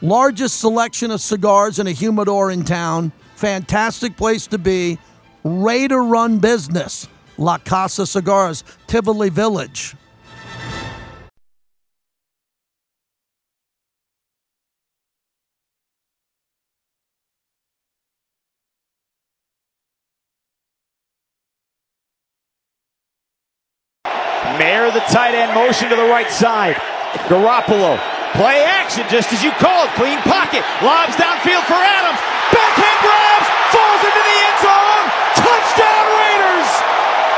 Largest 0.00 0.60
selection 0.60 1.10
of 1.10 1.20
cigars 1.20 1.78
in 1.78 1.86
a 1.86 1.92
humidor 1.92 2.50
in 2.50 2.64
town. 2.64 3.12
Fantastic 3.36 4.16
place 4.16 4.46
to 4.46 4.58
be. 4.58 4.98
Raider 5.44 6.02
run 6.02 6.38
business. 6.38 7.08
La 7.36 7.58
Casa 7.58 8.06
Cigars, 8.06 8.64
Tivoli 8.86 9.30
Village. 9.30 9.94
Motion 25.54 25.90
to 25.90 25.96
the 25.96 26.06
right 26.06 26.30
side. 26.30 26.76
Garoppolo, 27.26 27.98
play 28.38 28.62
action 28.62 29.04
just 29.10 29.32
as 29.32 29.42
you 29.42 29.50
called. 29.58 29.90
Clean 29.98 30.18
pocket, 30.26 30.62
lobs 30.82 31.14
downfield 31.18 31.64
for 31.66 31.78
Adams. 31.78 32.20
Backhand 32.54 32.98
grabs, 33.02 33.48
falls 33.74 34.02
into 34.06 34.22
the 34.22 34.36
end 34.46 34.58
zone. 34.62 35.04
Touchdown 35.42 36.06
Raiders! 36.18 36.70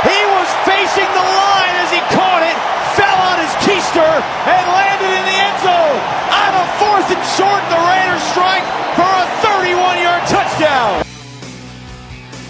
He 0.09 0.21
was 0.35 0.49
facing 0.67 1.11
the 1.15 1.27
line 1.27 1.75
as 1.85 1.91
he 1.95 2.03
caught 2.13 2.43
it, 2.43 2.57
fell 2.99 3.19
on 3.33 3.39
his 3.39 3.55
keister, 3.63 4.11
and 4.49 4.65
landed 4.73 5.13
in 5.13 5.25
the 5.29 5.39
end 5.39 5.59
zone. 5.63 6.01
On 6.33 6.53
a 6.59 6.67
fourth 6.81 7.09
and 7.13 7.25
short, 7.39 7.63
the 7.71 7.81
Raiders 7.87 8.25
strike 8.35 8.67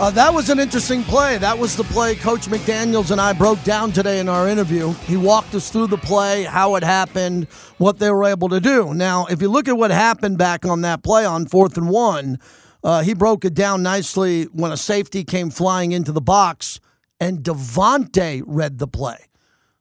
Uh, 0.01 0.11
that 0.11 0.33
was 0.33 0.49
an 0.49 0.59
interesting 0.59 1.05
play. 1.05 1.39
That 1.39 1.57
was 1.57 1.77
the 1.77 1.85
play 1.85 2.17
Coach 2.17 2.47
McDaniels 2.47 3.11
and 3.11 3.21
I 3.21 3.33
broke 3.35 3.63
down 3.63 3.93
today 3.93 4.19
in 4.19 4.29
our 4.29 4.49
interview. 4.49 4.93
He 5.07 5.17
walked 5.17 5.55
us 5.55 5.71
through 5.71 5.89
the 5.89 5.99
play, 5.99 6.45
how 6.45 6.75
it 6.77 6.83
happened, 6.83 7.47
what 7.77 7.99
they 7.99 8.11
were 8.11 8.25
able 8.25 8.49
to 8.49 8.59
do. 8.59 8.95
Now, 8.95 9.27
if 9.27 9.41
you 9.43 9.49
look 9.49 9.69
at 9.69 9.77
what 9.77 9.91
happened 9.91 10.39
back 10.39 10.65
on 10.65 10.81
that 10.81 11.05
play 11.05 11.25
on 11.25 11.47
fourth 11.47 11.77
and 11.77 11.89
one, 11.89 12.39
uh, 12.83 13.03
he 13.03 13.15
broke 13.15 13.45
it 13.45 13.55
down 13.55 13.83
nicely 13.83 14.45
when 14.45 14.73
a 14.73 14.77
safety 14.77 15.25
came 15.25 15.51
flying 15.51 15.93
into 15.93 16.11
the 16.11 16.23
box 16.23 16.81
and 17.21 17.41
Davante 17.41 18.43
read 18.47 18.79
the 18.79 18.89
play. 18.89 19.19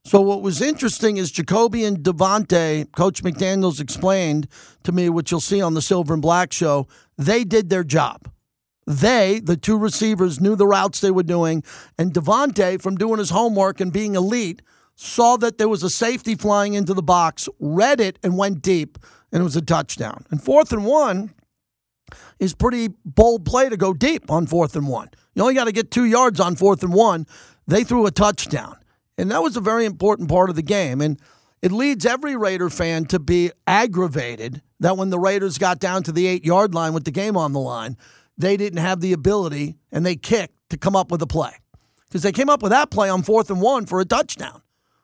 So 0.04 0.20
what 0.22 0.42
was 0.42 0.62
interesting 0.62 1.18
is 1.18 1.32
Jakobi 1.32 1.88
and 1.88 2.00
Davante, 2.00 2.92
Coach 2.92 3.24
McDaniels 3.24 3.80
explained 3.80 4.48
to 4.84 4.92
me, 4.92 5.10
which 5.10 5.32
you'll 5.32 5.40
see 5.40 5.62
on 5.62 5.74
the 5.74 5.82
Silver 5.82 6.14
and 6.14 6.22
Black 6.22 6.52
show, 6.52 6.88
they 7.18 7.44
did 7.44 7.70
their 7.70 7.84
job. 7.84 8.30
They, 8.88 9.40
the 9.40 9.58
two 9.58 9.78
receivers, 9.78 10.40
knew 10.40 10.56
the 10.56 10.68
routes 10.68 11.00
they 11.00 11.12
were 11.12 11.24
doing, 11.24 11.64
and 11.98 12.14
Davante, 12.14 12.82
from 12.82 12.96
doing 12.96 13.20
his 13.20 13.30
homework 13.30 13.80
and 13.80 13.94
being 13.94 14.16
elite, 14.16 14.62
saw 14.96 15.38
that 15.38 15.58
there 15.58 15.70
was 15.70 15.84
a 15.84 15.90
safety 15.90 16.36
flying 16.36 16.74
into 16.74 16.94
the 16.94 17.04
box, 17.04 17.48
read 17.60 18.00
it, 18.00 18.20
and 18.24 18.38
went 18.38 18.62
deep, 18.62 18.98
and 19.32 19.42
it 19.42 19.44
was 19.44 19.56
a 19.56 19.62
touchdown. 19.62 20.26
And 20.30 20.44
fourth 20.44 20.72
and 20.74 20.86
one 20.86 21.34
is 22.40 22.54
pretty 22.54 22.90
bold 23.06 23.46
play 23.46 23.70
to 23.70 23.78
go 23.78 23.94
deep 23.94 24.30
on 24.32 24.48
fourth 24.48 24.76
and 24.76 24.88
one. 24.88 25.10
You 25.36 25.44
only 25.44 25.54
got 25.54 25.66
to 25.66 25.72
get 25.72 25.92
two 25.92 26.06
yards 26.06 26.40
on 26.40 26.56
fourth 26.56 26.84
and 26.84 26.94
one. 26.94 27.26
They 27.68 27.84
threw 27.84 28.06
a 28.06 28.12
touchdown. 28.12 28.78
And 29.18 29.32
that 29.32 29.44
was 29.44 29.56
a 29.56 29.62
very 29.62 29.86
important 29.86 30.30
part 30.30 30.50
of 30.50 30.56
the 30.56 30.64
game. 30.64 31.00
And 31.00 31.20
it 31.62 31.72
leads 31.72 32.06
every 32.06 32.36
Raider 32.36 32.70
fan 32.70 33.06
to 33.06 33.20
be 33.20 33.52
aggravated 33.68 34.62
that 34.80 34.98
when 34.98 35.12
the 35.12 35.20
Raiders 35.20 35.58
got 35.58 35.80
down 35.80 36.04
to 36.04 36.12
the 36.12 36.26
eight 36.26 36.44
yard 36.44 36.74
line 36.74 36.94
with 36.94 37.06
the 37.06 37.12
game 37.12 37.38
on 37.38 37.54
the 37.54 37.60
line, 37.60 37.98
they 38.42 38.58
didn't 38.58 38.80
have 38.80 39.00
the 39.00 39.14
ability 39.14 39.78
and 39.92 40.06
they 40.06 40.16
kicked 40.16 40.56
to 40.70 40.78
come 40.78 40.96
up 40.96 41.12
with 41.12 41.22
a 41.22 41.28
play. 41.28 41.54
Because 42.08 42.24
they 42.24 42.32
came 42.32 42.50
up 42.50 42.62
with 42.62 42.72
that 42.72 42.92
play 42.92 43.10
on 43.10 43.24
fourth 43.24 43.50
and 43.50 43.62
one 43.62 43.86
for 43.86 44.02
a 44.02 44.06
touchdown. 44.06 44.62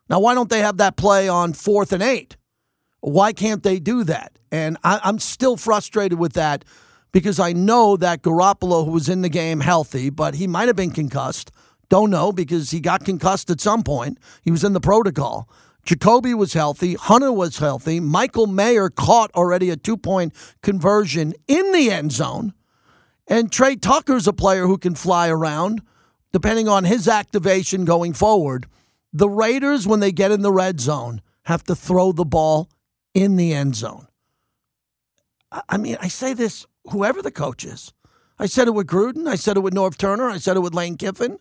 Now, 0.10 0.19
why 0.19 0.34
don't 0.34 0.50
they 0.50 0.60
have 0.60 0.78
that 0.78 0.97
play 0.97 1.30
on 1.30 1.54
fourth 1.54 1.93
and 1.93 2.04
eight? 2.04 2.36
Why 3.00 3.34
can't 3.34 3.63
they 3.63 3.80
do 3.80 4.04
that? 4.06 4.38
And 4.52 4.78
I, 4.84 5.00
am 5.04 5.19
still 5.19 5.58
frustrated 5.58 6.19
with 6.19 6.34
that 6.34 6.65
because 7.12 7.39
I 7.39 7.54
know 7.54 7.97
that 7.97 8.21
Garoppolo, 8.21 8.86
who 8.86 8.91
was 8.91 9.10
in 9.10 9.21
the 9.21 9.30
game 9.30 9.60
healthy, 9.60 10.10
but 10.10 10.36
he 10.36 10.47
might 10.47 10.67
have 10.67 10.76
been 10.76 10.91
concussed. 10.91 11.52
Don't 11.89 12.10
know 12.10 12.32
because 12.32 12.71
he 12.71 12.80
got 12.80 13.06
concussed 13.06 13.50
at 13.50 13.62
some 13.62 13.84
point. 13.84 14.17
He 14.43 14.52
was 14.52 14.63
in 14.63 14.73
the 14.73 14.82
protocol. 14.82 15.50
Jakobi 15.86 16.34
was 16.34 16.52
healthy. 16.52 16.95
Hunter 16.95 17.32
was 17.32 17.60
healthy. 17.60 18.02
Michael 18.02 18.47
Mayer 18.47 18.89
caught 18.89 19.32
already 19.32 19.69
a 19.69 19.78
two 19.78 19.95
point 19.95 20.34
conversion 20.62 21.34
in 21.47 21.71
the 21.71 21.89
end 21.89 22.12
zone. 22.12 22.54
And 23.28 23.52
Tre 23.52 23.76
Tucker's 23.76 24.28
a 24.28 24.34
player 24.34 24.68
who 24.68 24.78
can 24.78 24.96
fly 24.96 25.30
around 25.30 25.82
depending 26.32 26.68
on 26.68 26.84
his 26.84 27.08
activation 27.08 27.86
going 27.86 28.13
forward. 28.13 28.68
The 29.13 29.30
Raiders, 29.30 29.88
when 29.88 30.00
they 30.00 30.12
get 30.12 30.32
in 30.32 30.42
the 30.42 30.52
red 30.52 30.80
zone, 30.80 31.22
have 31.44 31.63
to 31.63 31.76
throw 31.76 32.12
the 32.12 32.26
ball 32.26 32.70
in 33.13 33.36
the 33.36 33.54
end 33.54 33.76
zone. 33.76 34.08
I 35.70 35.78
mean, 35.78 35.98
I 36.02 36.10
say 36.10 36.34
this, 36.34 36.66
whoever 36.92 37.22
the 37.22 37.32
coach 37.32 37.63
is. 37.63 37.94
I 38.38 38.46
said 38.46 38.68
it 38.68 38.76
with 38.76 38.88
Gruden. 38.88 39.28
I 39.28 39.36
said 39.36 39.58
it 39.58 39.62
with 39.62 39.74
Norv 39.74 39.98
Turner. 39.98 40.30
I 40.30 40.38
said 40.38 40.58
it 40.58 40.60
with 40.60 40.76
Lane 40.76 40.98
Kiffin. 40.98 41.40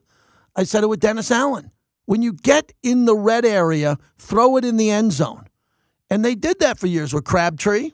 I 0.55 0.63
said 0.63 0.85
it 0.85 0.89
with 0.89 1.01
Dennis 1.01 1.31
Allen. 1.31 1.73
When 2.07 2.23
you 2.23 2.33
get 2.33 2.73
in 2.83 3.05
the 3.05 3.17
red 3.17 3.45
area, 3.45 3.99
throw 4.17 4.57
it 4.57 4.65
in 4.65 4.77
the 4.77 4.91
end 4.91 5.13
zone. 5.13 5.49
And 6.09 6.25
they 6.25 6.35
did 6.35 6.61
that 6.61 6.79
for 6.79 6.87
years 6.87 7.13
with 7.13 7.25
Crabtree, 7.25 7.91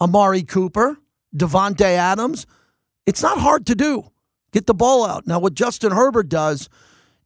Amari 0.00 0.44
Cooper, 0.44 0.98
Davante 1.36 1.82
Adams. 1.82 2.46
It's 3.06 3.22
not 3.22 3.38
hard 3.38 3.66
to 3.66 3.74
do. 3.74 4.10
Get 4.52 4.66
the 4.66 4.74
ball 4.74 5.04
out. 5.04 5.26
Now, 5.26 5.38
what 5.38 5.54
Justin 5.54 5.92
Herbert 5.92 6.28
does 6.28 6.68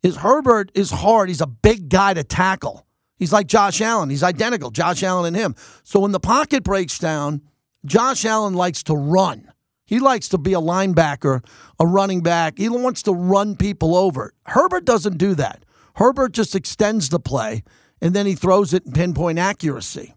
is 0.03 0.16
Herbert 0.16 0.71
is 0.75 0.90
hard. 0.90 1.29
He's 1.29 1.40
a 1.40 1.47
big 1.47 1.88
guy 1.88 2.14
to 2.14 2.25
tackle. 2.25 2.87
He's 3.16 3.33
like 3.33 3.47
Josh 3.47 3.81
Allen. 3.81 4.11
He's 4.11 4.23
identical, 4.23 4.71
Josh 4.71 5.03
Allen 5.03 5.27
and 5.27 5.37
him. 5.37 5.55
So 5.83 6.01
when 6.01 6.12
the 6.12 6.21
pocket 6.21 6.64
breaks 6.64 6.99
down, 6.99 7.43
Josh 7.85 8.25
Allen 8.25 8.55
likes 8.55 8.83
to 8.85 8.95
run. 8.95 9.53
He 9.85 9.99
likes 9.99 10.29
to 10.29 10.38
be 10.38 10.53
a 10.53 10.61
linebacker, 10.61 11.45
a 11.79 11.87
running 11.87 12.23
back. 12.23 12.59
He 12.59 12.69
wants 12.69 13.03
to 13.03 13.12
run 13.12 13.57
people 13.57 13.95
over. 13.95 14.33
Herbert 14.47 14.85
doesn't 14.85 15.19
do 15.19 15.35
that. 15.35 15.64
Herbert 15.97 16.33
just 16.33 16.55
extends 16.55 17.09
the 17.09 17.21
play 17.21 17.62
and 18.01 18.14
then 18.14 18.25
he 18.25 18.35
throws 18.35 18.73
it 18.73 18.87
in 18.87 18.93
pinpoint 18.93 19.38
accuracy. 19.38 20.14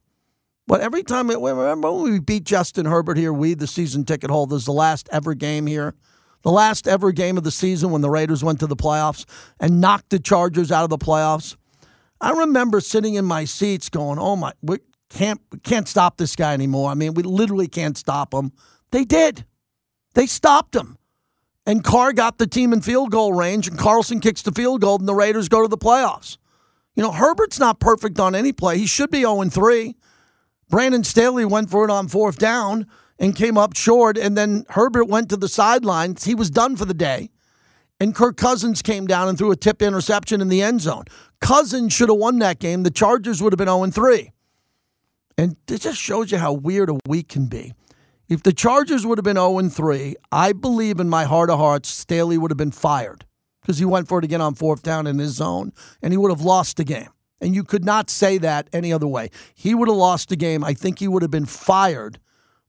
But 0.65 0.81
every 0.81 1.03
time, 1.03 1.29
remember 1.29 1.91
when 1.91 2.11
we 2.11 2.19
beat 2.19 2.45
Justin 2.45 2.85
Herbert 2.85 3.17
here, 3.17 3.33
we, 3.33 3.53
the 3.53 3.67
season 3.67 4.05
ticket 4.05 4.29
holders, 4.29 4.65
the 4.65 4.71
last 4.71 5.09
ever 5.11 5.33
game 5.33 5.67
here, 5.67 5.93
the 6.43 6.51
last 6.51 6.87
ever 6.87 7.11
game 7.11 7.37
of 7.37 7.43
the 7.43 7.51
season 7.51 7.91
when 7.91 8.01
the 8.01 8.09
Raiders 8.09 8.43
went 8.43 8.59
to 8.61 8.67
the 8.67 8.75
playoffs 8.75 9.25
and 9.59 9.81
knocked 9.81 10.09
the 10.09 10.19
Chargers 10.19 10.71
out 10.71 10.83
of 10.83 10.89
the 10.89 10.97
playoffs. 10.97 11.55
I 12.21 12.31
remember 12.31 12.79
sitting 12.79 13.15
in 13.15 13.25
my 13.25 13.43
seats 13.43 13.89
going, 13.89 14.17
"Oh 14.19 14.37
my, 14.37 14.53
we 14.61 14.77
can't 15.09 15.41
we 15.51 15.59
can't 15.59 15.87
stop 15.87 16.17
this 16.17 16.35
guy 16.35 16.53
anymore." 16.53 16.89
I 16.89 16.93
mean, 16.93 17.13
we 17.13 17.23
literally 17.23 17.67
can't 17.67 17.97
stop 17.97 18.33
him. 18.33 18.53
They 18.91 19.03
did. 19.03 19.45
They 20.13 20.27
stopped 20.27 20.75
him. 20.75 20.97
And 21.65 21.83
Carr 21.83 22.13
got 22.13 22.37
the 22.37 22.47
team 22.47 22.73
in 22.73 22.81
field 22.81 23.11
goal 23.11 23.33
range, 23.33 23.67
and 23.67 23.77
Carlson 23.77 24.19
kicks 24.19 24.41
the 24.41 24.51
field 24.51 24.81
goal, 24.81 24.99
and 24.99 25.07
the 25.07 25.15
Raiders 25.15 25.49
go 25.49 25.61
to 25.61 25.67
the 25.67 25.77
playoffs. 25.77 26.37
You 26.95 27.03
know, 27.03 27.11
Herbert's 27.11 27.59
not 27.59 27.79
perfect 27.79 28.19
on 28.19 28.35
any 28.35 28.51
play. 28.51 28.77
He 28.77 28.85
should 28.85 29.09
be 29.09 29.21
0 29.21 29.43
3. 29.45 29.95
Brandon 30.69 31.03
Staley 31.03 31.45
went 31.45 31.69
for 31.69 31.85
it 31.85 31.91
on 31.91 32.07
fourth 32.07 32.37
down 32.37 32.87
and 33.19 33.35
came 33.35 33.57
up 33.57 33.75
short, 33.75 34.17
and 34.17 34.37
then 34.37 34.65
Herbert 34.69 35.05
went 35.05 35.29
to 35.29 35.37
the 35.37 35.47
sidelines. 35.47 36.23
He 36.23 36.35
was 36.35 36.49
done 36.49 36.75
for 36.75 36.85
the 36.85 36.93
day. 36.93 37.29
And 37.99 38.13
Kirk 38.13 38.37
Cousins 38.37 38.81
came 38.81 39.07
down 39.07 39.29
and 39.29 39.37
threw 39.37 39.51
a 39.51 39.55
tip 39.55 39.81
interception 39.81 40.41
in 40.41 40.49
the 40.49 40.61
end 40.61 40.81
zone. 40.81 41.05
Cousins 41.39 41.93
should 41.93 42.09
have 42.09 42.17
won 42.17 42.39
that 42.39 42.59
game. 42.59 42.83
The 42.83 42.91
Chargers 42.91 43.41
would 43.41 43.53
have 43.53 43.57
been 43.57 43.67
0 43.67 43.85
3. 43.91 44.31
And 45.37 45.55
it 45.69 45.81
just 45.81 45.99
shows 45.99 46.31
you 46.31 46.37
how 46.37 46.53
weird 46.53 46.89
a 46.89 46.97
week 47.07 47.29
can 47.29 47.45
be. 47.45 47.73
If 48.27 48.43
the 48.43 48.51
Chargers 48.51 49.05
would 49.05 49.17
have 49.17 49.23
been 49.23 49.37
0 49.37 49.69
3, 49.69 50.15
I 50.31 50.53
believe 50.53 50.99
in 50.99 51.07
my 51.07 51.25
heart 51.25 51.49
of 51.49 51.59
hearts, 51.59 51.89
Staley 51.89 52.37
would 52.37 52.51
have 52.51 52.57
been 52.57 52.71
fired 52.71 53.25
because 53.61 53.77
he 53.77 53.85
went 53.85 54.07
for 54.07 54.19
it 54.19 54.25
again 54.25 54.41
on 54.41 54.55
fourth 54.55 54.83
down 54.83 55.07
in 55.07 55.19
his 55.19 55.35
zone 55.35 55.71
and 56.01 56.11
he 56.11 56.17
would 56.17 56.31
have 56.31 56.41
lost 56.41 56.77
the 56.77 56.83
game. 56.83 57.09
And 57.43 57.53
you 57.53 57.63
could 57.65 57.83
not 57.83 58.09
say 58.09 58.37
that 58.37 58.69
any 58.71 58.93
other 58.93 59.07
way. 59.07 59.29
He 59.53 59.75
would 59.75 59.89
have 59.89 59.97
lost 59.97 60.29
the 60.29 60.37
game. 60.37 60.63
I 60.63 60.73
think 60.73 60.99
he 60.99 61.09
would 61.09 61.21
have 61.21 61.31
been 61.31 61.45
fired 61.45 62.17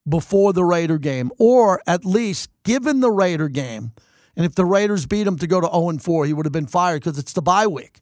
before 0.07 0.53
the 0.53 0.65
Raider 0.65 0.99
game, 0.99 1.31
or 1.39 1.81
at 1.87 2.05
least 2.05 2.51
given 2.65 3.01
the 3.01 3.11
Raider 3.11 3.49
game. 3.49 3.93
And 4.37 4.45
if 4.45 4.57
the 4.57 4.65
Raiders 4.65 5.07
beat 5.07 5.29
him 5.29 5.39
to 5.39 5.47
go 5.47 5.61
to 5.61 5.69
0 5.69 5.99
4, 5.99 6.27
he 6.27 6.33
would 6.33 6.45
have 6.45 6.53
been 6.53 6.67
fired 6.67 7.03
because 7.03 7.19
it's 7.19 7.33
the 7.33 7.41
bye 7.41 7.69
week. 7.69 8.01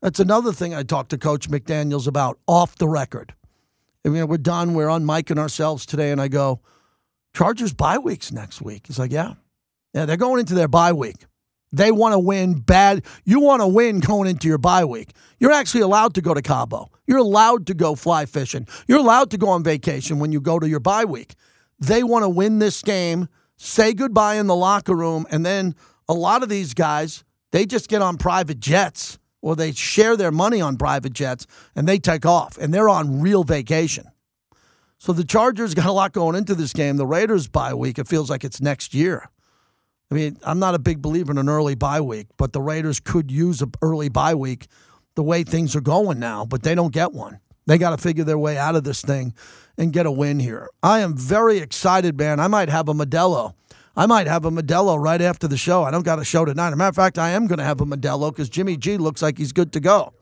That's 0.00 0.18
another 0.18 0.52
thing 0.52 0.74
I 0.74 0.82
talked 0.82 1.10
to 1.10 1.18
Coach 1.18 1.50
McDaniels 1.50 2.08
about 2.08 2.38
off 2.46 2.76
the 2.76 2.88
record. 2.88 3.34
I 4.04 4.08
mean, 4.08 4.26
we're 4.26 4.38
done. 4.38 4.72
We're 4.72 4.88
and 4.88 5.38
ourselves 5.38 5.84
today, 5.84 6.10
and 6.10 6.20
I 6.20 6.28
go, 6.28 6.62
Chargers 7.34 7.74
bye 7.74 7.98
weeks 7.98 8.32
next 8.32 8.62
week. 8.62 8.86
He's 8.86 8.98
like, 8.98 9.12
yeah. 9.12 9.34
Yeah, 9.92 10.06
they're 10.06 10.16
going 10.16 10.40
into 10.40 10.54
their 10.54 10.68
bye 10.68 10.92
week. 10.92 11.26
They 11.72 11.92
want 11.92 12.14
to 12.14 12.18
win 12.18 12.60
bad. 12.60 13.04
You 13.24 13.40
want 13.40 13.62
to 13.62 13.68
win 13.68 14.00
going 14.00 14.28
into 14.28 14.48
your 14.48 14.58
bye 14.58 14.84
week. 14.84 15.12
You're 15.38 15.52
actually 15.52 15.82
allowed 15.82 16.14
to 16.14 16.20
go 16.20 16.34
to 16.34 16.42
Cabo. 16.42 16.90
You're 17.06 17.18
allowed 17.18 17.66
to 17.68 17.74
go 17.74 17.94
fly 17.94 18.26
fishing. 18.26 18.66
You're 18.88 18.98
allowed 18.98 19.30
to 19.30 19.38
go 19.38 19.48
on 19.48 19.62
vacation 19.62 20.18
when 20.18 20.32
you 20.32 20.40
go 20.40 20.58
to 20.58 20.68
your 20.68 20.80
bye 20.80 21.04
week. 21.04 21.34
They 21.78 22.02
want 22.02 22.24
to 22.24 22.28
win 22.28 22.58
this 22.58 22.82
game, 22.82 23.28
say 23.56 23.94
goodbye 23.94 24.34
in 24.34 24.46
the 24.46 24.56
locker 24.56 24.94
room, 24.94 25.26
and 25.30 25.46
then 25.46 25.74
a 26.08 26.14
lot 26.14 26.42
of 26.42 26.48
these 26.48 26.74
guys, 26.74 27.24
they 27.52 27.66
just 27.66 27.88
get 27.88 28.02
on 28.02 28.18
private 28.18 28.60
jets 28.60 29.18
or 29.42 29.56
they 29.56 29.72
share 29.72 30.16
their 30.16 30.30
money 30.30 30.60
on 30.60 30.76
private 30.76 31.12
jets 31.12 31.46
and 31.74 31.88
they 31.88 31.98
take 31.98 32.26
off 32.26 32.58
and 32.58 32.74
they're 32.74 32.88
on 32.88 33.20
real 33.20 33.44
vacation. 33.44 34.06
So 34.98 35.14
the 35.14 35.24
Chargers 35.24 35.72
got 35.74 35.86
a 35.86 35.92
lot 35.92 36.12
going 36.12 36.36
into 36.36 36.54
this 36.54 36.74
game. 36.74 36.98
The 36.98 37.06
Raiders 37.06 37.48
bye 37.48 37.72
week, 37.72 37.98
it 37.98 38.06
feels 38.06 38.28
like 38.28 38.44
it's 38.44 38.60
next 38.60 38.92
year. 38.92 39.30
I 40.10 40.14
mean, 40.14 40.38
I'm 40.42 40.58
not 40.58 40.74
a 40.74 40.78
big 40.78 41.00
believer 41.00 41.30
in 41.30 41.38
an 41.38 41.48
early 41.48 41.76
bye 41.76 42.00
week, 42.00 42.26
but 42.36 42.52
the 42.52 42.60
Raiders 42.60 42.98
could 42.98 43.30
use 43.30 43.62
an 43.62 43.72
early 43.80 44.08
bye 44.08 44.34
week 44.34 44.66
the 45.14 45.22
way 45.22 45.44
things 45.44 45.76
are 45.76 45.80
going 45.80 46.18
now, 46.18 46.44
but 46.44 46.62
they 46.62 46.74
don't 46.74 46.92
get 46.92 47.12
one. 47.12 47.38
They 47.66 47.78
got 47.78 47.90
to 47.90 47.98
figure 47.98 48.24
their 48.24 48.38
way 48.38 48.58
out 48.58 48.74
of 48.74 48.82
this 48.82 49.02
thing 49.02 49.34
and 49.78 49.92
get 49.92 50.06
a 50.06 50.10
win 50.10 50.40
here. 50.40 50.68
I 50.82 51.00
am 51.00 51.16
very 51.16 51.58
excited, 51.58 52.18
man. 52.18 52.40
I 52.40 52.48
might 52.48 52.68
have 52.68 52.88
a 52.88 52.94
Modelo. 52.94 53.54
I 53.96 54.06
might 54.06 54.26
have 54.26 54.44
a 54.44 54.50
Modelo 54.50 54.98
right 54.98 55.20
after 55.20 55.46
the 55.46 55.56
show. 55.56 55.84
I 55.84 55.90
don't 55.90 56.04
got 56.04 56.18
a 56.18 56.24
show 56.24 56.44
tonight. 56.44 56.72
A 56.72 56.76
matter 56.76 56.88
of 56.88 56.96
fact, 56.96 57.18
I 57.18 57.30
am 57.30 57.46
going 57.46 57.58
to 57.58 57.64
have 57.64 57.80
a 57.80 57.86
Modelo 57.86 58.32
because 58.32 58.48
Jimmy 58.48 58.76
G 58.76 58.96
looks 58.96 59.22
like 59.22 59.38
he's 59.38 59.52
good 59.52 59.72
to 59.74 59.80
go. 59.80 60.12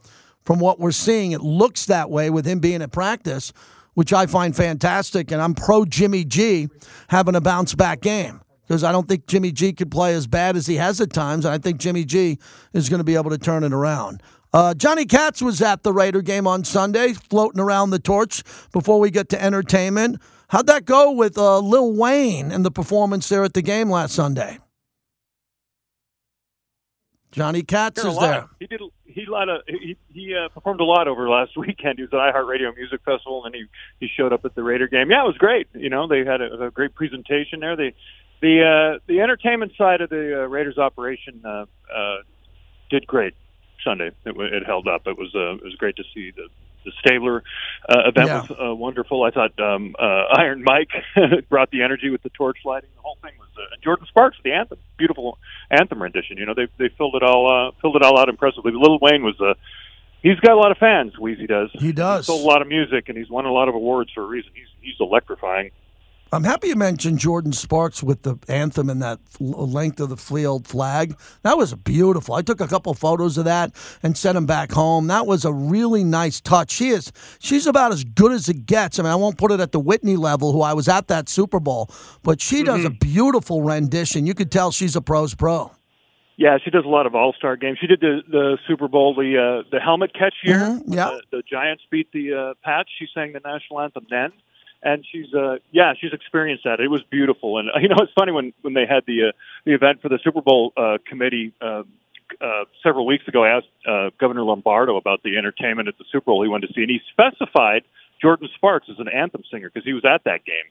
From 0.43 0.59
what 0.59 0.79
we're 0.79 0.91
seeing, 0.91 1.31
it 1.31 1.41
looks 1.41 1.85
that 1.85 2.09
way 2.09 2.29
with 2.29 2.45
him 2.45 2.59
being 2.59 2.81
at 2.81 2.91
practice 2.91 3.53
which 3.95 4.13
I 4.13 4.27
find 4.27 4.55
fantastic. 4.55 5.29
And 5.29 5.41
I'm 5.41 5.53
pro 5.53 5.83
Jimmy 5.83 6.23
G 6.23 6.69
having 7.09 7.35
a 7.35 7.41
bounce 7.41 7.75
back 7.75 7.99
game 7.99 8.39
because 8.69 8.83
I 8.83 8.91
don't 8.91 9.07
think 9.07 9.25
Jimmy 9.25 9.51
G 9.51 9.73
could 9.73 9.89
play 9.89 10.13
as 10.13 10.27
bad 10.27 10.55
as 10.55 10.67
he 10.67 10.75
has 10.75 11.01
at 11.01 11.11
times. 11.11 11.43
And 11.43 11.53
I 11.53 11.57
think 11.57 11.79
Jimmy 11.79 12.05
G 12.05 12.37
is 12.71 12.87
going 12.87 12.99
to 12.99 13.03
be 13.03 13.15
able 13.15 13.31
to 13.31 13.37
turn 13.39 13.63
it 13.63 13.73
around. 13.73 14.21
Uh, 14.53 14.75
Johnny 14.75 15.05
Katz 15.05 15.41
was 15.41 15.59
at 15.59 15.81
the 15.81 15.91
Raider 15.91 16.21
game 16.21 16.45
on 16.45 16.63
Sunday, 16.63 17.13
floating 17.13 17.59
around 17.59 17.89
the 17.89 17.97
torch 17.97 18.43
before 18.71 18.99
we 18.99 19.09
get 19.09 19.27
to 19.29 19.43
entertainment. 19.43 20.21
How'd 20.49 20.67
that 20.67 20.85
go 20.85 21.11
with 21.11 21.35
uh, 21.35 21.57
Lil 21.59 21.93
Wayne 21.93 22.51
and 22.51 22.63
the 22.63 22.69
performance 22.69 23.27
there 23.27 23.43
at 23.43 23.55
the 23.55 23.63
game 23.63 23.89
last 23.89 24.13
Sunday? 24.13 24.59
Johnny 27.31 27.63
Katz 27.63 28.03
is 28.03 28.19
there. 28.19 28.45
He 28.59 28.67
did 28.67 28.81
he 29.05 29.25
lot 29.27 29.49
of 29.49 29.61
he 29.67 29.97
he 30.09 30.35
uh, 30.35 30.49
performed 30.49 30.81
a 30.81 30.83
lot 30.83 31.07
over 31.07 31.29
last 31.29 31.51
weekend. 31.57 31.97
He 31.97 32.03
was 32.03 32.13
at 32.13 32.17
iHeartRadio 32.17 32.75
Music 32.75 33.01
Festival, 33.03 33.45
and 33.45 33.55
he 33.55 33.65
he 33.99 34.07
showed 34.15 34.33
up 34.33 34.45
at 34.45 34.55
the 34.55 34.63
Raider 34.63 34.87
game. 34.87 35.11
Yeah, 35.11 35.23
it 35.23 35.27
was 35.27 35.37
great. 35.37 35.67
You 35.73 35.89
know, 35.89 36.07
they 36.07 36.19
had 36.19 36.41
a, 36.41 36.65
a 36.65 36.71
great 36.71 36.95
presentation 36.95 37.59
there. 37.59 37.75
They 37.75 37.93
the 38.41 38.95
uh, 38.95 38.99
the 39.07 39.21
entertainment 39.21 39.73
side 39.77 40.01
of 40.01 40.09
the 40.09 40.43
uh, 40.43 40.47
Raiders 40.47 40.77
operation 40.77 41.41
uh, 41.45 41.65
uh, 41.93 42.17
did 42.89 43.05
great 43.07 43.33
Sunday. 43.83 44.11
It, 44.25 44.35
it 44.37 44.65
held 44.65 44.87
up. 44.87 45.07
It 45.07 45.17
was 45.17 45.33
uh, 45.35 45.55
it 45.55 45.63
was 45.63 45.75
great 45.75 45.95
to 45.97 46.03
see 46.13 46.31
the 46.31 46.47
the 46.85 46.91
Stabler 46.99 47.43
uh, 47.87 48.07
event 48.07 48.27
yeah. 48.27 48.41
was 48.41 48.51
uh, 48.51 48.75
wonderful. 48.75 49.23
I 49.23 49.31
thought 49.31 49.59
um, 49.59 49.95
uh, 49.99 50.23
Iron 50.37 50.63
Mike 50.63 50.91
brought 51.49 51.71
the 51.71 51.83
energy 51.83 52.09
with 52.09 52.23
the 52.23 52.29
torch 52.29 52.57
lighting. 52.63 52.89
The 52.95 53.01
whole 53.01 53.17
thing 53.21 53.33
was 53.39 53.49
uh, 53.57 53.75
Jordin 53.85 54.07
Sparks 54.07 54.37
the 54.43 54.53
anthem, 54.53 54.77
beautiful 54.97 55.37
anthem 55.69 56.01
rendition. 56.01 56.37
You 56.37 56.45
know, 56.45 56.53
they 56.53 56.67
they 56.77 56.89
filled 56.97 57.15
it 57.15 57.23
all 57.23 57.69
uh, 57.69 57.71
filled 57.81 57.95
it 57.95 58.01
all 58.01 58.19
out 58.19 58.29
impressively. 58.29 58.71
Lil 58.73 58.99
Wayne 59.01 59.23
was 59.23 59.39
a 59.39 59.55
he's 60.21 60.39
got 60.39 60.53
a 60.53 60.59
lot 60.59 60.71
of 60.71 60.77
fans. 60.77 61.13
Weezy 61.19 61.47
does. 61.47 61.69
He 61.73 61.91
does. 61.91 62.21
He's 62.21 62.27
sold 62.27 62.41
a 62.41 62.47
lot 62.47 62.61
of 62.61 62.67
music, 62.67 63.09
and 63.09 63.17
he's 63.17 63.29
won 63.29 63.45
a 63.45 63.51
lot 63.51 63.67
of 63.69 63.75
awards 63.75 64.11
for 64.13 64.23
a 64.23 64.27
reason. 64.27 64.51
He's 64.53 64.67
he's 64.81 64.95
electrifying. 64.99 65.71
I'm 66.31 66.43
happy 66.43 66.67
you 66.67 66.75
mentioned 66.75 67.17
Jordin 67.17 67.55
Sparks 67.55 68.03
with 68.03 68.21
the 68.21 68.37
anthem 68.47 68.87
and 68.89 69.01
that 69.01 69.19
length 69.39 69.99
of 69.99 70.09
the 70.09 70.17
field 70.17 70.67
flag. 70.67 71.17
That 71.41 71.57
was 71.57 71.73
beautiful. 71.73 72.35
I 72.35 72.43
took 72.43 72.61
a 72.61 72.67
couple 72.67 72.93
photos 72.93 73.37
of 73.39 73.45
that 73.45 73.71
and 74.03 74.15
sent 74.15 74.35
them 74.35 74.45
back 74.45 74.71
home. 74.71 75.07
That 75.07 75.25
was 75.25 75.43
a 75.43 75.51
really 75.51 76.03
nice 76.03 76.39
touch. 76.39 76.69
She 76.69 76.89
is 76.89 77.11
she's 77.39 77.65
about 77.65 77.91
as 77.91 78.03
good 78.03 78.31
as 78.31 78.47
it 78.47 78.67
gets. 78.67 78.99
I 78.99 79.03
mean, 79.03 79.11
I 79.11 79.15
won't 79.15 79.39
put 79.39 79.51
it 79.51 79.59
at 79.59 79.71
the 79.71 79.79
Whitney 79.79 80.17
level, 80.17 80.51
who 80.53 80.61
I 80.61 80.73
was 80.73 80.87
at 80.87 81.07
that 81.07 81.29
Super 81.29 81.59
Bowl, 81.59 81.89
but 82.21 82.41
she 82.41 82.61
does 82.63 82.85
a 82.85 82.89
Mm-hmm. 82.89 82.97
beautiful 82.99 83.63
rendition. 83.63 84.27
You 84.27 84.35
could 84.35 84.51
tell 84.51 84.71
she's 84.71 84.95
a 84.95 85.01
pro's 85.01 85.33
pro. 85.33 85.71
Yeah, 86.37 86.57
she 86.63 86.69
does 86.69 86.85
a 86.85 86.89
lot 86.89 87.05
of 87.07 87.15
All 87.15 87.33
Star 87.33 87.55
games. 87.57 87.79
She 87.81 87.87
did 87.87 88.01
the 88.01 88.21
the 88.29 88.57
Super 88.67 88.87
Bowl, 88.87 89.15
the 89.15 89.63
uh, 89.65 89.69
the 89.71 89.79
helmet 89.79 90.13
catch 90.13 90.35
year. 90.43 90.59
Mhm, 90.59 90.83
yeah. 90.87 91.05
the, 91.31 91.37
the 91.37 91.43
Giants 91.51 91.83
beat 91.91 92.11
the 92.13 92.33
uh, 92.33 92.53
Pats. 92.63 92.87
She 92.99 93.07
sang 93.13 93.33
the 93.33 93.41
national 93.43 93.81
anthem 93.81 94.05
then, 94.09 94.31
and 94.81 95.05
she's 95.11 95.33
uh 95.33 95.57
yeah 95.71 95.93
she's 95.99 96.13
experienced 96.13 96.63
that. 96.63 96.79
It 96.79 96.89
was 96.89 97.01
beautiful, 97.09 97.57
and 97.57 97.69
uh, 97.69 97.79
you 97.81 97.89
know 97.89 97.97
it's 97.99 98.13
funny 98.13 98.31
when 98.31 98.53
when 98.61 98.73
they 98.73 98.85
had 98.87 99.03
the 99.05 99.29
uh, 99.29 99.31
the 99.65 99.73
event 99.73 100.01
for 100.01 100.09
the 100.09 100.19
Super 100.23 100.41
Bowl 100.41 100.73
uh, 100.77 100.97
committee. 101.05 101.53
Uh, 101.61 101.83
uh, 102.41 102.65
several 102.83 103.07
weeks 103.07 103.27
ago, 103.27 103.43
I 103.43 103.57
asked 103.57 103.67
uh, 103.87 104.11
Governor 104.19 104.43
Lombardo 104.43 104.97
about 104.97 105.23
the 105.23 105.35
entertainment 105.35 105.87
at 105.87 105.97
the 105.97 106.05
Super 106.11 106.25
Bowl 106.25 106.43
he 106.43 106.47
wanted 106.47 106.67
to 106.67 106.73
see, 106.73 106.81
and 106.81 106.91
he 106.91 106.99
specified 107.09 107.85
Jordin 108.23 108.53
Sparks 108.53 108.87
as 108.87 108.99
an 108.99 109.07
anthem 109.07 109.41
singer 109.51 109.71
because 109.73 109.83
he 109.83 109.93
was 109.93 110.05
at 110.05 110.23
that 110.25 110.45
game 110.45 110.69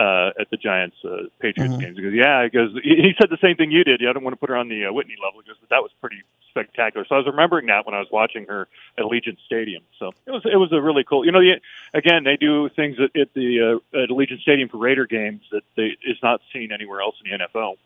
uh, 0.00 0.30
at 0.40 0.48
the 0.50 0.56
Giants 0.56 0.96
uh, 1.04 1.28
Patriots 1.40 1.76
games. 1.76 1.98
He 1.98 2.02
goes, 2.02 2.14
yeah, 2.14 2.44
he 2.44 2.48
goes. 2.48 2.72
He 2.82 3.12
said 3.20 3.28
the 3.28 3.38
same 3.42 3.56
thing 3.56 3.70
you 3.70 3.84
did. 3.84 4.00
I 4.00 4.12
don't 4.14 4.24
want 4.24 4.32
to 4.32 4.40
put 4.40 4.48
her 4.48 4.56
on 4.56 4.68
the 4.68 4.86
uh, 4.86 4.92
Whitney 4.92 5.16
level. 5.22 5.42
He 5.42 5.48
goes, 5.48 5.58
but 5.60 5.68
that 5.68 5.82
was 5.82 5.90
pretty 6.00 6.22
spectacular. 6.48 7.04
So 7.06 7.16
I 7.16 7.18
was 7.18 7.26
remembering 7.26 7.66
that 7.66 7.84
when 7.84 7.94
I 7.94 7.98
was 7.98 8.08
watching 8.10 8.46
her 8.46 8.66
at 8.96 9.04
Allegiant 9.04 9.36
Stadium. 9.44 9.82
So 9.98 10.12
it 10.26 10.30
was 10.30 10.42
it 10.50 10.56
was 10.56 10.72
a 10.72 10.80
really 10.80 11.04
cool. 11.04 11.26
You 11.26 11.32
know, 11.32 11.40
the, 11.40 11.60
again, 11.92 12.24
they 12.24 12.38
do 12.38 12.70
things 12.70 12.96
at, 12.98 13.14
at 13.20 13.34
the 13.34 13.80
uh, 13.94 13.98
at 14.02 14.08
Allegiant 14.08 14.40
Stadium 14.40 14.70
for 14.70 14.78
Raider 14.78 15.06
games 15.06 15.42
that 15.52 15.64
they, 15.76 15.96
is 16.02 16.16
not 16.22 16.40
seen 16.50 16.72
anywhere 16.72 17.02
else 17.02 17.16
in 17.22 17.30
the 17.30 17.44
NFL. 17.44 17.76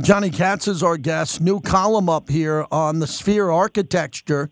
Johnny 0.00 0.30
Katz 0.30 0.66
is 0.66 0.82
our 0.82 0.96
guest. 0.96 1.42
New 1.42 1.60
column 1.60 2.08
up 2.08 2.30
here 2.30 2.64
on 2.72 3.00
the 3.00 3.06
Sphere 3.06 3.50
architecture. 3.50 4.48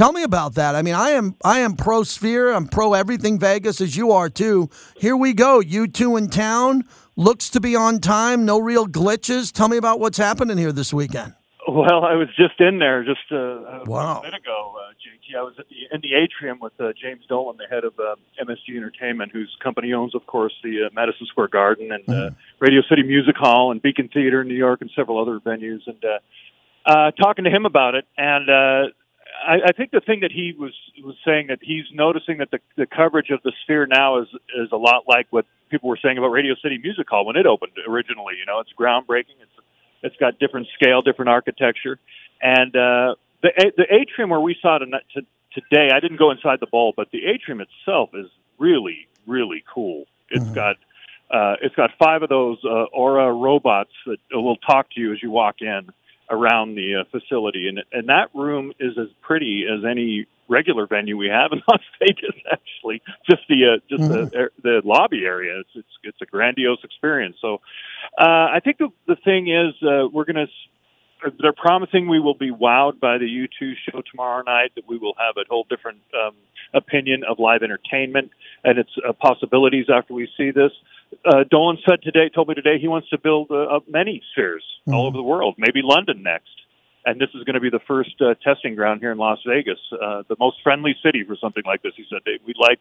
Tell 0.00 0.14
me 0.14 0.22
about 0.22 0.54
that. 0.54 0.76
I 0.76 0.80
mean, 0.80 0.94
I 0.94 1.10
am 1.10 1.36
I 1.44 1.58
am 1.58 1.76
pro 1.76 2.04
Sphere. 2.04 2.54
I'm 2.54 2.66
pro 2.66 2.94
everything 2.94 3.38
Vegas 3.38 3.82
as 3.82 3.98
you 3.98 4.12
are 4.12 4.30
too. 4.30 4.70
Here 4.96 5.14
we 5.14 5.34
go. 5.34 5.60
U2 5.60 6.16
in 6.16 6.30
town. 6.30 6.84
Looks 7.16 7.50
to 7.50 7.60
be 7.60 7.76
on 7.76 7.98
time. 7.98 8.46
No 8.46 8.58
real 8.58 8.86
glitches. 8.86 9.52
Tell 9.52 9.68
me 9.68 9.76
about 9.76 10.00
what's 10.00 10.16
happening 10.16 10.56
here 10.56 10.72
this 10.72 10.94
weekend. 10.94 11.34
Well, 11.68 12.02
I 12.02 12.14
was 12.14 12.28
just 12.34 12.58
in 12.60 12.78
there 12.78 13.04
just 13.04 13.20
uh, 13.30 13.36
a 13.36 13.84
Wow. 13.84 14.22
minute 14.22 14.40
ago, 14.40 14.74
uh, 14.80 14.92
JT. 14.94 15.38
I 15.38 15.42
was 15.42 15.52
at 15.58 15.66
the, 15.68 15.76
in 15.94 16.00
the 16.00 16.14
atrium 16.14 16.60
with 16.60 16.72
uh, 16.80 16.94
James 16.98 17.26
Dolan, 17.28 17.58
the 17.58 17.66
head 17.68 17.84
of 17.84 17.92
uh, 18.00 18.16
MSG 18.42 18.74
Entertainment, 18.78 19.32
whose 19.32 19.54
company 19.62 19.92
owns, 19.92 20.14
of 20.14 20.24
course, 20.26 20.54
the 20.64 20.86
uh, 20.86 20.88
Madison 20.94 21.26
Square 21.26 21.48
Garden 21.48 21.92
and 21.92 22.08
uh, 22.08 22.30
Radio 22.58 22.80
City 22.88 23.02
Music 23.02 23.36
Hall 23.36 23.70
and 23.70 23.82
Beacon 23.82 24.08
Theater 24.08 24.40
in 24.40 24.48
New 24.48 24.54
York 24.54 24.80
and 24.80 24.90
several 24.96 25.20
other 25.20 25.40
venues, 25.40 25.80
and 25.86 26.02
uh, 26.02 26.18
uh, 26.90 27.10
talking 27.10 27.44
to 27.44 27.50
him 27.50 27.66
about 27.66 27.94
it. 27.94 28.06
And 28.16 28.48
uh, 28.48 28.92
I, 29.46 29.54
I 29.68 29.72
think 29.72 29.90
the 29.90 30.00
thing 30.00 30.20
that 30.20 30.32
he 30.32 30.54
was 30.58 30.72
was 31.02 31.16
saying 31.24 31.46
that 31.48 31.58
he's 31.62 31.84
noticing 31.92 32.38
that 32.38 32.50
the, 32.50 32.58
the 32.76 32.86
coverage 32.86 33.30
of 33.30 33.40
the 33.42 33.52
Sphere 33.62 33.86
now 33.86 34.20
is 34.20 34.28
is 34.56 34.68
a 34.72 34.76
lot 34.76 35.04
like 35.08 35.26
what 35.30 35.46
people 35.70 35.88
were 35.88 35.98
saying 36.02 36.18
about 36.18 36.28
Radio 36.28 36.54
City 36.62 36.78
Music 36.82 37.08
Hall 37.08 37.24
when 37.24 37.36
it 37.36 37.46
opened 37.46 37.72
originally. 37.88 38.34
You 38.38 38.46
know, 38.46 38.60
it's 38.60 38.70
groundbreaking. 38.78 39.40
It's 39.40 39.66
it's 40.02 40.16
got 40.16 40.38
different 40.38 40.68
scale, 40.74 41.02
different 41.02 41.28
architecture, 41.28 41.98
and 42.42 42.74
uh, 42.74 43.14
the 43.42 43.72
the 43.76 43.86
atrium 43.90 44.30
where 44.30 44.40
we 44.40 44.56
saw 44.60 44.76
it 44.76 44.88
to, 45.14 45.22
today. 45.52 45.90
I 45.94 46.00
didn't 46.00 46.18
go 46.18 46.30
inside 46.30 46.60
the 46.60 46.66
bowl, 46.66 46.92
but 46.96 47.10
the 47.10 47.26
atrium 47.26 47.60
itself 47.60 48.10
is 48.14 48.26
really 48.58 49.08
really 49.26 49.64
cool. 49.72 50.04
It's 50.30 50.48
got 50.50 50.76
uh, 51.30 51.56
it's 51.62 51.74
got 51.74 51.90
five 51.98 52.22
of 52.22 52.28
those 52.28 52.58
uh, 52.64 52.84
Aura 52.92 53.32
robots 53.32 53.92
that 54.06 54.18
will 54.32 54.56
talk 54.56 54.90
to 54.92 55.00
you 55.00 55.12
as 55.12 55.22
you 55.22 55.30
walk 55.30 55.56
in 55.60 55.90
around 56.30 56.76
the 56.76 56.96
uh, 56.96 57.04
facility, 57.10 57.68
and 57.68 57.80
and 57.92 58.08
that 58.08 58.30
room 58.34 58.72
is 58.78 58.96
as 58.98 59.08
pretty 59.20 59.64
as 59.70 59.84
any 59.84 60.26
regular 60.48 60.86
venue 60.86 61.16
we 61.16 61.28
have 61.28 61.52
in 61.52 61.62
Las 61.68 61.80
Vegas. 61.98 62.36
Actually, 62.50 63.02
just 63.28 63.42
the 63.48 63.74
uh, 63.74 63.78
just 63.88 64.08
the 64.08 64.50
the 64.62 64.82
lobby 64.84 65.24
area. 65.24 65.60
It's 65.60 65.70
it's 65.74 65.94
it's 66.02 66.22
a 66.22 66.26
grandiose 66.26 66.82
experience. 66.84 67.36
So, 67.40 67.60
uh, 68.18 68.48
I 68.52 68.60
think 68.62 68.78
the 68.78 68.88
the 69.06 69.16
thing 69.16 69.48
is 69.48 69.74
uh, 69.82 70.08
we're 70.12 70.24
going 70.24 70.36
to 70.36 70.46
they're 71.38 71.52
promising 71.52 72.08
we 72.08 72.20
will 72.20 72.34
be 72.34 72.50
wowed 72.50 72.98
by 73.00 73.18
the 73.18 73.26
U2 73.26 73.74
show 73.90 74.02
tomorrow 74.10 74.42
night, 74.42 74.72
that 74.74 74.88
we 74.88 74.98
will 74.98 75.14
have 75.18 75.36
a 75.36 75.46
whole 75.48 75.66
different 75.68 75.98
um, 76.14 76.34
opinion 76.72 77.22
of 77.28 77.38
live 77.38 77.62
entertainment 77.62 78.30
and 78.64 78.78
its 78.78 78.90
uh, 79.06 79.12
possibilities 79.12 79.86
after 79.92 80.14
we 80.14 80.28
see 80.36 80.50
this. 80.50 80.72
Uh, 81.24 81.44
Dolan 81.50 81.78
said 81.88 82.02
today, 82.02 82.28
told 82.32 82.48
me 82.48 82.54
today, 82.54 82.78
he 82.80 82.88
wants 82.88 83.08
to 83.10 83.18
build 83.18 83.48
uh, 83.50 83.76
up 83.76 83.84
many 83.88 84.22
spheres 84.32 84.64
all 84.88 85.06
over 85.06 85.16
the 85.16 85.22
world, 85.22 85.54
maybe 85.58 85.80
London 85.82 86.22
next. 86.22 86.48
And 87.04 87.20
this 87.20 87.28
is 87.34 87.42
going 87.44 87.54
to 87.54 87.60
be 87.60 87.70
the 87.70 87.80
first 87.88 88.10
uh, 88.20 88.34
testing 88.44 88.74
ground 88.76 89.00
here 89.00 89.10
in 89.10 89.18
Las 89.18 89.38
Vegas, 89.46 89.78
uh, 89.92 90.22
the 90.28 90.36
most 90.38 90.58
friendly 90.62 90.94
city 91.02 91.24
for 91.26 91.34
something 91.40 91.62
like 91.66 91.82
this. 91.82 91.92
He 91.96 92.04
said 92.10 92.18
"They- 92.26 92.38
we 92.46 92.52
like 92.60 92.78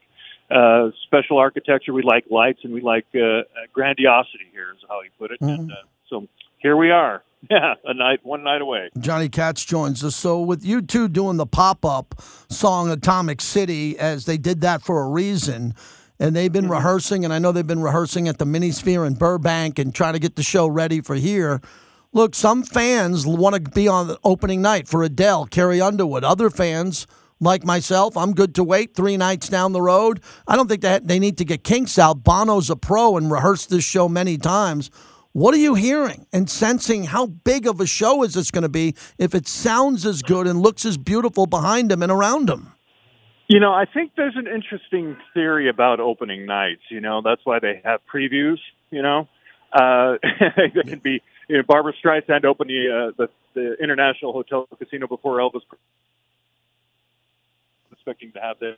uh, 0.52 0.90
special 1.06 1.38
architecture, 1.38 1.94
we 1.94 2.02
like 2.04 2.26
lights, 2.30 2.60
and 2.64 2.74
we 2.74 2.82
like 2.82 3.06
uh, 3.16 3.44
grandiosity. 3.74 4.46
Here 4.52 4.74
is 4.76 4.84
how 4.90 5.00
he 5.04 5.10
put 5.18 5.32
it. 5.32 5.40
And 5.42 5.72
uh, 5.72 5.76
so 6.10 6.28
here 6.58 6.76
we 6.76 6.92
are. 6.92 7.24
Yeah, 7.50 7.76
a 7.86 7.94
night, 7.94 8.20
one 8.24 8.44
night 8.44 8.62
away. 8.62 8.90
Johnny 9.00 9.30
Katz 9.30 9.64
joins 9.64 10.04
us. 10.04 10.16
So, 10.18 10.42
with 10.42 10.64
U2 10.66 11.14
doing 11.14 11.38
the 11.38 11.46
pop 11.46 11.86
up 11.86 12.16
song 12.50 12.92
Atomic 12.92 13.40
City, 13.40 13.98
as 13.98 14.26
they 14.26 14.38
did 14.38 14.60
that 14.62 14.82
for 14.82 15.02
a 15.02 15.08
reason, 15.08 15.74
and 16.20 16.36
they've 16.36 16.52
been 16.52 16.70
rehearsing, 16.70 17.24
and 17.24 17.34
I 17.34 17.40
know 17.40 17.52
they've 17.52 17.66
been 17.66 17.82
rehearsing 17.82 18.28
at 18.28 18.38
the 18.38 18.46
Minisphere 18.46 19.08
in 19.08 19.14
Burbank 19.14 19.80
and 19.80 19.96
trying 19.96 20.14
to 20.14 20.20
get 20.20 20.36
the 20.36 20.44
show 20.44 20.68
ready 20.68 21.02
for 21.02 21.16
here. 21.16 21.62
Look, 22.12 22.36
some 22.36 22.64
fans 22.64 23.26
want 23.26 23.56
to 23.56 23.72
be 23.72 23.88
on 23.88 24.08
the 24.08 24.20
opening 24.24 24.62
night 24.62 24.88
for 24.88 25.04
Adele, 25.04 25.46
Carrie 25.46 25.80
Underwood. 25.80 26.24
Other 26.24 26.50
fans, 26.50 27.08
like 27.40 27.64
myself, 27.64 28.18
I'm 28.18 28.34
good 28.34 28.56
to 28.56 28.64
wait 28.64 28.96
three 28.96 29.16
nights 29.16 29.48
down 29.48 29.72
the 29.72 29.82
road. 29.82 30.20
I 30.48 30.56
don't 30.56 30.68
think 30.68 30.82
that 30.82 31.08
they 31.08 31.20
need 31.20 31.38
to 31.38 31.46
get 31.46 31.64
kinks 31.64 31.98
out. 31.98 32.24
Bono's 32.24 32.70
a 32.70 32.76
pro 32.76 33.16
and 33.16 33.32
rehearsed 33.32 33.70
this 33.70 33.84
show 33.84 34.10
many 34.10 34.38
times. 34.38 34.90
What 35.32 35.54
are 35.54 35.60
you 35.60 35.76
hearing 35.76 36.26
and 36.34 36.50
sensing? 36.50 37.04
How 37.06 37.28
big 37.28 37.68
of 37.68 37.80
a 37.80 37.86
show 37.86 38.24
is 38.24 38.34
this 38.34 38.50
going 38.50 38.64
to 38.64 38.70
be 38.70 38.96
if 39.20 39.36
it 39.36 39.48
sounds 39.48 40.06
as 40.06 40.24
good 40.24 40.48
and 40.48 40.60
looks 40.60 40.86
as 40.86 40.98
beautiful 40.98 41.46
behind 41.46 41.92
him 41.92 42.02
and 42.02 42.12
around 42.12 42.50
him? 42.50 42.74
You 43.50 43.60
know, 43.60 43.74
I 43.74 43.86
think 43.86 44.12
there's 44.16 44.36
an 44.36 44.46
interesting 44.46 45.18
theory 45.34 45.70
about 45.70 46.00
opening 46.00 46.46
nights. 46.46 46.84
You 46.90 47.02
know, 47.02 47.22
that's 47.24 47.42
why 47.44 47.58
they 47.58 47.82
have 47.84 48.00
previews. 48.06 48.60
You 48.92 49.02
know, 49.02 49.28
uh, 49.74 50.18
they 50.56 50.84
can 50.84 51.00
be. 51.00 51.22
You 51.48 51.58
know, 51.58 51.64
Barbra 51.68 51.94
Streisand 51.94 52.46
opened 52.46 52.70
the, 52.70 53.10
uh, 53.10 53.12
the 53.18 53.30
the 53.56 53.76
International 53.84 54.34
Hotel 54.34 54.68
Casino 54.78 55.08
before 55.08 55.38
Elvis. 55.40 55.62
Expecting 57.92 58.32
to 58.34 58.40
have 58.40 58.58
there 58.60 58.78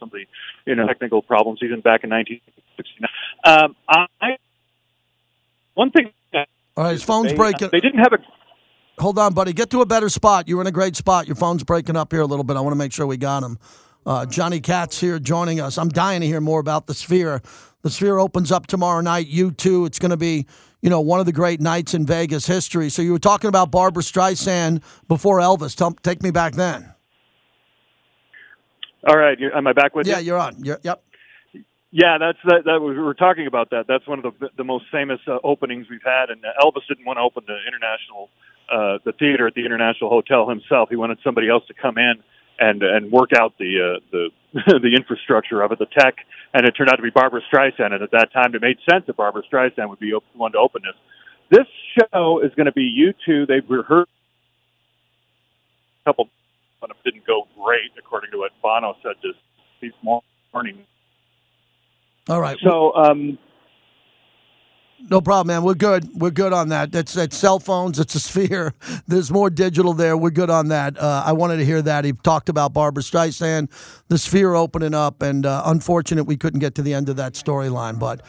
some 0.00 0.08
of 0.08 0.12
the 0.12 0.24
you 0.66 0.74
know 0.74 0.88
technical 0.88 1.22
problems 1.22 1.60
even 1.62 1.80
back 1.80 2.02
in 2.02 2.10
1969. 2.10 3.08
Um, 3.44 3.76
I 3.88 4.36
one 5.74 5.92
thing. 5.92 6.10
All 6.76 6.84
right, 6.84 6.92
his 6.92 7.04
phone's 7.04 7.30
they, 7.30 7.36
breaking. 7.36 7.68
They 7.70 7.80
didn't 7.80 8.00
have 8.00 8.12
a 8.12 8.18
Hold 9.00 9.18
on, 9.18 9.34
buddy. 9.34 9.52
Get 9.52 9.70
to 9.70 9.80
a 9.80 9.86
better 9.86 10.08
spot. 10.08 10.48
You're 10.48 10.60
in 10.60 10.66
a 10.66 10.72
great 10.72 10.96
spot. 10.96 11.26
Your 11.26 11.36
phone's 11.36 11.62
breaking 11.64 11.96
up 11.96 12.12
here 12.12 12.20
a 12.20 12.26
little 12.26 12.44
bit. 12.44 12.56
I 12.56 12.60
want 12.60 12.72
to 12.72 12.76
make 12.78 12.92
sure 12.92 13.06
we 13.06 13.16
got 13.16 13.42
him. 13.42 13.58
Uh, 14.06 14.24
Johnny 14.26 14.60
Katz 14.60 14.98
here 14.98 15.18
joining 15.18 15.60
us. 15.60 15.76
I'm 15.76 15.88
dying 15.88 16.22
to 16.22 16.26
hear 16.26 16.40
more 16.40 16.60
about 16.60 16.86
the 16.86 16.94
Sphere. 16.94 17.42
The 17.82 17.90
Sphere 17.90 18.18
opens 18.18 18.50
up 18.50 18.66
tomorrow 18.66 19.00
night. 19.00 19.28
U2. 19.28 19.86
It's 19.86 19.98
going 19.98 20.10
to 20.10 20.16
be, 20.16 20.46
you 20.80 20.88
know, 20.88 21.00
one 21.00 21.20
of 21.20 21.26
the 21.26 21.32
great 21.32 21.60
nights 21.60 21.92
in 21.92 22.06
Vegas 22.06 22.46
history. 22.46 22.88
So 22.88 23.02
you 23.02 23.12
were 23.12 23.18
talking 23.18 23.48
about 23.48 23.70
Barbra 23.70 24.02
Streisand 24.02 24.82
before 25.06 25.38
Elvis. 25.38 25.74
Tell, 25.76 25.92
take 25.92 26.22
me 26.22 26.30
back 26.30 26.54
then. 26.54 26.92
All 29.06 29.16
right, 29.16 29.38
am 29.54 29.66
I 29.66 29.72
back 29.72 29.94
with 29.94 30.06
you? 30.06 30.12
Yeah, 30.12 30.18
you're 30.18 30.38
on. 30.38 30.62
You're, 30.62 30.78
yep. 30.82 31.02
Yeah, 31.90 32.18
that's 32.18 32.38
that. 32.44 32.64
That 32.66 32.80
we 32.80 32.96
were 32.98 33.14
talking 33.14 33.46
about 33.46 33.70
that. 33.70 33.86
That's 33.88 34.06
one 34.06 34.24
of 34.24 34.34
the 34.38 34.50
the 34.56 34.62
most 34.62 34.84
famous 34.92 35.18
uh, 35.26 35.38
openings 35.42 35.86
we've 35.90 36.04
had. 36.04 36.30
And 36.30 36.44
uh, 36.44 36.48
Elvis 36.62 36.86
didn't 36.86 37.04
want 37.04 37.16
to 37.16 37.22
open 37.22 37.44
the 37.48 37.56
international, 37.66 38.28
uh, 38.70 38.98
the 39.04 39.12
theater 39.18 39.48
at 39.48 39.54
the 39.54 39.64
International 39.64 40.08
Hotel 40.08 40.48
himself. 40.48 40.90
He 40.90 40.96
wanted 40.96 41.18
somebody 41.24 41.48
else 41.48 41.66
to 41.66 41.74
come 41.74 41.98
in 41.98 42.22
and 42.60 42.82
and 42.82 43.10
work 43.10 43.30
out 43.36 43.54
the 43.58 43.96
uh, 43.96 44.00
the 44.12 44.28
the 44.80 44.94
infrastructure 44.94 45.62
of 45.62 45.72
it, 45.72 45.78
the 45.78 45.86
tech. 45.86 46.14
And 46.52 46.66
it 46.66 46.72
turned 46.72 46.90
out 46.90 46.96
to 46.96 47.02
be 47.02 47.10
Barbra 47.10 47.40
Streisand. 47.52 47.92
And 47.92 48.02
at 48.02 48.10
that 48.10 48.32
time, 48.32 48.54
it 48.54 48.60
made 48.60 48.78
sense 48.88 49.06
that 49.06 49.16
Barbra 49.16 49.42
Streisand 49.50 49.88
would 49.88 50.00
be 50.00 50.12
op- 50.12 50.24
the 50.32 50.38
one 50.38 50.52
to 50.52 50.58
open 50.58 50.82
this. 50.82 50.94
This 51.50 51.66
show 51.98 52.40
is 52.40 52.52
going 52.54 52.66
to 52.66 52.72
be 52.72 52.82
you 52.82 53.12
two. 53.26 53.46
They've 53.46 53.68
rehearsed 53.68 54.10
a 56.02 56.10
couple, 56.10 56.28
but 56.80 56.90
it 56.90 56.96
didn't 57.04 57.26
go 57.26 57.46
great, 57.62 57.90
according 57.98 58.32
to 58.32 58.38
what 58.38 58.52
Bono 58.62 58.94
said 59.02 59.14
this 59.22 59.34
this 59.80 59.92
morning. 60.02 60.84
All 62.28 62.40
right. 62.40 62.58
So, 62.62 62.94
um, 62.94 63.38
No 65.08 65.20
problem, 65.20 65.48
man. 65.48 65.62
We're 65.64 65.74
good. 65.74 66.08
We're 66.14 66.30
good 66.30 66.52
on 66.52 66.68
that. 66.68 66.92
That's 66.92 67.14
that's 67.14 67.36
cell 67.36 67.58
phones. 67.58 67.98
It's 67.98 68.14
a 68.14 68.20
sphere. 68.20 68.74
There's 69.08 69.30
more 69.30 69.50
digital 69.50 69.92
there. 69.92 70.16
We're 70.16 70.30
good 70.30 70.50
on 70.50 70.68
that. 70.68 70.98
Uh, 70.98 71.22
I 71.24 71.32
wanted 71.32 71.56
to 71.56 71.64
hear 71.64 71.82
that. 71.82 72.04
He 72.04 72.12
talked 72.12 72.48
about 72.48 72.72
Barbra 72.72 73.02
Streisand, 73.02 73.70
the 74.08 74.18
sphere 74.18 74.54
opening 74.54 74.94
up, 74.94 75.22
and 75.22 75.46
uh, 75.46 75.62
unfortunate 75.66 76.24
we 76.24 76.36
couldn't 76.36 76.60
get 76.60 76.74
to 76.76 76.82
the 76.82 76.94
end 76.94 77.08
of 77.08 77.16
that 77.16 77.32
storyline. 77.32 77.98
But 77.98 78.22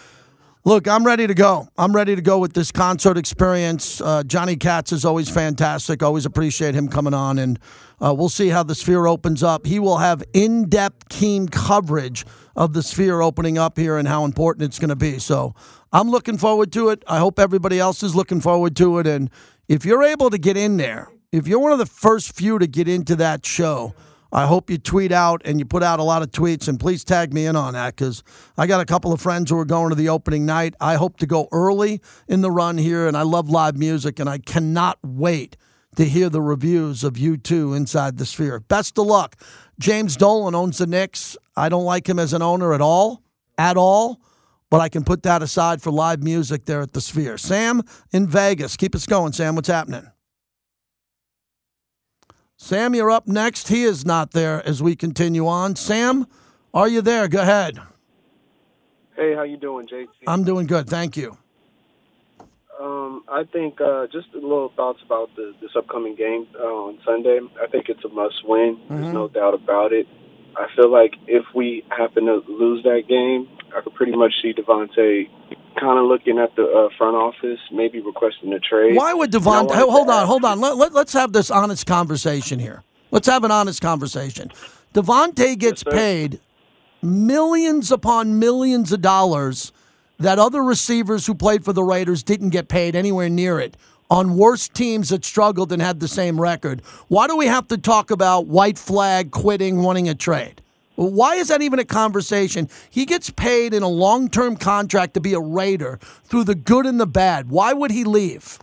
look, 0.63 0.87
I'm 0.87 1.05
ready 1.05 1.27
to 1.27 1.33
go. 1.33 1.67
I'm 1.77 1.95
ready 1.95 2.15
to 2.15 2.21
go 2.21 2.39
with 2.39 2.53
this 2.53 2.71
concert 2.71 3.17
experience. 3.17 4.01
Uh, 4.01 4.23
Johnny 4.23 4.55
Katz 4.55 4.91
is 4.91 5.05
always 5.05 5.29
fantastic. 5.29 6.03
Always 6.03 6.25
appreciate 6.25 6.75
him 6.75 6.87
coming 6.87 7.13
on, 7.13 7.39
and 7.39 7.59
uh, 7.99 8.13
we'll 8.13 8.29
see 8.29 8.49
how 8.49 8.63
the 8.63 8.75
sphere 8.75 9.07
opens 9.07 9.43
up. 9.43 9.65
He 9.65 9.79
will 9.79 9.97
have 9.97 10.23
in-depth, 10.33 11.09
keen 11.09 11.47
coverage 11.47 12.25
of 12.55 12.73
the 12.73 12.83
sphere 12.83 13.21
opening 13.21 13.57
up 13.57 13.77
here 13.77 13.97
and 13.97 14.07
how 14.07 14.25
important 14.25 14.65
it's 14.65 14.79
going 14.79 14.89
to 14.89 14.95
be. 14.95 15.19
So 15.19 15.55
I'm 15.91 16.09
looking 16.09 16.37
forward 16.37 16.71
to 16.73 16.89
it. 16.89 17.03
I 17.07 17.19
hope 17.19 17.39
everybody 17.39 17.79
else 17.79 18.03
is 18.03 18.15
looking 18.15 18.41
forward 18.41 18.75
to 18.77 18.99
it. 18.99 19.07
And 19.07 19.29
if 19.67 19.85
you're 19.85 20.03
able 20.03 20.29
to 20.29 20.37
get 20.37 20.57
in 20.57 20.77
there, 20.77 21.09
if 21.31 21.47
you're 21.47 21.59
one 21.59 21.71
of 21.71 21.79
the 21.79 21.85
first 21.85 22.35
few 22.35 22.59
to 22.59 22.67
get 22.67 22.89
into 22.89 23.15
that 23.17 23.45
show, 23.45 23.93
I 24.31 24.45
hope 24.45 24.69
you 24.69 24.77
tweet 24.77 25.11
out 25.11 25.41
and 25.43 25.59
you 25.59 25.65
put 25.65 25.83
out 25.83 25.99
a 25.99 26.03
lot 26.03 26.21
of 26.21 26.31
tweets 26.31 26.67
and 26.67 26.79
please 26.79 27.03
tag 27.03 27.33
me 27.33 27.45
in 27.45 27.55
on 27.55 27.73
that 27.73 27.95
because 27.95 28.23
I 28.57 28.65
got 28.65 28.79
a 28.79 28.85
couple 28.85 29.11
of 29.11 29.19
friends 29.19 29.51
who 29.51 29.59
are 29.59 29.65
going 29.65 29.89
to 29.89 29.95
the 29.95 30.09
opening 30.09 30.45
night. 30.45 30.73
I 30.79 30.95
hope 30.95 31.17
to 31.17 31.25
go 31.25 31.49
early 31.51 32.01
in 32.27 32.41
the 32.41 32.51
run 32.51 32.77
here 32.77 33.07
and 33.07 33.17
I 33.17 33.23
love 33.23 33.49
live 33.49 33.77
music 33.77 34.19
and 34.19 34.29
I 34.29 34.37
cannot 34.37 34.99
wait 35.03 35.57
to 35.97 36.05
hear 36.05 36.29
the 36.29 36.41
reviews 36.41 37.03
of 37.03 37.13
U2 37.13 37.75
inside 37.75 38.17
the 38.17 38.25
sphere. 38.25 38.61
Best 38.61 38.97
of 38.97 39.05
luck. 39.05 39.35
James 39.79 40.15
Dolan 40.15 40.55
owns 40.55 40.77
the 40.77 40.87
Knicks. 40.87 41.35
I 41.57 41.67
don't 41.67 41.83
like 41.83 42.07
him 42.07 42.19
as 42.19 42.33
an 42.33 42.41
owner 42.41 42.73
at 42.73 42.81
all, 42.81 43.23
at 43.57 43.75
all, 43.75 44.21
but 44.69 44.79
I 44.79 44.87
can 44.87 45.03
put 45.03 45.23
that 45.23 45.41
aside 45.41 45.81
for 45.81 45.91
live 45.91 46.23
music 46.23 46.65
there 46.65 46.81
at 46.81 46.93
the 46.93 47.01
Sphere. 47.01 47.37
Sam 47.37 47.81
in 48.13 48.27
Vegas. 48.27 48.77
Keep 48.77 48.95
us 48.95 49.05
going, 49.05 49.33
Sam. 49.33 49.55
What's 49.55 49.67
happening? 49.67 50.07
Sam, 52.63 52.93
you're 52.93 53.09
up 53.09 53.27
next. 53.27 53.69
He 53.69 53.81
is 53.85 54.05
not 54.05 54.31
there 54.33 54.61
as 54.67 54.83
we 54.83 54.95
continue 54.95 55.47
on. 55.47 55.75
Sam, 55.75 56.27
are 56.75 56.87
you 56.87 57.01
there? 57.01 57.27
Go 57.27 57.41
ahead. 57.41 57.79
Hey, 59.15 59.33
how 59.33 59.41
you 59.41 59.57
doing, 59.57 59.87
JT? 59.87 60.07
I'm 60.27 60.43
doing 60.43 60.67
good. 60.67 60.87
Thank 60.87 61.17
you. 61.17 61.35
Um, 62.79 63.23
I 63.27 63.45
think 63.51 63.81
uh, 63.81 64.05
just 64.11 64.27
a 64.35 64.37
little 64.37 64.71
thoughts 64.75 64.99
about 65.03 65.35
the, 65.35 65.55
this 65.59 65.71
upcoming 65.75 66.15
game 66.15 66.45
uh, 66.55 66.63
on 66.63 66.99
Sunday. 67.03 67.39
I 67.59 67.65
think 67.65 67.89
it's 67.89 68.05
a 68.05 68.09
must-win. 68.09 68.79
There's 68.89 69.05
Mhm. 69.07 69.13
no 69.13 69.27
doubt 69.27 69.55
about 69.55 69.91
it. 69.91 70.05
I 70.55 70.67
feel 70.75 70.91
like 70.91 71.15
if 71.25 71.43
we 71.55 71.83
happen 71.89 72.27
to 72.27 72.43
lose 72.47 72.83
that 72.83 73.05
game, 73.09 73.49
I 73.75 73.81
could 73.81 73.93
pretty 73.95 74.15
much 74.15 74.33
see 74.41 74.53
Davante 74.53 75.29
kind 75.79 75.97
of 75.99 76.05
looking 76.05 76.37
at 76.37 76.55
the 76.55 76.63
uh, 76.63 76.89
front 76.97 77.15
office, 77.15 77.59
maybe 77.71 78.01
requesting 78.01 78.51
a 78.53 78.59
trade. 78.59 78.95
Why 78.95 79.13
would 79.13 79.33
And 79.33 79.35
I 79.35 79.39
Devon? 79.39 79.53
wanted 79.67 79.73
Hey, 79.75 79.85
to 79.85 79.91
hold 79.91 80.09
on, 80.09 80.27
hold 80.27 80.45
on. 80.45 80.59
Let, 80.59 80.77
let, 80.77 80.93
let's 80.93 81.13
have 81.13 81.33
this 81.33 81.49
honest 81.49 81.85
conversation 81.85 82.59
here. 82.59 82.83
Let's 83.11 83.27
have 83.27 83.43
an 83.43 83.51
honest 83.51 83.81
conversation. 83.81 84.51
Davante 84.93 85.57
gets 85.57 85.83
paid 85.83 86.39
millions 87.01 87.91
upon 87.91 88.39
millions 88.39 88.91
of 88.91 89.01
dollars 89.01 89.71
that 90.19 90.37
other 90.37 90.63
receivers 90.63 91.25
who 91.25 91.33
played 91.33 91.65
for 91.65 91.73
the 91.73 91.83
Raiders 91.83 92.23
didn't 92.23 92.49
get 92.49 92.67
paid 92.67 92.95
anywhere 92.95 93.29
near 93.29 93.59
it 93.59 93.75
on 94.09 94.35
worse 94.37 94.67
teams 94.67 95.09
that 95.09 95.23
struggled 95.25 95.71
and 95.71 95.81
had 95.81 95.99
the 95.99 96.07
same 96.07 96.39
record. 96.39 96.81
Why 97.07 97.27
do 97.27 97.37
we 97.37 97.47
have 97.47 97.67
to 97.69 97.77
talk 97.77 98.11
about 98.11 98.45
white 98.45 98.77
flag 98.77 99.31
quitting, 99.31 99.81
wanting 99.81 100.09
a 100.09 100.13
trade? 100.15 100.61
Why 100.95 101.35
is 101.35 101.47
that 101.47 101.61
even 101.61 101.79
a 101.79 101.85
conversation? 101.85 102.69
He 102.89 103.05
gets 103.05 103.29
paid 103.29 103.73
in 103.73 103.83
a 103.83 103.87
long 103.87 104.29
term 104.29 104.57
contract 104.57 105.13
to 105.15 105.19
be 105.21 105.33
a 105.33 105.39
Raider 105.39 105.99
through 106.23 106.43
the 106.43 106.55
good 106.55 106.85
and 106.85 106.99
the 106.99 107.07
bad. 107.07 107.49
Why 107.49 107.73
would 107.73 107.91
he 107.91 108.03
leave? 108.03 108.59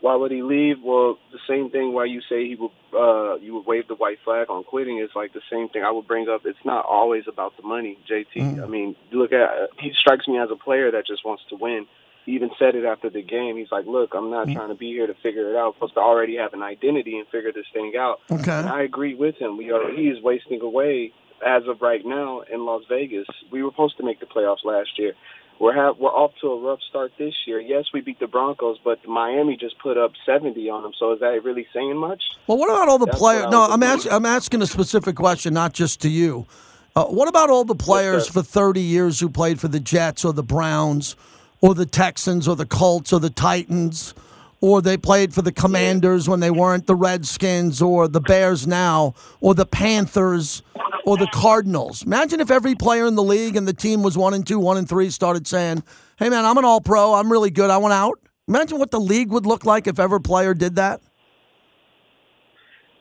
Why 0.00 0.16
would 0.16 0.30
he 0.30 0.42
leave? 0.42 0.78
Well, 0.82 1.18
the 1.30 1.38
same 1.48 1.70
thing 1.70 1.92
why 1.92 2.06
you 2.06 2.20
say 2.22 2.46
he 2.48 2.56
would 2.56 2.70
uh 2.92 3.36
you 3.36 3.54
would 3.54 3.66
wave 3.66 3.86
the 3.86 3.94
white 3.94 4.18
flag 4.24 4.48
on 4.48 4.64
quitting 4.64 4.98
is 4.98 5.10
like 5.14 5.32
the 5.32 5.42
same 5.50 5.68
thing 5.68 5.82
I 5.84 5.90
would 5.90 6.08
bring 6.08 6.28
up. 6.28 6.42
It's 6.44 6.64
not 6.64 6.84
always 6.86 7.24
about 7.28 7.56
the 7.56 7.62
money, 7.62 7.98
JT. 8.10 8.62
I 8.62 8.66
mean, 8.66 8.96
look 9.12 9.32
at 9.32 9.48
he 9.78 9.92
strikes 10.00 10.26
me 10.26 10.38
as 10.38 10.48
a 10.50 10.56
player 10.56 10.90
that 10.90 11.06
just 11.06 11.24
wants 11.24 11.42
to 11.50 11.56
win. 11.56 11.86
He 12.26 12.32
even 12.32 12.50
said 12.58 12.74
it 12.74 12.84
after 12.84 13.10
the 13.10 13.22
game. 13.22 13.56
He's 13.56 13.72
like, 13.72 13.86
"Look, 13.86 14.14
I'm 14.14 14.30
not 14.30 14.48
trying 14.48 14.68
to 14.68 14.74
be 14.74 14.92
here 14.92 15.06
to 15.06 15.14
figure 15.14 15.50
it 15.50 15.56
out. 15.56 15.68
I'm 15.68 15.72
supposed 15.74 15.94
to 15.94 16.00
already 16.00 16.36
have 16.36 16.52
an 16.52 16.62
identity 16.62 17.18
and 17.18 17.26
figure 17.28 17.52
this 17.52 17.66
thing 17.72 17.92
out." 17.98 18.20
Okay. 18.30 18.52
And 18.52 18.68
I 18.68 18.82
agree 18.82 19.14
with 19.14 19.36
him. 19.36 19.56
We 19.56 19.70
are 19.72 19.90
he 19.92 20.08
is 20.08 20.22
wasting 20.22 20.60
away 20.60 21.12
as 21.44 21.62
of 21.66 21.80
right 21.80 22.04
now 22.04 22.42
in 22.52 22.64
Las 22.64 22.82
Vegas. 22.88 23.26
We 23.50 23.62
were 23.62 23.70
supposed 23.70 23.96
to 23.98 24.04
make 24.04 24.20
the 24.20 24.26
playoffs 24.26 24.64
last 24.64 24.98
year. 24.98 25.14
We're 25.58 25.74
have, 25.74 25.98
we're 25.98 26.08
off 26.08 26.32
to 26.40 26.46
a 26.48 26.58
rough 26.58 26.78
start 26.88 27.12
this 27.18 27.34
year. 27.46 27.60
Yes, 27.60 27.84
we 27.92 28.00
beat 28.00 28.18
the 28.18 28.26
Broncos, 28.26 28.78
but 28.82 29.06
Miami 29.06 29.58
just 29.58 29.78
put 29.78 29.98
up 29.98 30.12
70 30.24 30.70
on 30.70 30.82
them. 30.82 30.92
So 30.98 31.12
is 31.12 31.20
that 31.20 31.38
really 31.44 31.66
saying 31.74 31.98
much? 31.98 32.22
Well, 32.46 32.56
what 32.56 32.70
about 32.70 32.88
all 32.88 32.98
the 32.98 33.04
That's 33.04 33.18
players? 33.18 33.50
No, 33.50 33.64
I'm 33.64 33.82
asking. 33.82 34.10
I'm 34.10 34.24
asking 34.24 34.62
a 34.62 34.66
specific 34.66 35.16
question, 35.16 35.52
not 35.52 35.74
just 35.74 36.00
to 36.00 36.08
you. 36.08 36.46
Uh, 36.96 37.04
what 37.04 37.28
about 37.28 37.50
all 37.50 37.64
the 37.64 37.74
players 37.74 38.26
for 38.26 38.42
30 38.42 38.80
years 38.80 39.20
who 39.20 39.28
played 39.28 39.60
for 39.60 39.68
the 39.68 39.78
Jets 39.78 40.24
or 40.24 40.32
the 40.32 40.42
Browns 40.42 41.14
or 41.60 41.74
the 41.74 41.86
Texans 41.86 42.48
or 42.48 42.56
the 42.56 42.66
Colts 42.66 43.12
or 43.12 43.20
the 43.20 43.30
Titans, 43.30 44.14
or 44.60 44.82
they 44.82 44.96
played 44.96 45.32
for 45.34 45.42
the 45.42 45.52
Commanders 45.52 46.28
when 46.28 46.40
they 46.40 46.50
weren't 46.50 46.86
the 46.86 46.94
Redskins 46.94 47.80
or 47.80 48.08
the 48.08 48.20
Bears 48.20 48.66
now, 48.66 49.14
or 49.40 49.54
the 49.54 49.66
Panthers 49.66 50.62
or 51.06 51.16
the 51.16 51.28
Cardinals? 51.32 52.02
Imagine 52.02 52.40
if 52.40 52.50
every 52.50 52.74
player 52.74 53.06
in 53.06 53.14
the 53.14 53.22
league 53.22 53.56
and 53.56 53.66
the 53.66 53.72
team 53.72 54.02
was 54.02 54.18
one 54.18 54.34
and 54.34 54.46
two, 54.46 54.58
one 54.58 54.76
and 54.76 54.88
three, 54.88 55.10
started 55.10 55.46
saying, 55.46 55.82
"Hey, 56.18 56.28
man, 56.28 56.44
I'm 56.44 56.58
an 56.58 56.64
All 56.64 56.80
Pro. 56.80 57.14
I'm 57.14 57.32
really 57.32 57.50
good. 57.50 57.70
I 57.70 57.78
want 57.78 57.94
out." 57.94 58.18
Imagine 58.48 58.78
what 58.78 58.90
the 58.90 59.00
league 59.00 59.30
would 59.30 59.46
look 59.46 59.64
like 59.64 59.86
if 59.86 59.98
every 59.98 60.20
player 60.20 60.54
did 60.54 60.76
that. 60.76 61.00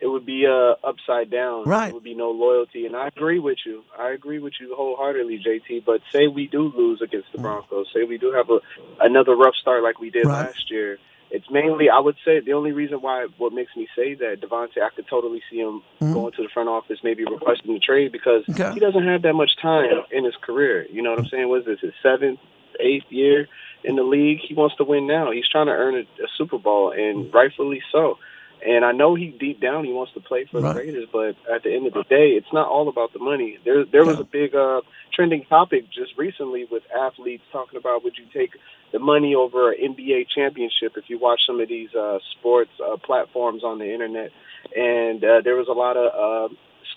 It 0.01 0.07
would 0.07 0.25
be 0.25 0.45
uh, 0.47 0.75
upside 0.87 1.29
down. 1.29 1.65
Right. 1.67 1.87
There 1.87 1.93
would 1.93 2.03
be 2.03 2.15
no 2.15 2.31
loyalty. 2.31 2.85
And 2.85 2.95
I 2.95 3.07
agree 3.07 3.39
with 3.39 3.57
you. 3.65 3.83
I 3.97 4.11
agree 4.11 4.39
with 4.39 4.53
you 4.59 4.73
wholeheartedly, 4.75 5.43
JT. 5.45 5.83
But 5.85 6.01
say 6.13 6.27
we 6.27 6.47
do 6.47 6.71
lose 6.75 7.01
against 7.01 7.27
the 7.33 7.39
Broncos. 7.39 7.87
Say 7.93 8.03
we 8.03 8.17
do 8.17 8.31
have 8.31 8.49
a 8.49 8.59
another 9.03 9.35
rough 9.35 9.55
start 9.61 9.83
like 9.83 9.99
we 9.99 10.09
did 10.09 10.25
Right. 10.25 10.45
last 10.47 10.69
year. 10.71 10.97
It's 11.31 11.45
mainly, 11.51 11.89
I 11.91 11.99
would 11.99 12.15
say, 12.25 12.39
the 12.39 12.53
only 12.53 12.71
reason 12.71 13.01
why 13.01 13.27
what 13.37 13.53
makes 13.53 13.75
me 13.75 13.87
say 13.95 14.15
that 14.15 14.41
Davante, 14.41 14.81
I 14.81 14.89
could 14.95 15.05
totally 15.07 15.41
see 15.51 15.57
him 15.59 15.83
going 15.99 16.31
to 16.33 16.41
the 16.41 16.49
front 16.51 16.69
office, 16.69 16.99
maybe 17.03 17.23
requesting 17.23 17.73
the 17.73 17.79
trade 17.79 18.11
because 18.11 18.43
Okay. 18.49 18.71
he 18.73 18.79
doesn't 18.79 19.05
have 19.05 19.21
that 19.21 19.33
much 19.33 19.51
time 19.61 19.91
in 20.11 20.23
his 20.25 20.33
career. 20.41 20.87
You 20.89 21.03
know 21.03 21.11
what 21.11 21.19
I'm 21.19 21.27
saying? 21.27 21.47
What 21.49 21.59
is 21.61 21.65
this 21.67 21.79
his 21.81 21.93
seventh, 22.01 22.39
eighth 22.79 23.05
year 23.09 23.47
in 23.83 23.95
the 23.95 24.01
league? 24.03 24.39
He 24.47 24.55
wants 24.55 24.75
to 24.77 24.83
win 24.83 25.05
now. 25.05 25.29
He's 25.31 25.47
trying 25.47 25.67
to 25.67 25.73
earn 25.73 25.95
a, 25.95 25.99
a 26.23 26.27
Super 26.37 26.57
Bowl, 26.57 26.91
and 26.91 27.31
rightfully 27.33 27.83
so. 27.91 28.17
And 28.65 28.83
I 28.83 28.91
know 28.91 29.15
he 29.15 29.27
deep 29.39 29.61
down 29.61 29.85
he 29.85 29.93
wants 29.93 30.13
to 30.13 30.19
play 30.19 30.45
for 30.51 30.61
Right. 30.61 30.73
the 30.73 30.79
Raiders, 30.79 31.07
but 31.11 31.35
at 31.53 31.63
the 31.63 31.73
end 31.73 31.87
of 31.87 31.93
the 31.93 32.03
day, 32.03 32.31
it's 32.31 32.51
not 32.51 32.67
all 32.67 32.89
about 32.89 33.13
the 33.13 33.19
money. 33.19 33.57
There, 33.63 33.85
there 33.85 34.05
was 34.05 34.19
a 34.19 34.23
big 34.23 34.53
uh, 34.53 34.81
trending 35.13 35.45
topic 35.45 35.85
just 35.91 36.17
recently 36.17 36.65
with 36.69 36.83
athletes 36.97 37.43
talking 37.51 37.77
about 37.77 38.03
would 38.03 38.17
you 38.17 38.25
take 38.33 38.51
the 38.91 38.99
money 38.99 39.35
over 39.35 39.71
an 39.71 39.95
NBA 39.95 40.27
championship 40.33 40.93
if 40.97 41.05
you 41.09 41.19
watch 41.19 41.41
some 41.45 41.59
of 41.59 41.69
these 41.69 41.93
uh, 41.95 42.19
sports 42.37 42.71
uh, 42.83 42.97
platforms 42.97 43.63
on 43.63 43.79
the 43.79 43.93
internet, 43.93 44.31
and 44.75 45.23
uh, 45.23 45.41
there 45.43 45.55
was 45.55 45.67
a 45.69 45.73
lot 45.73 45.95
of 45.95 46.07
uh, 46.51 46.53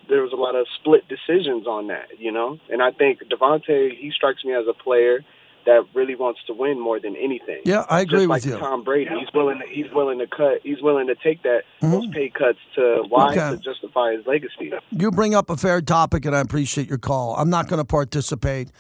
there 0.08 0.22
was 0.22 0.32
a 0.32 0.36
lot 0.36 0.56
of 0.56 0.66
split 0.80 1.02
decisions 1.08 1.66
on 1.66 1.88
that, 1.88 2.18
you 2.18 2.32
know. 2.32 2.58
And 2.70 2.82
I 2.82 2.90
think 2.90 3.20
Davante 3.30 3.96
he 3.96 4.10
strikes 4.14 4.44
me 4.44 4.54
as 4.54 4.64
a 4.68 4.74
player 4.74 5.20
that 5.66 5.84
really 5.94 6.14
wants 6.14 6.40
to 6.46 6.54
win 6.54 6.78
more 6.80 6.98
than 7.00 7.14
anything. 7.16 7.60
Yeah, 7.64 7.84
I 7.88 8.00
agree 8.00 8.20
Just 8.20 8.28
with 8.28 8.28
like 8.28 8.44
you. 8.44 8.58
Tom 8.58 8.84
Brady, 8.84 9.10
he's 9.18 9.28
willing. 9.34 9.58
To, 9.58 9.66
he's 9.66 9.90
willing 9.92 10.18
to 10.18 10.26
cut. 10.26 10.60
He's 10.62 10.80
willing 10.82 11.06
to 11.08 11.14
take 11.16 11.42
that 11.42 11.62
those 11.80 12.06
pay 12.08 12.28
cuts 12.30 12.58
to 12.76 13.04
why 13.08 13.36
Mm-hmm. 13.36 13.38
Okay. 13.38 13.56
to 13.56 13.62
justify 13.62 14.12
his 14.16 14.26
legacy. 14.26 14.72
You 14.90 15.10
bring 15.10 15.34
up 15.34 15.50
a 15.50 15.56
fair 15.56 15.80
topic, 15.80 16.24
and 16.24 16.34
I 16.36 16.40
appreciate 16.40 16.88
your 16.88 16.98
call. 16.98 17.34
I'm 17.36 17.50
not 17.50 17.68
going 17.68 17.78
to 17.78 17.84
participate. 17.84 18.70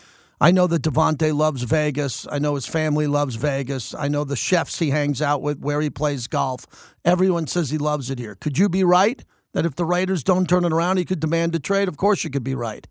I 0.40 0.50
know 0.50 0.66
that 0.66 0.82
Davante 0.82 1.32
loves 1.32 1.62
Vegas. 1.62 2.26
I 2.30 2.38
know 2.40 2.56
his 2.56 2.66
family 2.66 3.06
loves 3.06 3.36
Vegas. 3.36 3.94
I 3.94 4.08
know 4.08 4.24
the 4.24 4.34
chefs 4.34 4.80
he 4.80 4.90
hangs 4.90 5.22
out 5.22 5.40
with, 5.40 5.60
where 5.60 5.80
he 5.80 5.88
plays 5.88 6.26
golf. 6.26 6.66
Everyone 7.04 7.46
says 7.46 7.70
he 7.70 7.78
loves 7.78 8.10
it 8.10 8.18
here. 8.18 8.34
Could 8.34 8.58
you 8.58 8.68
be 8.68 8.82
right 8.82 9.24
that 9.52 9.64
if 9.64 9.76
the 9.76 9.84
Raiders 9.84 10.24
don't 10.24 10.48
turn 10.48 10.64
it 10.64 10.72
around, 10.72 10.96
he 10.96 11.04
could 11.04 11.20
demand 11.20 11.54
a 11.54 11.60
trade? 11.60 11.86
Of 11.86 11.96
course, 11.96 12.24
you 12.24 12.30
could 12.30 12.42
be 12.42 12.56
right. 12.56 12.88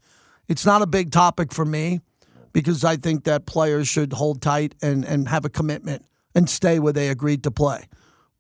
It's 0.47 0.65
not 0.65 0.81
a 0.81 0.87
big 0.87 1.11
topic 1.11 1.51
for 1.53 1.65
me 1.65 1.99
because 2.54 2.84
I 2.84 2.95
think 2.97 3.24
that 3.26 3.45
players 3.45 3.88
should 3.88 4.14
hold 4.14 4.41
tight 4.41 4.76
and, 4.82 5.06
and 5.06 5.28
have 5.28 5.45
a 5.45 5.49
commitment 5.49 6.06
and 6.36 6.49
stay 6.49 6.80
where 6.80 6.93
they 6.93 7.10
agreed 7.10 7.43
to 7.43 7.52
play. 7.52 7.88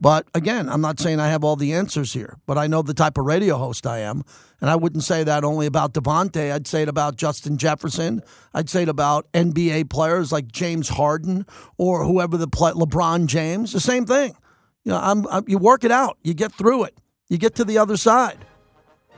But 0.01 0.27
again, 0.33 0.67
I'm 0.67 0.81
not 0.81 0.99
saying 0.99 1.19
I 1.19 1.29
have 1.29 1.43
all 1.43 1.55
the 1.55 1.73
answers 1.73 2.11
here, 2.11 2.39
but 2.47 2.57
I 2.57 2.65
know 2.65 2.81
the 2.81 2.93
type 2.93 3.19
of 3.19 3.25
radio 3.25 3.57
host 3.57 3.85
I 3.85 3.99
am. 3.99 4.23
And 4.59 4.67
I 4.67 4.75
wouldn't 4.75 5.03
say 5.03 5.23
that 5.23 5.43
only 5.43 5.67
about 5.67 5.93
Davante. 5.93 6.51
I'd 6.51 6.65
say 6.65 6.81
it 6.81 6.89
about 6.89 7.17
Justin 7.17 7.57
Jefferson. 7.57 8.23
I'd 8.51 8.67
say 8.67 8.83
it 8.83 8.89
about 8.89 9.31
NBA 9.33 9.91
players 9.91 10.31
like 10.31 10.51
James 10.51 10.89
Harden 10.89 11.45
or 11.77 12.03
whoever 12.03 12.35
the 12.35 12.47
play, 12.47 12.71
LeBron 12.71 13.27
James. 13.27 13.73
The 13.73 13.79
same 13.79 14.05
thing. 14.05 14.35
You 14.83 14.93
know, 14.93 14.99
I'm, 14.99 15.27
I'm, 15.27 15.43
you 15.47 15.59
work 15.59 15.83
it 15.83 15.91
out. 15.91 16.17
You 16.23 16.33
get 16.33 16.51
through 16.51 16.85
it. 16.85 16.97
You 17.29 17.37
get 17.37 17.55
to 17.55 17.63
the 17.63 17.77
other 17.77 17.95
side. 17.95 18.39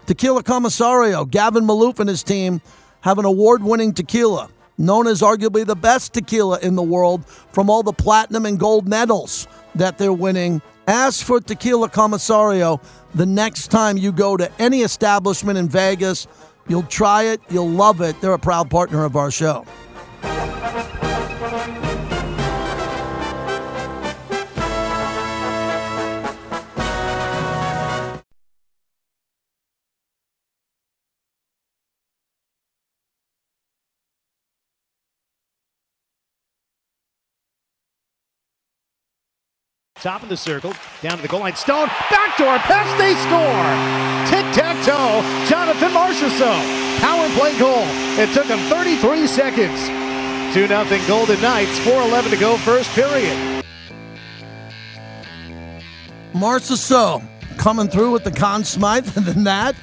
Tequila 0.05 0.43
Comisario, 0.43 1.23
Gavin 1.23 1.63
Maloof 1.63 1.99
and 1.99 2.09
his 2.09 2.23
team 2.23 2.61
have 3.01 3.19
an 3.19 3.25
award-winning 3.25 3.93
tequila 3.93 4.49
known 4.77 5.07
as 5.07 5.21
arguably 5.21 5.65
the 5.65 5.75
best 5.75 6.13
tequila 6.13 6.59
in 6.59 6.75
the 6.75 6.83
world 6.83 7.25
from 7.25 7.69
all 7.69 7.83
the 7.83 7.93
platinum 7.93 8.45
and 8.45 8.59
gold 8.59 8.87
medals 8.87 9.47
that 9.75 9.97
they're 9.97 10.13
winning. 10.13 10.61
Ask 10.87 11.25
for 11.25 11.39
Tequila 11.39 11.89
Comisario 11.89 12.81
the 13.15 13.25
next 13.25 13.67
time 13.67 13.97
you 13.97 14.11
go 14.11 14.35
to 14.35 14.51
any 14.59 14.81
establishment 14.81 15.57
in 15.57 15.69
Vegas. 15.69 16.27
You'll 16.67 16.83
try 16.83 17.23
it, 17.23 17.41
you'll 17.49 17.69
love 17.69 18.01
it. 18.01 18.19
They're 18.21 18.33
a 18.33 18.39
proud 18.39 18.69
partner 18.69 19.05
of 19.05 19.15
our 19.15 19.31
show. 19.31 19.65
Top 40.03 40.21
of 40.21 40.27
the 40.27 40.35
circle, 40.35 40.73
down 41.01 41.15
to 41.15 41.21
the 41.21 41.29
goal 41.29 41.39
line. 41.39 41.55
Stone, 41.55 41.87
backdoor 42.11 42.57
pass, 42.67 42.91
they 42.99 43.15
score. 43.23 43.63
Tic 44.27 44.43
tac 44.53 44.75
toe, 44.83 45.23
Jonathan 45.47 45.91
Marchessault. 45.91 46.99
Power 46.99 47.29
play 47.39 47.57
goal. 47.57 47.85
It 48.19 48.33
took 48.33 48.47
him 48.47 48.59
33 48.67 49.27
seconds. 49.27 49.87
2 50.53 50.67
0 50.67 51.07
Golden 51.07 51.41
Knights, 51.41 51.79
4.11 51.79 52.31
to 52.31 52.35
go, 52.35 52.57
first 52.57 52.89
period. 52.89 53.63
Marchessault 56.33 57.23
coming 57.57 57.87
through 57.87 58.11
with 58.11 58.25
the 58.25 58.31
Conn 58.31 58.65
Smythe, 58.65 59.15
and 59.15 59.25
then 59.25 59.45
that. 59.45 59.73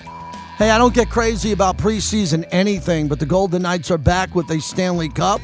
Hey, 0.58 0.70
I 0.70 0.76
don't 0.76 0.92
get 0.92 1.08
crazy 1.08 1.52
about 1.52 1.78
preseason 1.78 2.46
anything, 2.50 3.08
but 3.08 3.20
the 3.20 3.26
Golden 3.26 3.62
Knights 3.62 3.90
are 3.90 3.96
back 3.96 4.34
with 4.34 4.50
a 4.50 4.60
Stanley 4.60 5.08
Cup. 5.08 5.40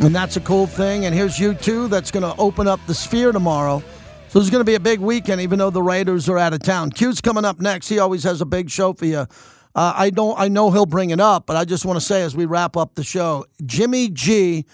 And 0.00 0.14
that's 0.14 0.36
a 0.36 0.40
cool 0.40 0.66
thing. 0.66 1.06
And 1.06 1.14
here's 1.14 1.38
U2 1.38 1.88
that's 1.88 2.10
going 2.10 2.22
to 2.22 2.38
open 2.40 2.66
up 2.66 2.80
the 2.86 2.94
sphere 2.94 3.32
tomorrow. 3.32 3.82
So 4.28 4.40
it's 4.40 4.50
going 4.50 4.60
to 4.60 4.64
be 4.64 4.74
a 4.74 4.80
big 4.80 5.00
weekend, 5.00 5.40
even 5.40 5.58
though 5.58 5.70
the 5.70 5.82
Raiders 5.82 6.28
are 6.28 6.38
out 6.38 6.52
of 6.52 6.60
town. 6.62 6.90
Q's 6.90 7.20
coming 7.20 7.44
up 7.44 7.60
next. 7.60 7.88
He 7.88 8.00
always 8.00 8.24
has 8.24 8.40
a 8.40 8.44
big 8.46 8.68
show 8.68 8.92
for 8.92 9.06
you. 9.06 9.26
Uh, 9.76 9.92
I 9.96 10.10
don't. 10.10 10.38
I 10.38 10.48
know 10.48 10.70
he'll 10.70 10.86
bring 10.86 11.10
it 11.10 11.20
up, 11.20 11.46
but 11.46 11.56
I 11.56 11.64
just 11.64 11.84
want 11.84 11.98
to 11.98 12.04
say 12.04 12.22
as 12.22 12.36
we 12.36 12.44
wrap 12.44 12.76
up 12.76 12.94
the 12.94 13.04
show, 13.04 13.44
Jimmy 13.64 14.08
G 14.08 14.66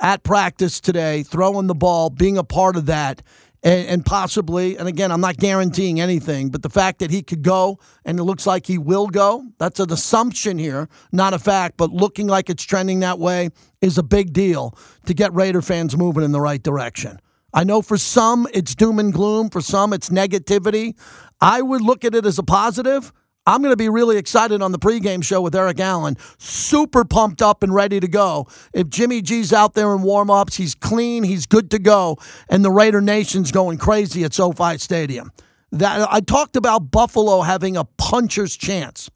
at 0.00 0.22
practice 0.22 0.80
today, 0.80 1.22
throwing 1.22 1.66
the 1.66 1.74
ball, 1.74 2.10
being 2.10 2.38
a 2.38 2.44
part 2.44 2.76
of 2.76 2.86
that, 2.86 3.22
and, 3.62 3.88
and, 3.88 4.06
possibly, 4.06 4.78
and 4.78 4.88
again, 4.88 5.12
I'm 5.12 5.20
not 5.20 5.36
guaranteeing 5.36 6.00
anything, 6.00 6.48
but 6.48 6.62
the 6.62 6.70
fact 6.70 6.98
that 7.00 7.10
he 7.10 7.22
could 7.22 7.42
go 7.42 7.78
and 8.04 8.18
it 8.18 8.24
looks 8.24 8.46
like 8.46 8.66
he 8.66 8.78
will 8.78 9.08
go, 9.08 9.44
that's 9.58 9.80
an 9.80 9.92
assumption 9.92 10.58
here, 10.58 10.88
not 11.12 11.34
a 11.34 11.38
fact, 11.38 11.76
but 11.76 11.90
looking 11.90 12.26
like 12.26 12.48
it's 12.48 12.64
trending 12.64 13.00
that 13.00 13.18
way 13.18 13.50
is 13.82 13.98
a 13.98 14.02
big 14.02 14.32
deal 14.32 14.76
to 15.04 15.12
get 15.12 15.34
Raider 15.34 15.60
fans 15.60 15.96
moving 15.96 16.24
in 16.24 16.32
the 16.32 16.40
right 16.40 16.62
direction. 16.62 17.20
I 17.52 17.64
know 17.64 17.82
for 17.82 17.98
some 17.98 18.46
it's 18.54 18.74
doom 18.74 18.98
and 18.98 19.12
gloom, 19.12 19.50
for 19.50 19.60
some 19.60 19.92
it's 19.92 20.08
negativity. 20.08 20.96
I 21.40 21.62
would 21.62 21.82
look 21.82 22.04
at 22.04 22.14
it 22.14 22.24
as 22.24 22.38
a 22.38 22.42
positive. 22.42 23.12
I'm 23.50 23.62
going 23.62 23.72
to 23.72 23.76
be 23.76 23.88
really 23.88 24.16
excited 24.16 24.62
on 24.62 24.70
the 24.70 24.78
pregame 24.78 25.24
show 25.24 25.40
with 25.40 25.56
Eric 25.56 25.80
Allen. 25.80 26.16
Super 26.38 27.04
pumped 27.04 27.42
up 27.42 27.64
and 27.64 27.74
ready 27.74 27.98
to 27.98 28.06
go. 28.06 28.46
If 28.72 28.88
Jimmy 28.88 29.22
G's 29.22 29.52
out 29.52 29.74
there 29.74 29.92
in 29.92 30.02
warm 30.02 30.30
ups, 30.30 30.54
he's 30.54 30.76
clean, 30.76 31.24
he's 31.24 31.46
good 31.46 31.68
to 31.72 31.80
go, 31.80 32.16
and 32.48 32.64
the 32.64 32.70
Raider 32.70 33.00
Nation's 33.00 33.50
going 33.50 33.78
crazy 33.78 34.22
at 34.22 34.32
SoFi 34.32 34.78
Stadium. 34.78 35.32
That 35.72 36.06
I 36.12 36.20
talked 36.20 36.54
about 36.54 36.92
Buffalo 36.92 37.40
having 37.40 37.76
a 37.76 37.82
puncher's 37.84 38.56
chance, 38.56 39.10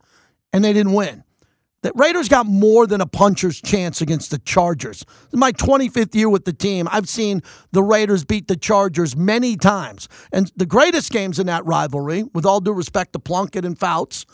and 0.51 0.65
they 0.65 0.73
didn't 0.73 0.93
win. 0.93 1.23
The 1.85 1.91
Raiders 1.93 2.29
got 2.29 2.47
more 2.47 2.87
than 2.87 2.99
a 2.99 3.05
puncher's 3.05 3.61
chance 3.61 4.01
against 4.01 4.31
the 4.31 4.39
Chargers. 4.39 5.05
My 5.31 5.51
25th 5.51 6.15
year 6.15 6.27
with 6.27 6.45
the 6.45 6.51
team, 6.51 6.87
I've 6.89 7.07
seen 7.07 7.43
the 7.73 7.83
Raiders 7.83 8.23
beat 8.23 8.47
the 8.47 8.55
Chargers 8.55 9.15
many 9.15 9.55
times. 9.55 10.09
And 10.31 10.51
the 10.55 10.65
greatest 10.65 11.11
games 11.11 11.37
in 11.37 11.45
that 11.45 11.63
rivalry, 11.63 12.23
with 12.33 12.43
all 12.43 12.59
due 12.59 12.73
respect 12.73 13.13
to 13.13 13.19
Plunkett 13.19 13.65
and 13.65 13.77
Fouts 13.77 14.25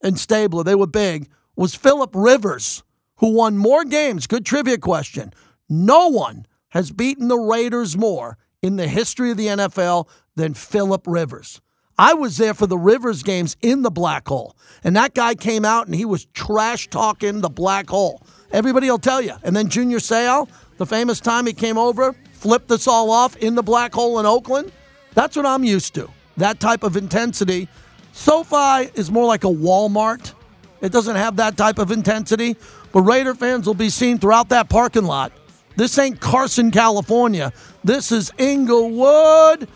and 0.00 0.20
Stabler, 0.20 0.62
they 0.62 0.76
were 0.76 0.86
big, 0.86 1.28
was 1.56 1.74
Philip 1.74 2.12
Rivers, 2.14 2.84
who 3.16 3.32
won 3.32 3.58
more 3.58 3.84
games. 3.84 4.28
Good 4.28 4.46
trivia 4.46 4.78
question. 4.78 5.32
No 5.68 6.06
one 6.06 6.46
has 6.68 6.92
beaten 6.92 7.26
the 7.26 7.40
Raiders 7.40 7.96
more 7.96 8.38
in 8.62 8.76
the 8.76 8.86
history 8.86 9.32
of 9.32 9.36
the 9.36 9.48
NFL 9.48 10.08
than 10.36 10.54
Philip 10.54 11.08
Rivers. 11.08 11.60
I 12.00 12.14
was 12.14 12.38
there 12.38 12.54
for 12.54 12.66
the 12.66 12.78
Rivers 12.78 13.22
games 13.22 13.58
in 13.60 13.82
the 13.82 13.90
black 13.90 14.26
hole, 14.26 14.56
and 14.82 14.96
that 14.96 15.12
guy 15.12 15.34
came 15.34 15.66
out 15.66 15.84
and 15.84 15.94
he 15.94 16.06
was 16.06 16.24
trash 16.32 16.88
talking 16.88 17.42
the 17.42 17.50
black 17.50 17.90
hole. 17.90 18.22
Everybody 18.52 18.90
will 18.90 18.96
tell 18.96 19.20
you. 19.20 19.34
And 19.42 19.54
then 19.54 19.68
Junior 19.68 19.98
Seau, 19.98 20.48
the 20.78 20.86
famous 20.86 21.20
time 21.20 21.44
he 21.44 21.52
came 21.52 21.76
over, 21.76 22.14
flipped 22.32 22.70
us 22.70 22.86
all 22.88 23.10
off 23.10 23.36
in 23.36 23.54
the 23.54 23.62
black 23.62 23.92
hole 23.92 24.18
in 24.18 24.24
Oakland. 24.24 24.72
That's 25.12 25.36
what 25.36 25.44
I'm 25.44 25.62
used 25.62 25.94
to. 25.96 26.08
That 26.38 26.58
type 26.58 26.84
of 26.84 26.96
intensity. 26.96 27.68
SoFi 28.12 28.90
is 28.94 29.10
more 29.10 29.26
like 29.26 29.44
a 29.44 29.48
Walmart. 29.48 30.32
It 30.80 30.92
doesn't 30.92 31.16
have 31.16 31.36
that 31.36 31.58
type 31.58 31.78
of 31.78 31.90
intensity, 31.90 32.56
but 32.92 33.02
Raider 33.02 33.34
fans 33.34 33.66
will 33.66 33.74
be 33.74 33.90
seen 33.90 34.18
throughout 34.18 34.48
that 34.48 34.70
parking 34.70 35.04
lot. 35.04 35.32
This 35.76 35.98
ain't 35.98 36.18
Carson, 36.18 36.70
California. 36.70 37.52
This 37.84 38.10
is 38.10 38.32
Inglewood 38.38 39.68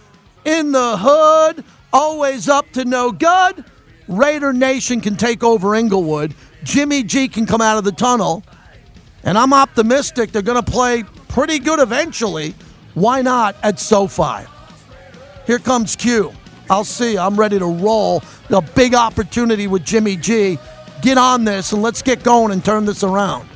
in 0.46 0.72
the 0.72 0.96
hood 0.96 1.64
always 1.94 2.48
up 2.48 2.70
to 2.72 2.84
no 2.84 3.10
good. 3.10 3.64
Raider 4.08 4.52
Nation 4.52 5.00
can 5.00 5.16
take 5.16 5.42
over 5.42 5.74
Inglewood. 5.74 6.34
Jimmy 6.62 7.02
G 7.02 7.28
can 7.28 7.46
come 7.46 7.62
out 7.62 7.78
of 7.78 7.84
the 7.84 7.92
tunnel. 7.92 8.42
And 9.22 9.38
I'm 9.38 9.54
optimistic 9.54 10.32
they're 10.32 10.42
going 10.42 10.62
to 10.62 10.70
play 10.70 11.04
pretty 11.28 11.58
good 11.58 11.78
eventually. 11.78 12.54
Why 12.92 13.22
not 13.22 13.56
at 13.62 13.80
SoFi? 13.80 14.46
Here 15.46 15.58
comes 15.58 15.96
Q. 15.96 16.34
I'll 16.68 16.84
see. 16.84 17.16
I'm 17.16 17.36
ready 17.36 17.58
to 17.58 17.66
roll. 17.66 18.22
A 18.50 18.60
big 18.60 18.94
opportunity 18.94 19.66
with 19.66 19.84
Jimmy 19.84 20.16
G. 20.16 20.58
Get 21.00 21.16
on 21.16 21.44
this 21.44 21.72
and 21.72 21.82
let's 21.82 22.02
get 22.02 22.22
going 22.22 22.52
and 22.52 22.64
turn 22.64 22.84
this 22.84 23.02
around. 23.02 23.48